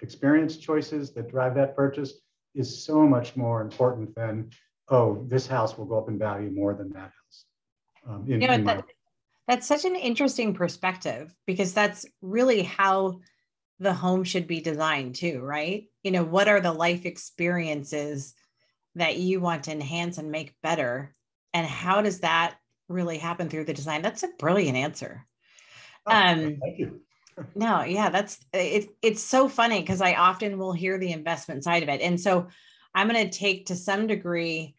experience 0.00 0.56
choices 0.56 1.12
that 1.12 1.30
drive 1.30 1.54
that 1.54 1.76
purchase 1.76 2.14
is 2.54 2.84
so 2.84 3.06
much 3.06 3.36
more 3.36 3.60
important 3.60 4.14
than 4.14 4.50
oh, 4.88 5.24
this 5.28 5.46
house 5.46 5.76
will 5.76 5.86
go 5.86 5.98
up 5.98 6.08
in 6.08 6.18
value 6.18 6.50
more 6.50 6.74
than 6.74 6.90
that 6.90 7.12
house. 7.12 7.44
Um, 8.06 8.24
in, 8.28 8.40
you 8.40 8.48
know, 8.48 8.58
that, 8.58 8.84
that's 9.48 9.66
such 9.66 9.84
an 9.84 9.96
interesting 9.96 10.54
perspective 10.54 11.34
because 11.46 11.72
that's 11.72 12.06
really 12.20 12.62
how 12.62 13.20
the 13.78 13.92
home 13.92 14.24
should 14.24 14.46
be 14.46 14.60
designed 14.60 15.14
too, 15.14 15.40
right? 15.40 15.84
You 16.02 16.12
know, 16.12 16.24
what 16.24 16.48
are 16.48 16.60
the 16.60 16.72
life 16.72 17.04
experiences 17.04 18.34
that 18.94 19.16
you 19.16 19.40
want 19.40 19.64
to 19.64 19.72
enhance 19.72 20.18
and 20.18 20.30
make 20.30 20.54
better? 20.62 21.14
And 21.52 21.66
how 21.66 22.02
does 22.02 22.20
that 22.20 22.54
really 22.88 23.18
happen 23.18 23.48
through 23.48 23.64
the 23.64 23.74
design? 23.74 24.02
That's 24.02 24.22
a 24.22 24.28
brilliant 24.38 24.76
answer. 24.76 25.26
Oh, 26.06 26.12
um, 26.12 26.58
thank 26.60 26.78
you. 26.78 27.00
no, 27.54 27.82
yeah, 27.82 28.10
that's 28.10 28.38
it, 28.52 28.88
it's 29.00 29.22
so 29.22 29.48
funny 29.48 29.80
because 29.80 30.00
I 30.00 30.14
often 30.14 30.58
will 30.58 30.72
hear 30.72 30.98
the 30.98 31.12
investment 31.12 31.64
side 31.64 31.82
of 31.82 31.88
it. 31.88 32.00
And 32.00 32.20
so 32.20 32.48
I'm 32.94 33.08
going 33.08 33.28
to 33.28 33.38
take 33.38 33.66
to 33.66 33.76
some 33.76 34.06
degree 34.06 34.74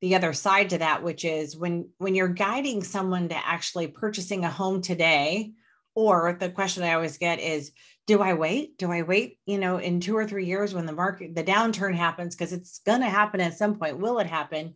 the 0.00 0.14
other 0.14 0.32
side 0.32 0.70
to 0.70 0.78
that 0.78 1.02
which 1.02 1.24
is 1.24 1.56
when 1.56 1.88
when 1.98 2.14
you're 2.14 2.28
guiding 2.28 2.82
someone 2.82 3.28
to 3.28 3.46
actually 3.46 3.88
purchasing 3.88 4.44
a 4.44 4.50
home 4.50 4.80
today 4.80 5.52
or 5.94 6.36
the 6.38 6.50
question 6.50 6.84
i 6.84 6.92
always 6.92 7.18
get 7.18 7.40
is 7.40 7.72
do 8.06 8.22
i 8.22 8.32
wait? 8.32 8.78
Do 8.78 8.90
i 8.90 9.02
wait 9.02 9.38
you 9.44 9.58
know 9.58 9.78
in 9.78 10.00
2 10.00 10.16
or 10.16 10.26
3 10.26 10.44
years 10.44 10.74
when 10.74 10.86
the 10.86 10.92
market 10.92 11.34
the 11.34 11.44
downturn 11.44 11.94
happens? 11.94 12.34
Because 12.34 12.52
it's 12.52 12.78
going 12.80 13.00
to 13.00 13.06
happen 13.06 13.40
at 13.40 13.58
some 13.58 13.76
point. 13.76 13.98
Will 13.98 14.18
it 14.18 14.26
happen? 14.26 14.74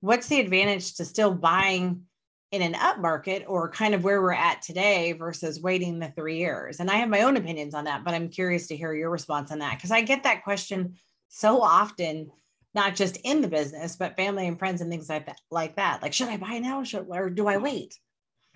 What's 0.00 0.28
the 0.28 0.40
advantage 0.40 0.94
to 0.94 1.04
still 1.04 1.32
buying 1.32 2.02
in 2.50 2.62
an 2.62 2.74
up 2.74 2.98
market 2.98 3.44
or 3.46 3.70
kind 3.70 3.94
of 3.94 4.04
where 4.04 4.20
we're 4.20 4.32
at 4.32 4.62
today 4.62 5.12
versus 5.12 5.60
waiting 5.60 5.98
the 5.98 6.12
3 6.16 6.38
years? 6.38 6.80
And 6.80 6.90
i 6.90 6.94
have 6.94 7.08
my 7.08 7.22
own 7.22 7.36
opinions 7.36 7.74
on 7.74 7.84
that 7.84 8.04
but 8.04 8.14
i'm 8.14 8.28
curious 8.28 8.68
to 8.68 8.76
hear 8.76 8.94
your 8.94 9.10
response 9.10 9.50
on 9.50 9.58
that 9.58 9.76
because 9.76 9.90
i 9.90 10.00
get 10.00 10.22
that 10.22 10.44
question 10.44 10.94
so 11.32 11.62
often 11.62 12.30
not 12.74 12.94
just 12.94 13.16
in 13.24 13.40
the 13.40 13.48
business, 13.48 13.96
but 13.96 14.16
family 14.16 14.46
and 14.46 14.58
friends 14.58 14.80
and 14.80 14.90
things 14.90 15.08
like 15.08 15.26
that. 15.26 15.38
Like 15.50 15.76
that, 15.76 16.02
like 16.02 16.12
should 16.12 16.28
I 16.28 16.36
buy 16.36 16.58
now, 16.58 16.84
should, 16.84 17.06
or 17.08 17.30
do 17.30 17.48
I 17.48 17.56
wait? 17.56 17.98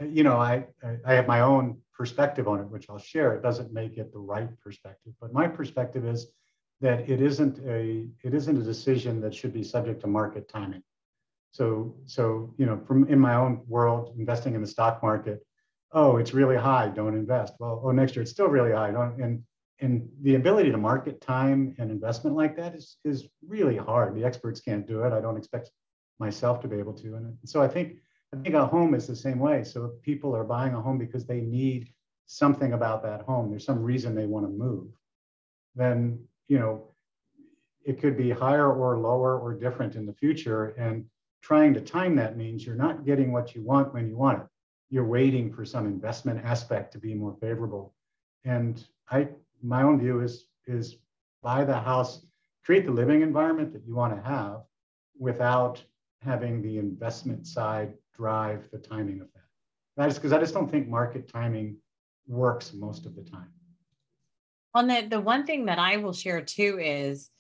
Uh, 0.01 0.05
you 0.05 0.23
know, 0.23 0.37
I 0.37 0.67
I 1.05 1.15
have 1.15 1.27
my 1.27 1.41
own 1.41 1.79
perspective 1.97 2.47
on 2.47 2.61
it, 2.61 2.69
which 2.69 2.89
I'll 2.89 2.99
share. 2.99 3.35
It 3.35 3.43
doesn't 3.43 3.73
make 3.73 3.97
it 3.97 4.13
the 4.13 4.19
right 4.19 4.49
perspective, 4.61 5.15
but 5.21 5.33
my 5.33 5.49
perspective 5.49 6.05
is 6.07 6.29
that 6.81 7.09
it 7.09 7.23
isn't 7.23 7.59
a 7.67 8.09
it 8.23 8.35
isn't 8.35 8.59
a 8.59 8.63
decision 8.63 9.21
that 9.23 9.35
should 9.35 9.53
be 9.53 9.65
subject 9.65 10.03
to 10.03 10.07
market 10.07 10.49
timing. 10.49 10.83
So 11.53 11.97
so 12.05 12.55
you 12.59 12.67
know, 12.67 12.79
from 12.87 13.09
in 13.09 13.19
my 13.19 13.35
own 13.35 13.63
world, 13.67 14.15
investing 14.19 14.55
in 14.55 14.61
the 14.61 14.67
stock 14.67 15.03
market, 15.03 15.45
oh, 15.93 16.19
it's 16.19 16.35
really 16.35 16.57
high, 16.57 16.89
don't 16.89 17.15
invest. 17.15 17.55
Well, 17.59 17.81
oh, 17.83 17.91
next 17.91 18.17
year 18.17 18.23
it's 18.23 18.33
still 18.33 18.49
really 18.49 18.73
high, 18.73 18.91
don't 18.91 19.21
and 19.23 19.43
and 19.81 20.09
the 20.23 20.37
ability 20.37 20.71
to 20.71 20.79
market 20.79 21.21
time 21.21 21.75
and 21.79 21.91
investment 21.91 22.35
like 22.37 22.57
that 22.57 22.75
is 22.75 22.97
is 23.05 23.29
really 23.47 23.77
hard. 23.77 24.15
The 24.15 24.25
experts 24.25 24.61
can't 24.61 24.87
do 24.87 25.03
it. 25.03 25.13
I 25.13 25.21
don't 25.21 25.37
expect 25.37 25.71
myself 26.19 26.61
to 26.61 26.69
be 26.69 26.79
able 26.79 26.95
to. 26.95 27.15
And 27.15 27.37
so 27.45 27.63
I 27.63 27.69
think 27.69 27.99
I 28.35 28.39
think 28.39 28.55
a 28.55 28.67
home 28.67 28.95
is 28.95 29.07
the 29.07 29.17
same 29.17 29.39
way. 29.39 29.65
So 29.65 29.85
if 29.85 30.03
people 30.03 30.35
are 30.35 30.45
buying 30.45 30.75
a 30.75 30.81
home 30.81 30.99
because 30.99 31.27
they 31.27 31.41
need 31.41 31.93
something 32.27 32.73
about 32.73 33.03
that 33.05 33.23
home, 33.23 33.51
there's 33.51 33.65
some 33.65 33.83
reason 33.83 34.15
they 34.15 34.27
want 34.27 34.47
to 34.47 34.51
move, 34.51 34.89
then 35.75 36.25
you 36.49 36.59
know 36.59 36.89
it 37.85 38.01
could 38.01 38.17
be 38.17 38.31
higher 38.31 38.73
or 38.73 38.99
lower 38.99 39.39
or 39.39 39.55
different 39.55 39.95
in 39.95 40.07
the 40.07 40.15
future. 40.15 40.69
And 40.79 41.05
trying 41.43 41.75
to 41.75 41.81
time 41.81 42.17
that 42.17 42.37
means 42.37 42.67
you're 42.67 42.75
not 42.75 43.05
getting 43.05 43.31
what 43.31 43.55
you 43.55 43.63
want 43.63 43.95
when 43.95 44.09
you 44.09 44.17
want 44.17 44.41
it. 44.41 44.47
You're 44.91 45.07
waiting 45.07 45.53
for 45.53 45.65
some 45.65 45.87
investment 45.87 46.45
aspect 46.45 46.93
to 46.93 46.99
be 46.99 47.15
more 47.15 47.37
favorable. 47.41 47.95
And 48.45 48.85
I 49.09 49.29
my 49.63 49.83
own 49.83 49.99
view 49.99 50.21
is 50.21 50.47
is 50.67 50.97
buy 51.43 51.65
the 51.65 51.79
house, 51.79 52.27
create 52.65 52.85
the 52.85 52.91
living 52.91 53.23
environment 53.23 53.73
that 53.73 53.87
you 53.87 53.95
want 53.95 54.15
to 54.15 54.29
have 54.29 54.63
without 55.19 55.83
having 56.23 56.63
the 56.63 56.79
investment 56.79 57.47
side 57.47 57.95
drive 58.15 58.69
the 58.71 58.79
timing 58.79 59.21
of 59.21 59.29
that. 59.35 60.03
I 60.03 60.09
just 60.09 60.21
because 60.21 60.33
I 60.33 60.39
just 60.39 60.55
don't 60.55 60.71
think 60.71 60.89
market 60.89 61.29
timing 61.29 61.77
works 62.27 62.73
most 62.75 63.07
of 63.07 63.15
the 63.15 63.23
time. 63.23 63.49
On 64.75 64.87
the 64.87 65.07
the 65.09 65.21
one 65.21 65.47
thing 65.47 65.67
that 65.67 65.79
I 65.79 65.97
will 65.97 66.13
share 66.13 66.43
too 66.43 66.79
is 66.81 67.31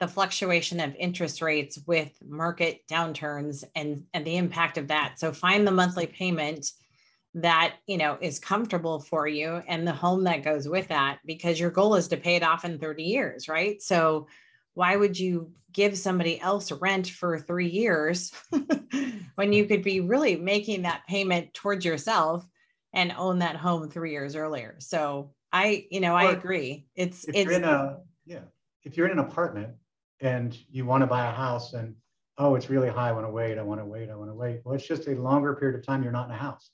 the 0.00 0.08
fluctuation 0.08 0.80
of 0.80 0.94
interest 0.96 1.40
rates 1.40 1.78
with 1.86 2.12
market 2.24 2.82
downturns 2.90 3.64
and 3.74 4.04
and 4.12 4.24
the 4.26 4.36
impact 4.36 4.78
of 4.78 4.88
that. 4.88 5.18
So 5.18 5.32
find 5.32 5.66
the 5.66 5.72
monthly 5.72 6.06
payment 6.06 6.70
that 7.34 7.74
you 7.86 7.98
know 7.98 8.16
is 8.20 8.38
comfortable 8.38 9.00
for 9.00 9.26
you 9.26 9.60
and 9.66 9.86
the 9.86 9.92
home 9.92 10.22
that 10.24 10.44
goes 10.44 10.68
with 10.68 10.88
that 10.88 11.18
because 11.26 11.58
your 11.58 11.70
goal 11.70 11.96
is 11.96 12.06
to 12.08 12.16
pay 12.16 12.36
it 12.36 12.44
off 12.44 12.64
in 12.64 12.78
30 12.78 13.02
years 13.02 13.48
right? 13.48 13.82
So 13.82 14.28
why 14.74 14.96
would 14.96 15.18
you 15.18 15.50
give 15.72 15.98
somebody 15.98 16.40
else 16.40 16.70
rent 16.70 17.08
for 17.08 17.38
three 17.38 17.68
years 17.68 18.32
when 19.34 19.52
you 19.52 19.66
could 19.66 19.82
be 19.82 20.00
really 20.00 20.36
making 20.36 20.82
that 20.82 21.06
payment 21.08 21.52
towards 21.54 21.84
yourself 21.84 22.46
and 22.92 23.12
own 23.16 23.40
that 23.40 23.56
home 23.56 23.88
three 23.88 24.12
years 24.12 24.36
earlier? 24.36 24.76
So 24.78 25.32
i 25.52 25.86
you 25.90 26.00
know 26.00 26.14
or 26.14 26.18
i 26.18 26.30
agree. 26.30 26.86
It's 26.94 27.24
if 27.24 27.34
it's 27.34 27.50
you're 27.50 27.58
in 27.58 27.64
a 27.64 27.98
yeah 28.26 28.40
if 28.84 28.96
you're 28.96 29.06
in 29.06 29.18
an 29.18 29.24
apartment 29.24 29.74
and 30.20 30.56
you 30.70 30.86
want 30.86 31.02
to 31.02 31.08
buy 31.08 31.26
a 31.26 31.32
house 31.32 31.72
and 31.72 31.96
oh 32.38 32.54
it's 32.54 32.70
really 32.70 32.88
high 32.88 33.08
i 33.08 33.12
want 33.12 33.26
to 33.26 33.30
wait 33.30 33.58
i 33.58 33.62
want 33.62 33.80
to 33.80 33.84
wait 33.84 34.08
i 34.08 34.14
want 34.14 34.30
to 34.30 34.34
wait. 34.34 34.60
Well 34.64 34.76
it's 34.76 34.86
just 34.86 35.08
a 35.08 35.16
longer 35.16 35.56
period 35.56 35.76
of 35.76 35.84
time 35.84 36.04
you're 36.04 36.12
not 36.12 36.28
in 36.28 36.34
a 36.34 36.38
house 36.38 36.70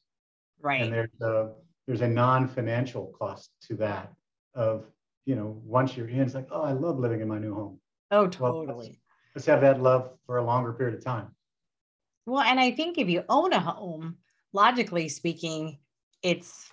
right. 0.63 0.83
and 0.83 0.93
there's 0.93 1.21
a 1.23 1.51
there's 1.87 2.03
a 2.03 2.09
non-financial 2.09 3.13
cost 3.19 3.51
to 3.63 3.75
that 3.77 4.13
of 4.55 4.85
you 5.27 5.35
know 5.35 5.61
once 5.65 5.97
you're 5.97 6.09
in 6.09 6.21
it's 6.21 6.35
like 6.35 6.49
oh 6.51 6.63
i 6.63 6.73
love 6.73 6.99
living 6.99 7.21
in 7.21 7.29
my 7.29 7.39
new 7.39 7.55
home. 7.55 7.79
Oh 8.11 8.27
totally 8.27 8.67
well, 8.67 8.77
let's, 8.77 8.97
let's 9.35 9.47
have 9.47 9.61
that 9.61 9.83
love 9.83 10.13
for 10.27 10.39
a 10.39 10.45
longer 10.45 10.73
period 10.73 10.97
of 10.97 11.05
time. 11.05 11.29
Well 12.27 12.43
and 12.43 12.61
i 12.61 12.71
think 12.71 12.99
if 12.99 13.09
you 13.09 13.25
own 13.29 13.53
a 13.53 13.61
home 13.61 14.17
logically 14.53 15.09
speaking 15.09 15.79
it's 16.23 16.71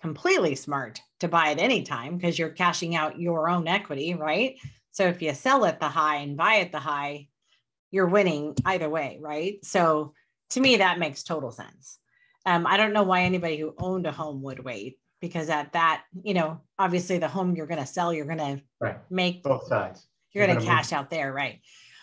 completely 0.00 0.54
smart 0.54 1.00
to 1.20 1.28
buy 1.28 1.50
at 1.50 1.58
any 1.58 1.82
time 1.82 2.16
because 2.16 2.38
you're 2.38 2.50
cashing 2.50 2.94
out 2.94 3.20
your 3.20 3.48
own 3.48 3.66
equity 3.66 4.14
right? 4.14 4.56
So 4.92 5.06
if 5.06 5.22
you 5.22 5.32
sell 5.34 5.64
at 5.64 5.80
the 5.80 5.88
high 5.88 6.16
and 6.16 6.36
buy 6.36 6.56
at 6.56 6.72
the 6.72 6.78
high 6.78 7.28
you're 7.90 8.06
winning 8.06 8.54
either 8.64 8.88
way 8.88 9.18
right? 9.20 9.64
So 9.64 10.12
to 10.50 10.60
me 10.60 10.76
that 10.76 10.98
makes 10.98 11.22
total 11.22 11.50
sense 11.50 11.98
um, 12.46 12.66
I 12.66 12.76
don't 12.76 12.92
know 12.92 13.02
why 13.02 13.22
anybody 13.22 13.58
who 13.58 13.74
owned 13.78 14.06
a 14.06 14.12
home 14.12 14.42
would 14.42 14.64
wait 14.64 14.98
because 15.20 15.48
at 15.48 15.72
that, 15.72 16.04
you 16.22 16.34
know, 16.34 16.60
obviously 16.78 17.18
the 17.18 17.28
home 17.28 17.54
you're 17.54 17.66
going 17.66 17.80
to 17.80 17.86
sell, 17.86 18.12
you're 18.12 18.26
going 18.26 18.38
to 18.38 18.62
right. 18.80 18.98
make 19.10 19.42
both 19.42 19.66
sides. 19.66 20.06
You're, 20.32 20.44
you're 20.44 20.54
going 20.54 20.64
to 20.64 20.70
cash 20.70 20.92
move. 20.92 20.98
out 20.98 21.10
there, 21.10 21.32
right? 21.32 21.60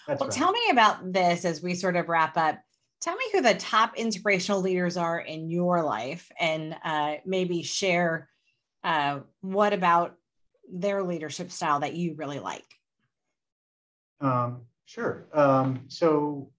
That's 0.07 0.19
well, 0.19 0.29
right. 0.29 0.37
tell 0.37 0.51
me 0.51 0.61
about 0.71 1.13
this 1.13 1.45
as 1.45 1.61
we 1.61 1.73
sort 1.75 1.95
of 1.95 2.09
wrap 2.09 2.37
up. 2.37 2.59
Tell 3.01 3.15
me 3.15 3.25
who 3.33 3.41
the 3.41 3.55
top 3.55 3.97
inspirational 3.97 4.61
leaders 4.61 4.97
are 4.97 5.19
in 5.19 5.49
your 5.49 5.83
life, 5.83 6.31
and 6.39 6.75
uh, 6.83 7.15
maybe 7.25 7.61
share 7.61 8.29
uh, 8.83 9.19
what 9.41 9.73
about 9.73 10.15
their 10.71 11.03
leadership 11.03 11.51
style 11.51 11.79
that 11.79 11.93
you 11.93 12.15
really 12.15 12.39
like. 12.39 12.65
Um, 14.21 14.61
sure. 14.85 15.27
Um, 15.33 15.85
so, 15.87 16.51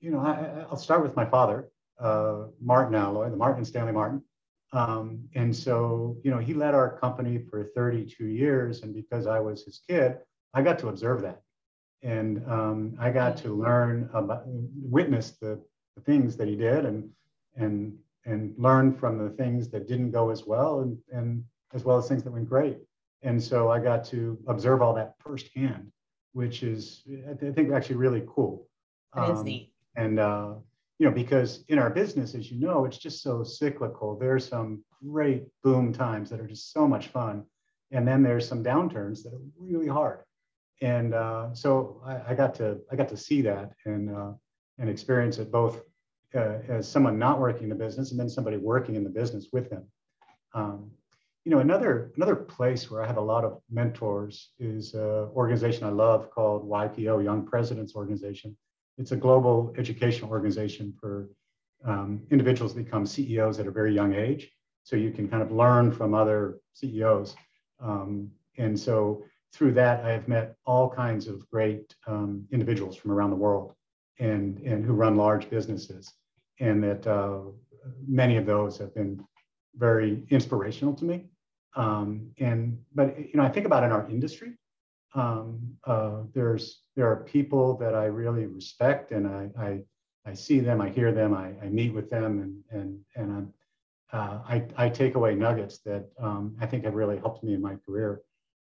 you 0.00 0.10
know, 0.10 0.20
I, 0.20 0.66
will 0.68 0.76
start 0.76 1.02
with 1.02 1.14
my 1.14 1.26
father 1.26 1.68
uh, 2.00 2.44
Martin 2.60 2.94
Alloy, 2.94 3.30
the 3.30 3.36
Martin 3.36 3.58
and 3.58 3.66
Stanley 3.66 3.92
Martin. 3.92 4.22
Um, 4.72 5.28
and 5.34 5.54
so, 5.54 6.16
you 6.24 6.30
know, 6.30 6.38
he 6.38 6.54
led 6.54 6.74
our 6.74 6.98
company 6.98 7.38
for 7.50 7.64
32 7.76 8.26
years. 8.26 8.82
And 8.82 8.94
because 8.94 9.26
I 9.26 9.38
was 9.38 9.64
his 9.64 9.80
kid, 9.88 10.18
I 10.54 10.62
got 10.62 10.78
to 10.80 10.88
observe 10.88 11.22
that. 11.22 11.42
And 12.02 12.42
um, 12.48 12.96
I 12.98 13.10
got 13.10 13.36
to 13.38 13.54
learn 13.54 14.08
about, 14.12 14.42
witness 14.46 15.32
the, 15.32 15.60
the 15.96 16.02
things 16.02 16.36
that 16.36 16.48
he 16.48 16.56
did 16.56 16.84
and, 16.84 17.08
and, 17.56 17.96
and 18.24 18.54
learn 18.56 18.94
from 18.94 19.18
the 19.18 19.30
things 19.30 19.68
that 19.70 19.86
didn't 19.86 20.10
go 20.10 20.30
as 20.30 20.44
well 20.46 20.80
and, 20.80 20.98
and 21.12 21.44
as 21.74 21.84
well 21.84 21.98
as 21.98 22.08
things 22.08 22.22
that 22.24 22.32
went 22.32 22.48
great. 22.48 22.78
And 23.22 23.40
so 23.40 23.70
I 23.70 23.78
got 23.78 24.04
to 24.06 24.38
observe 24.48 24.82
all 24.82 24.94
that 24.94 25.14
firsthand, 25.20 25.92
which 26.32 26.62
is, 26.62 27.02
I 27.30 27.34
think, 27.34 27.72
actually 27.72 27.96
really 27.96 28.24
cool. 28.26 28.66
That 29.14 29.28
um, 29.28 29.44
neat. 29.44 29.72
And, 29.94 30.18
uh, 30.18 30.54
you 31.02 31.08
know, 31.08 31.14
because 31.14 31.64
in 31.66 31.80
our 31.80 31.90
business, 31.90 32.36
as 32.36 32.48
you 32.48 32.60
know, 32.60 32.84
it's 32.84 32.96
just 32.96 33.24
so 33.24 33.42
cyclical. 33.42 34.16
There's 34.16 34.46
some 34.46 34.84
great 35.04 35.42
boom 35.64 35.92
times 35.92 36.30
that 36.30 36.38
are 36.38 36.46
just 36.46 36.72
so 36.72 36.86
much 36.86 37.08
fun. 37.08 37.42
And 37.90 38.06
then 38.06 38.22
there's 38.22 38.46
some 38.46 38.62
downturns 38.62 39.24
that 39.24 39.32
are 39.32 39.40
really 39.58 39.88
hard. 39.88 40.20
And 40.80 41.12
uh, 41.12 41.54
so 41.54 42.00
I, 42.06 42.30
I, 42.30 42.34
got 42.36 42.54
to 42.54 42.78
I 42.92 42.94
got 42.94 43.08
to 43.08 43.16
see 43.16 43.42
that 43.42 43.72
and 43.84 44.16
uh, 44.16 44.30
and 44.78 44.88
experience 44.88 45.38
it 45.38 45.50
both 45.50 45.82
uh, 46.36 46.58
as 46.68 46.86
someone 46.86 47.18
not 47.18 47.40
working 47.40 47.64
in 47.64 47.70
the 47.70 47.84
business 47.84 48.12
and 48.12 48.20
then 48.20 48.28
somebody 48.28 48.56
working 48.56 48.94
in 48.94 49.02
the 49.02 49.10
business 49.10 49.48
with 49.52 49.70
them. 49.70 49.84
Um, 50.54 50.92
you 51.44 51.50
know, 51.50 51.58
another 51.58 52.12
another 52.14 52.36
place 52.36 52.92
where 52.92 53.02
I 53.02 53.08
have 53.08 53.16
a 53.16 53.28
lot 53.32 53.42
of 53.42 53.60
mentors 53.68 54.52
is 54.60 54.94
an 54.94 55.30
organization 55.34 55.82
I 55.82 55.90
love 55.90 56.30
called 56.30 56.70
YPO, 56.70 57.24
Young 57.24 57.44
Presidents 57.44 57.96
Organization 57.96 58.56
it's 58.98 59.12
a 59.12 59.16
global 59.16 59.74
educational 59.78 60.30
organization 60.30 60.92
for 61.00 61.28
um, 61.84 62.22
individuals 62.30 62.74
become 62.74 63.06
CEOs 63.06 63.58
at 63.58 63.66
a 63.66 63.70
very 63.70 63.94
young 63.94 64.14
age. 64.14 64.50
So 64.84 64.96
you 64.96 65.10
can 65.10 65.28
kind 65.28 65.42
of 65.42 65.52
learn 65.52 65.92
from 65.92 66.14
other 66.14 66.58
CEOs. 66.74 67.34
Um, 67.80 68.30
and 68.58 68.78
so 68.78 69.24
through 69.52 69.72
that, 69.74 70.04
I 70.04 70.10
have 70.10 70.28
met 70.28 70.56
all 70.66 70.90
kinds 70.90 71.26
of 71.28 71.48
great 71.50 71.94
um, 72.06 72.46
individuals 72.52 72.96
from 72.96 73.12
around 73.12 73.30
the 73.30 73.36
world 73.36 73.74
and, 74.18 74.58
and 74.58 74.84
who 74.84 74.92
run 74.92 75.16
large 75.16 75.48
businesses. 75.50 76.12
And 76.60 76.82
that 76.82 77.06
uh, 77.06 77.40
many 78.06 78.36
of 78.36 78.46
those 78.46 78.78
have 78.78 78.94
been 78.94 79.24
very 79.76 80.24
inspirational 80.30 80.94
to 80.94 81.04
me. 81.04 81.26
Um, 81.74 82.30
and, 82.38 82.78
but, 82.94 83.18
you 83.18 83.32
know, 83.34 83.42
I 83.42 83.48
think 83.48 83.66
about 83.66 83.84
in 83.84 83.92
our 83.92 84.08
industry, 84.08 84.58
um, 85.14 85.76
uh, 85.84 86.22
there's 86.34 86.82
there 86.96 87.10
are 87.10 87.24
people 87.24 87.76
that 87.78 87.94
I 87.94 88.04
really 88.04 88.46
respect, 88.46 89.12
and 89.12 89.26
I 89.26 89.50
I, 89.58 89.80
I 90.24 90.34
see 90.34 90.60
them, 90.60 90.80
I 90.80 90.88
hear 90.88 91.12
them, 91.12 91.34
I, 91.34 91.52
I 91.62 91.68
meet 91.68 91.92
with 91.92 92.08
them, 92.10 92.40
and 92.40 92.80
and 92.80 92.98
and 93.16 93.32
I'm, 93.32 93.52
uh, 94.12 94.38
I 94.48 94.64
I 94.76 94.88
take 94.88 95.14
away 95.14 95.34
nuggets 95.34 95.78
that 95.80 96.08
um, 96.18 96.56
I 96.60 96.66
think 96.66 96.84
have 96.84 96.94
really 96.94 97.18
helped 97.18 97.44
me 97.44 97.54
in 97.54 97.60
my 97.60 97.76
career. 97.86 98.22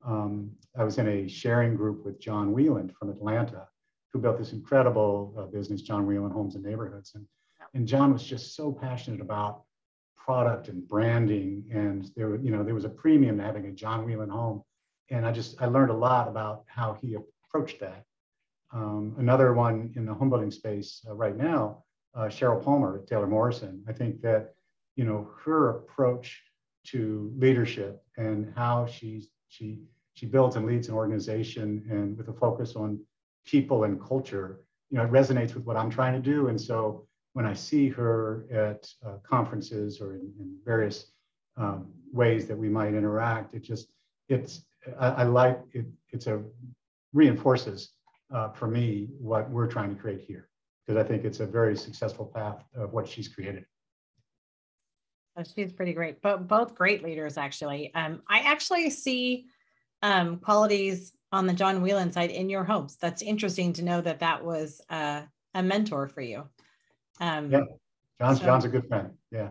Um, 0.05 0.51
I 0.77 0.83
was 0.83 0.97
in 0.97 1.07
a 1.07 1.27
sharing 1.29 1.75
group 1.75 2.03
with 2.03 2.19
John 2.19 2.51
Wieland 2.51 2.93
from 2.99 3.09
Atlanta, 3.09 3.67
who 4.11 4.19
built 4.19 4.37
this 4.37 4.51
incredible 4.51 5.33
uh, 5.37 5.45
business, 5.45 5.81
John 5.81 6.05
Wieland 6.05 6.33
Homes 6.33 6.55
and 6.55 6.63
Neighborhoods, 6.63 7.13
and 7.15 7.25
and 7.73 7.87
John 7.87 8.11
was 8.11 8.23
just 8.23 8.55
so 8.55 8.71
passionate 8.71 9.21
about 9.21 9.63
product 10.17 10.67
and 10.67 10.85
branding, 10.87 11.63
and 11.71 12.11
there 12.17 12.35
you 12.35 12.51
know 12.51 12.63
there 12.63 12.75
was 12.75 12.85
a 12.85 12.89
premium 12.89 13.37
to 13.37 13.43
having 13.43 13.65
a 13.67 13.71
John 13.71 14.03
Wieland 14.03 14.31
home 14.31 14.63
and 15.09 15.25
I 15.25 15.31
just 15.31 15.61
I 15.61 15.65
learned 15.65 15.91
a 15.91 15.95
lot 15.95 16.27
about 16.27 16.63
how 16.67 16.97
he 17.01 17.15
approached 17.15 17.79
that. 17.79 18.03
Um, 18.71 19.15
another 19.19 19.53
one 19.53 19.93
in 19.95 20.05
the 20.05 20.13
home 20.13 20.29
building 20.29 20.51
space 20.51 21.05
uh, 21.07 21.13
right 21.13 21.37
now, 21.37 21.83
uh, 22.15 22.23
Sheryl 22.23 22.63
Palmer 22.63 22.99
at 22.99 23.07
Taylor 23.07 23.27
Morrison. 23.27 23.83
I 23.87 23.93
think 23.93 24.21
that 24.21 24.55
you 24.95 25.05
know 25.05 25.29
her 25.43 25.69
approach 25.69 26.41
to 26.87 27.31
leadership 27.37 28.03
and 28.17 28.51
how 28.55 28.85
she 28.85 29.27
she 29.49 29.79
she 30.15 30.25
builds 30.25 30.55
and 30.55 30.65
leads 30.65 30.87
an 30.89 30.95
organization 30.95 31.85
and 31.89 32.17
with 32.17 32.27
a 32.29 32.33
focus 32.33 32.75
on 32.75 32.99
people 33.45 33.83
and 33.83 34.01
culture. 34.01 34.61
You 34.89 34.97
know, 34.97 35.05
it 35.05 35.11
resonates 35.11 35.55
with 35.55 35.63
what 35.65 35.77
I'm 35.77 35.89
trying 35.89 36.13
to 36.13 36.31
do, 36.31 36.47
and 36.47 36.59
so 36.59 37.07
when 37.33 37.45
I 37.45 37.53
see 37.53 37.89
her 37.89 38.45
at 38.51 38.87
uh, 39.05 39.17
conferences 39.27 39.99
or 39.99 40.13
in, 40.13 40.31
in 40.39 40.55
various 40.63 41.11
um, 41.57 41.87
ways 42.11 42.47
that 42.47 42.57
we 42.57 42.69
might 42.69 42.93
interact, 42.93 43.55
it 43.55 43.63
just 43.63 43.91
it's 44.29 44.61
I, 44.99 45.07
I 45.09 45.23
like 45.23 45.59
it. 45.73 45.85
It's 46.11 46.27
a 46.27 46.41
reinforces 47.13 47.91
uh, 48.33 48.49
for 48.49 48.67
me 48.67 49.09
what 49.19 49.49
we're 49.49 49.67
trying 49.67 49.95
to 49.95 50.01
create 50.01 50.21
here 50.21 50.49
because 50.85 51.03
I 51.03 51.07
think 51.07 51.23
it's 51.23 51.39
a 51.39 51.45
very 51.45 51.75
successful 51.77 52.25
path 52.25 52.63
of 52.75 52.91
what 52.93 53.07
she's 53.07 53.27
created. 53.27 53.65
Oh, 55.35 55.43
she's 55.43 55.73
pretty 55.73 55.93
great, 55.93 56.21
but 56.21 56.47
both 56.47 56.75
great 56.75 57.03
leaders 57.03 57.37
actually. 57.37 57.93
Um, 57.95 58.21
I 58.27 58.39
actually 58.39 58.89
see 58.89 59.45
um, 60.01 60.37
qualities 60.37 61.13
on 61.31 61.47
the 61.47 61.53
John 61.53 61.81
Wieland 61.81 62.13
side 62.13 62.29
in 62.29 62.49
your 62.49 62.63
homes. 62.63 62.97
That's 62.97 63.21
interesting 63.21 63.73
to 63.73 63.83
know 63.83 64.01
that 64.01 64.19
that 64.19 64.43
was 64.43 64.81
uh, 64.89 65.21
a 65.55 65.63
mentor 65.63 66.07
for 66.07 66.21
you. 66.21 66.47
Um, 67.19 67.51
yeah, 67.51 67.61
John's 68.19 68.39
so, 68.39 68.45
John's 68.45 68.65
a 68.65 68.69
good 68.69 68.87
friend. 68.87 69.11
Yeah. 69.31 69.49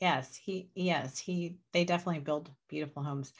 Yes, 0.00 0.36
he 0.36 0.68
yes 0.74 1.16
he 1.18 1.56
they 1.72 1.84
definitely 1.84 2.20
build 2.20 2.50
beautiful 2.68 3.02
homes 3.02 3.32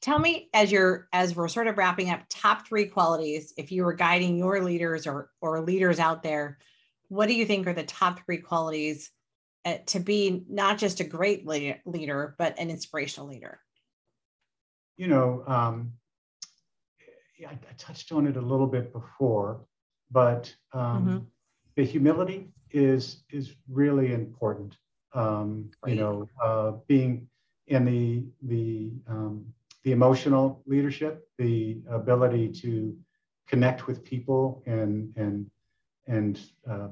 tell 0.00 0.18
me 0.18 0.48
as 0.54 0.72
you're 0.72 1.08
as 1.12 1.36
we're 1.36 1.48
sort 1.48 1.66
of 1.66 1.78
wrapping 1.78 2.10
up 2.10 2.20
top 2.28 2.66
three 2.66 2.86
qualities 2.86 3.52
if 3.56 3.70
you 3.70 3.84
were 3.84 3.92
guiding 3.92 4.36
your 4.36 4.62
leaders 4.62 5.06
or 5.06 5.30
or 5.40 5.60
leaders 5.60 5.98
out 5.98 6.22
there 6.22 6.58
what 7.08 7.26
do 7.26 7.34
you 7.34 7.44
think 7.44 7.66
are 7.66 7.72
the 7.72 7.82
top 7.82 8.24
three 8.24 8.38
qualities 8.38 9.10
uh, 9.64 9.74
to 9.86 10.00
be 10.00 10.44
not 10.48 10.78
just 10.78 11.00
a 11.00 11.04
great 11.04 11.46
leader 11.46 12.34
but 12.38 12.58
an 12.58 12.70
inspirational 12.70 13.28
leader? 13.28 13.60
You 14.96 15.08
know 15.08 15.44
um, 15.46 15.92
I, 17.46 17.52
I, 17.52 17.72
touched 17.78 18.12
on 18.12 18.26
it 18.26 18.36
a 18.36 18.40
little 18.40 18.66
bit 18.66 18.92
before 18.92 19.60
but 20.10 20.54
um, 20.72 21.06
mm-hmm. 21.06 21.18
the 21.76 21.84
humility 21.84 22.48
is 22.70 23.22
is 23.30 23.54
really 23.68 24.12
important. 24.12 24.76
Um, 25.12 25.70
you 25.86 25.96
know, 25.96 26.28
uh, 26.42 26.72
being 26.86 27.28
in 27.66 27.84
the 27.84 28.24
the 28.42 28.90
um, 29.08 29.44
the 29.84 29.92
emotional 29.92 30.62
leadership, 30.66 31.26
the 31.38 31.80
ability 31.88 32.48
to 32.48 32.96
connect 33.48 33.86
with 33.86 34.04
people 34.04 34.62
and 34.66 35.12
and 35.16 35.50
and 36.06 36.40
uh, 36.68 36.88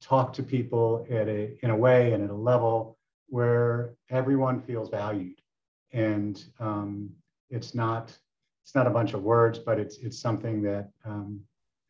talk 0.00 0.32
to 0.32 0.42
people 0.42 1.06
at 1.10 1.28
a 1.28 1.56
in 1.62 1.70
a 1.70 1.76
way 1.76 2.12
and 2.12 2.24
at 2.24 2.30
a 2.30 2.34
level 2.34 2.98
where 3.28 3.94
everyone 4.10 4.60
feels 4.60 4.88
valued, 4.88 5.40
and 5.92 6.44
um, 6.58 7.10
it's 7.50 7.74
not 7.74 8.16
it's 8.62 8.74
not 8.74 8.86
a 8.86 8.90
bunch 8.90 9.14
of 9.14 9.22
words, 9.22 9.58
but 9.58 9.78
it's 9.78 9.98
it's 9.98 10.18
something 10.18 10.62
that 10.62 10.90
um, 11.04 11.40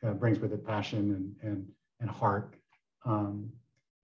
uh, 0.03 0.13
brings 0.13 0.39
with 0.39 0.53
it 0.53 0.67
passion 0.67 1.35
and 1.43 1.51
and 1.51 1.67
and 2.01 2.11
heart. 2.11 2.57
Um, 3.05 3.51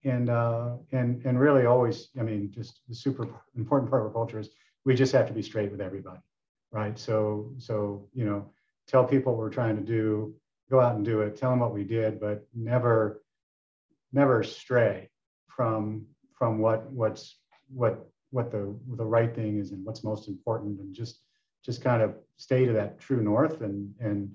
and 0.03 0.29
uh, 0.29 0.75
and 0.91 1.25
and 1.25 1.39
really 1.39 1.65
always, 1.65 2.09
I 2.19 2.23
mean, 2.23 2.51
just 2.51 2.81
the 2.87 2.95
super 2.95 3.27
important 3.55 3.89
part 3.89 4.01
of 4.01 4.07
our 4.07 4.13
culture 4.13 4.39
is 4.39 4.49
we 4.87 4.95
just 4.95 5.11
have 5.11 5.27
to 5.27 5.33
be 5.33 5.41
straight 5.41 5.69
with 5.69 5.81
everybody, 5.81 6.21
right? 6.71 6.97
So 6.97 7.51
so 7.57 8.07
you 8.13 8.23
know, 8.23 8.49
tell 8.87 9.03
people 9.03 9.33
what 9.33 9.39
we're 9.39 9.49
trying 9.49 9.75
to 9.75 9.81
do, 9.81 10.33
go 10.71 10.79
out 10.79 10.95
and 10.95 11.03
do 11.03 11.19
it, 11.21 11.35
tell 11.35 11.49
them 11.49 11.59
what 11.59 11.73
we 11.73 11.83
did, 11.83 12.21
but 12.21 12.47
never 12.55 13.21
never 14.13 14.43
stray 14.43 15.09
from 15.49 16.05
from 16.31 16.59
what 16.59 16.89
what's 16.89 17.37
what 17.67 18.09
what 18.29 18.49
the 18.49 18.73
the 18.95 19.05
right 19.05 19.35
thing 19.35 19.59
is 19.59 19.71
and 19.73 19.85
what's 19.85 20.05
most 20.05 20.29
important, 20.29 20.79
and 20.79 20.95
just 20.95 21.19
just 21.65 21.81
kind 21.83 22.01
of 22.01 22.15
stay 22.37 22.65
to 22.65 22.71
that 22.71 22.97
true 22.97 23.21
north 23.21 23.59
and 23.59 23.93
and 23.99 24.31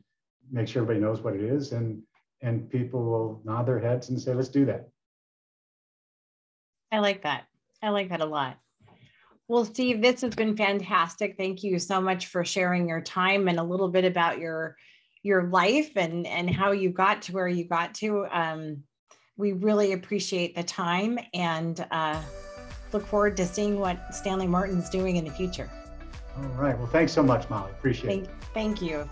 make 0.51 0.69
sure 0.69 0.83
everybody 0.83 1.03
knows 1.03 1.23
what 1.23 1.35
it 1.35 1.43
is 1.43 1.73
and 1.73 2.03
and 2.43 2.69
people 2.69 3.03
will 3.03 3.41
nod 3.45 3.65
their 3.65 3.79
heads 3.79 4.11
and 4.11 4.21
say 4.21 4.35
let's 4.35 4.51
do 4.51 4.67
that 4.67 4.89
I 6.91 6.99
like 6.99 7.23
that. 7.23 7.45
I 7.83 7.89
like 7.89 8.11
that 8.11 8.21
a 8.21 8.27
lot. 8.27 8.59
Well, 9.49 9.65
Steve, 9.65 10.01
this 10.01 10.21
has 10.23 10.35
been 10.35 10.57
fantastic. 10.57 11.37
Thank 11.37 11.63
you 11.63 11.79
so 11.79 12.01
much 12.01 12.27
for 12.27 12.45
sharing 12.45 12.89
your 12.89 13.01
time 13.01 13.49
and 13.49 13.59
a 13.59 13.63
little 13.63 13.89
bit 13.89 14.05
about 14.05 14.39
your 14.39 14.77
your 15.23 15.45
life 15.45 15.91
and 15.97 16.27
and 16.27 16.51
how 16.51 16.73
you 16.73 16.91
got 16.91 17.23
to 17.23 17.33
where 17.33 17.49
you 17.49 17.65
got 17.65 17.95
to. 17.97 18.27
Um, 18.31 18.83
we 19.37 19.53
really 19.53 19.93
appreciate 19.93 20.55
the 20.55 20.63
time 20.63 21.19
and 21.35 21.85
uh, 21.91 22.21
look 22.93 23.07
forward 23.07 23.37
to 23.39 23.47
seeing 23.47 23.79
what 23.79 24.15
Stanley 24.15 24.47
Martin's 24.47 24.91
doing 24.91 25.17
in 25.17 25.25
the 25.25 25.31
future. 25.31 25.71
All 26.37 26.45
right. 26.51 26.77
Well, 26.77 26.87
thanks 26.87 27.13
so 27.13 27.23
much, 27.23 27.49
Mollie. 27.51 27.71
Appreciate 27.73 28.07
thank, 28.07 28.25
it. 28.25 28.31
Thank 28.55 28.83
you. 28.83 29.09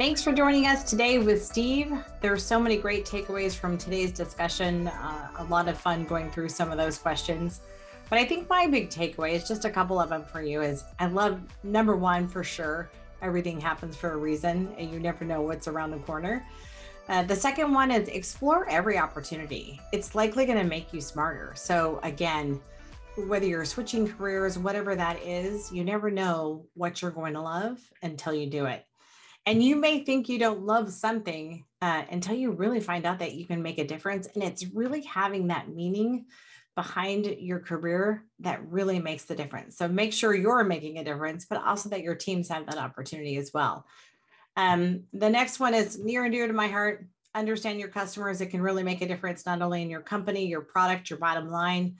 Thanks 0.00 0.22
for 0.22 0.32
joining 0.32 0.66
us 0.66 0.82
today 0.88 1.18
with 1.18 1.44
Steve. 1.44 1.92
There 2.22 2.32
are 2.32 2.38
so 2.38 2.58
many 2.58 2.78
great 2.78 3.04
takeaways 3.04 3.54
from 3.54 3.76
today's 3.76 4.12
discussion. 4.12 4.88
Uh, 4.88 5.28
a 5.36 5.44
lot 5.44 5.68
of 5.68 5.76
fun 5.76 6.06
going 6.06 6.30
through 6.30 6.48
some 6.48 6.72
of 6.72 6.78
those 6.78 6.96
questions. 6.96 7.60
But 8.08 8.18
I 8.18 8.24
think 8.24 8.48
my 8.48 8.66
big 8.66 8.88
takeaway 8.88 9.32
is 9.32 9.46
just 9.46 9.66
a 9.66 9.70
couple 9.70 10.00
of 10.00 10.08
them 10.08 10.24
for 10.24 10.40
you 10.40 10.62
is 10.62 10.84
I 10.98 11.04
love 11.04 11.42
number 11.64 11.96
one 11.96 12.28
for 12.28 12.42
sure, 12.42 12.90
everything 13.20 13.60
happens 13.60 13.94
for 13.94 14.12
a 14.12 14.16
reason 14.16 14.74
and 14.78 14.90
you 14.90 15.00
never 15.00 15.26
know 15.26 15.42
what's 15.42 15.68
around 15.68 15.90
the 15.90 15.98
corner. 15.98 16.46
Uh, 17.10 17.24
the 17.24 17.36
second 17.36 17.70
one 17.70 17.90
is 17.90 18.08
explore 18.08 18.66
every 18.70 18.96
opportunity. 18.96 19.78
It's 19.92 20.14
likely 20.14 20.46
going 20.46 20.56
to 20.56 20.64
make 20.64 20.94
you 20.94 21.02
smarter. 21.02 21.52
So 21.56 22.00
again, 22.04 22.58
whether 23.26 23.44
you're 23.44 23.66
switching 23.66 24.08
careers, 24.08 24.56
whatever 24.56 24.96
that 24.96 25.22
is, 25.22 25.70
you 25.70 25.84
never 25.84 26.10
know 26.10 26.64
what 26.72 27.02
you're 27.02 27.10
going 27.10 27.34
to 27.34 27.42
love 27.42 27.78
until 28.02 28.32
you 28.32 28.46
do 28.46 28.64
it. 28.64 28.86
And 29.46 29.62
you 29.62 29.76
may 29.76 30.04
think 30.04 30.28
you 30.28 30.38
don't 30.38 30.64
love 30.64 30.92
something 30.92 31.64
uh, 31.82 32.04
until 32.10 32.34
you 32.34 32.52
really 32.52 32.80
find 32.80 33.06
out 33.06 33.20
that 33.20 33.34
you 33.34 33.46
can 33.46 33.62
make 33.62 33.78
a 33.78 33.86
difference. 33.86 34.28
And 34.34 34.44
it's 34.44 34.66
really 34.66 35.02
having 35.02 35.48
that 35.48 35.68
meaning 35.68 36.26
behind 36.76 37.26
your 37.26 37.58
career 37.58 38.24
that 38.40 38.66
really 38.68 38.98
makes 38.98 39.24
the 39.24 39.34
difference. 39.34 39.76
So 39.76 39.88
make 39.88 40.12
sure 40.12 40.34
you're 40.34 40.64
making 40.64 40.98
a 40.98 41.04
difference, 41.04 41.46
but 41.46 41.62
also 41.64 41.88
that 41.88 42.02
your 42.02 42.14
teams 42.14 42.48
have 42.48 42.66
that 42.66 42.78
opportunity 42.78 43.36
as 43.38 43.50
well. 43.52 43.86
Um, 44.56 45.04
the 45.12 45.30
next 45.30 45.58
one 45.58 45.74
is 45.74 45.98
near 45.98 46.24
and 46.24 46.32
dear 46.32 46.46
to 46.46 46.52
my 46.52 46.68
heart. 46.68 47.06
Understand 47.34 47.80
your 47.80 47.88
customers. 47.88 48.40
It 48.40 48.46
can 48.46 48.62
really 48.62 48.82
make 48.82 49.02
a 49.02 49.08
difference, 49.08 49.46
not 49.46 49.62
only 49.62 49.82
in 49.82 49.90
your 49.90 50.00
company, 50.00 50.46
your 50.46 50.62
product, 50.62 51.10
your 51.10 51.18
bottom 51.18 51.50
line. 51.50 51.96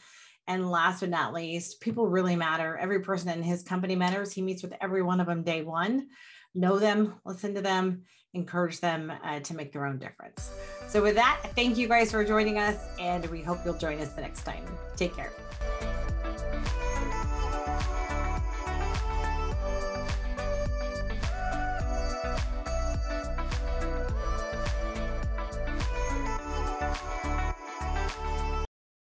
And 0.46 0.70
last 0.70 1.00
but 1.00 1.10
not 1.10 1.32
least, 1.32 1.80
people 1.80 2.08
really 2.08 2.34
matter. 2.34 2.76
Every 2.76 3.00
person 3.00 3.28
in 3.30 3.42
his 3.42 3.62
company 3.62 3.94
matters. 3.94 4.32
He 4.32 4.42
meets 4.42 4.62
with 4.62 4.74
every 4.80 5.02
one 5.02 5.20
of 5.20 5.26
them 5.26 5.42
day 5.42 5.62
one 5.62 6.08
know 6.54 6.78
them, 6.78 7.14
listen 7.24 7.54
to 7.54 7.60
them, 7.60 8.02
encourage 8.34 8.80
them 8.80 9.12
uh, 9.24 9.40
to 9.40 9.54
make 9.54 9.72
their 9.72 9.86
own 9.86 9.98
difference. 9.98 10.50
So, 10.88 11.02
with 11.02 11.14
that, 11.16 11.40
thank 11.54 11.76
you 11.76 11.88
guys 11.88 12.10
for 12.10 12.24
joining 12.24 12.58
us, 12.58 12.76
and 12.98 13.26
we 13.26 13.42
hope 13.42 13.58
you'll 13.64 13.78
join 13.78 13.98
us 14.00 14.12
the 14.12 14.20
next 14.20 14.44
time. 14.44 14.64
Take 14.96 15.14
care. 15.14 15.32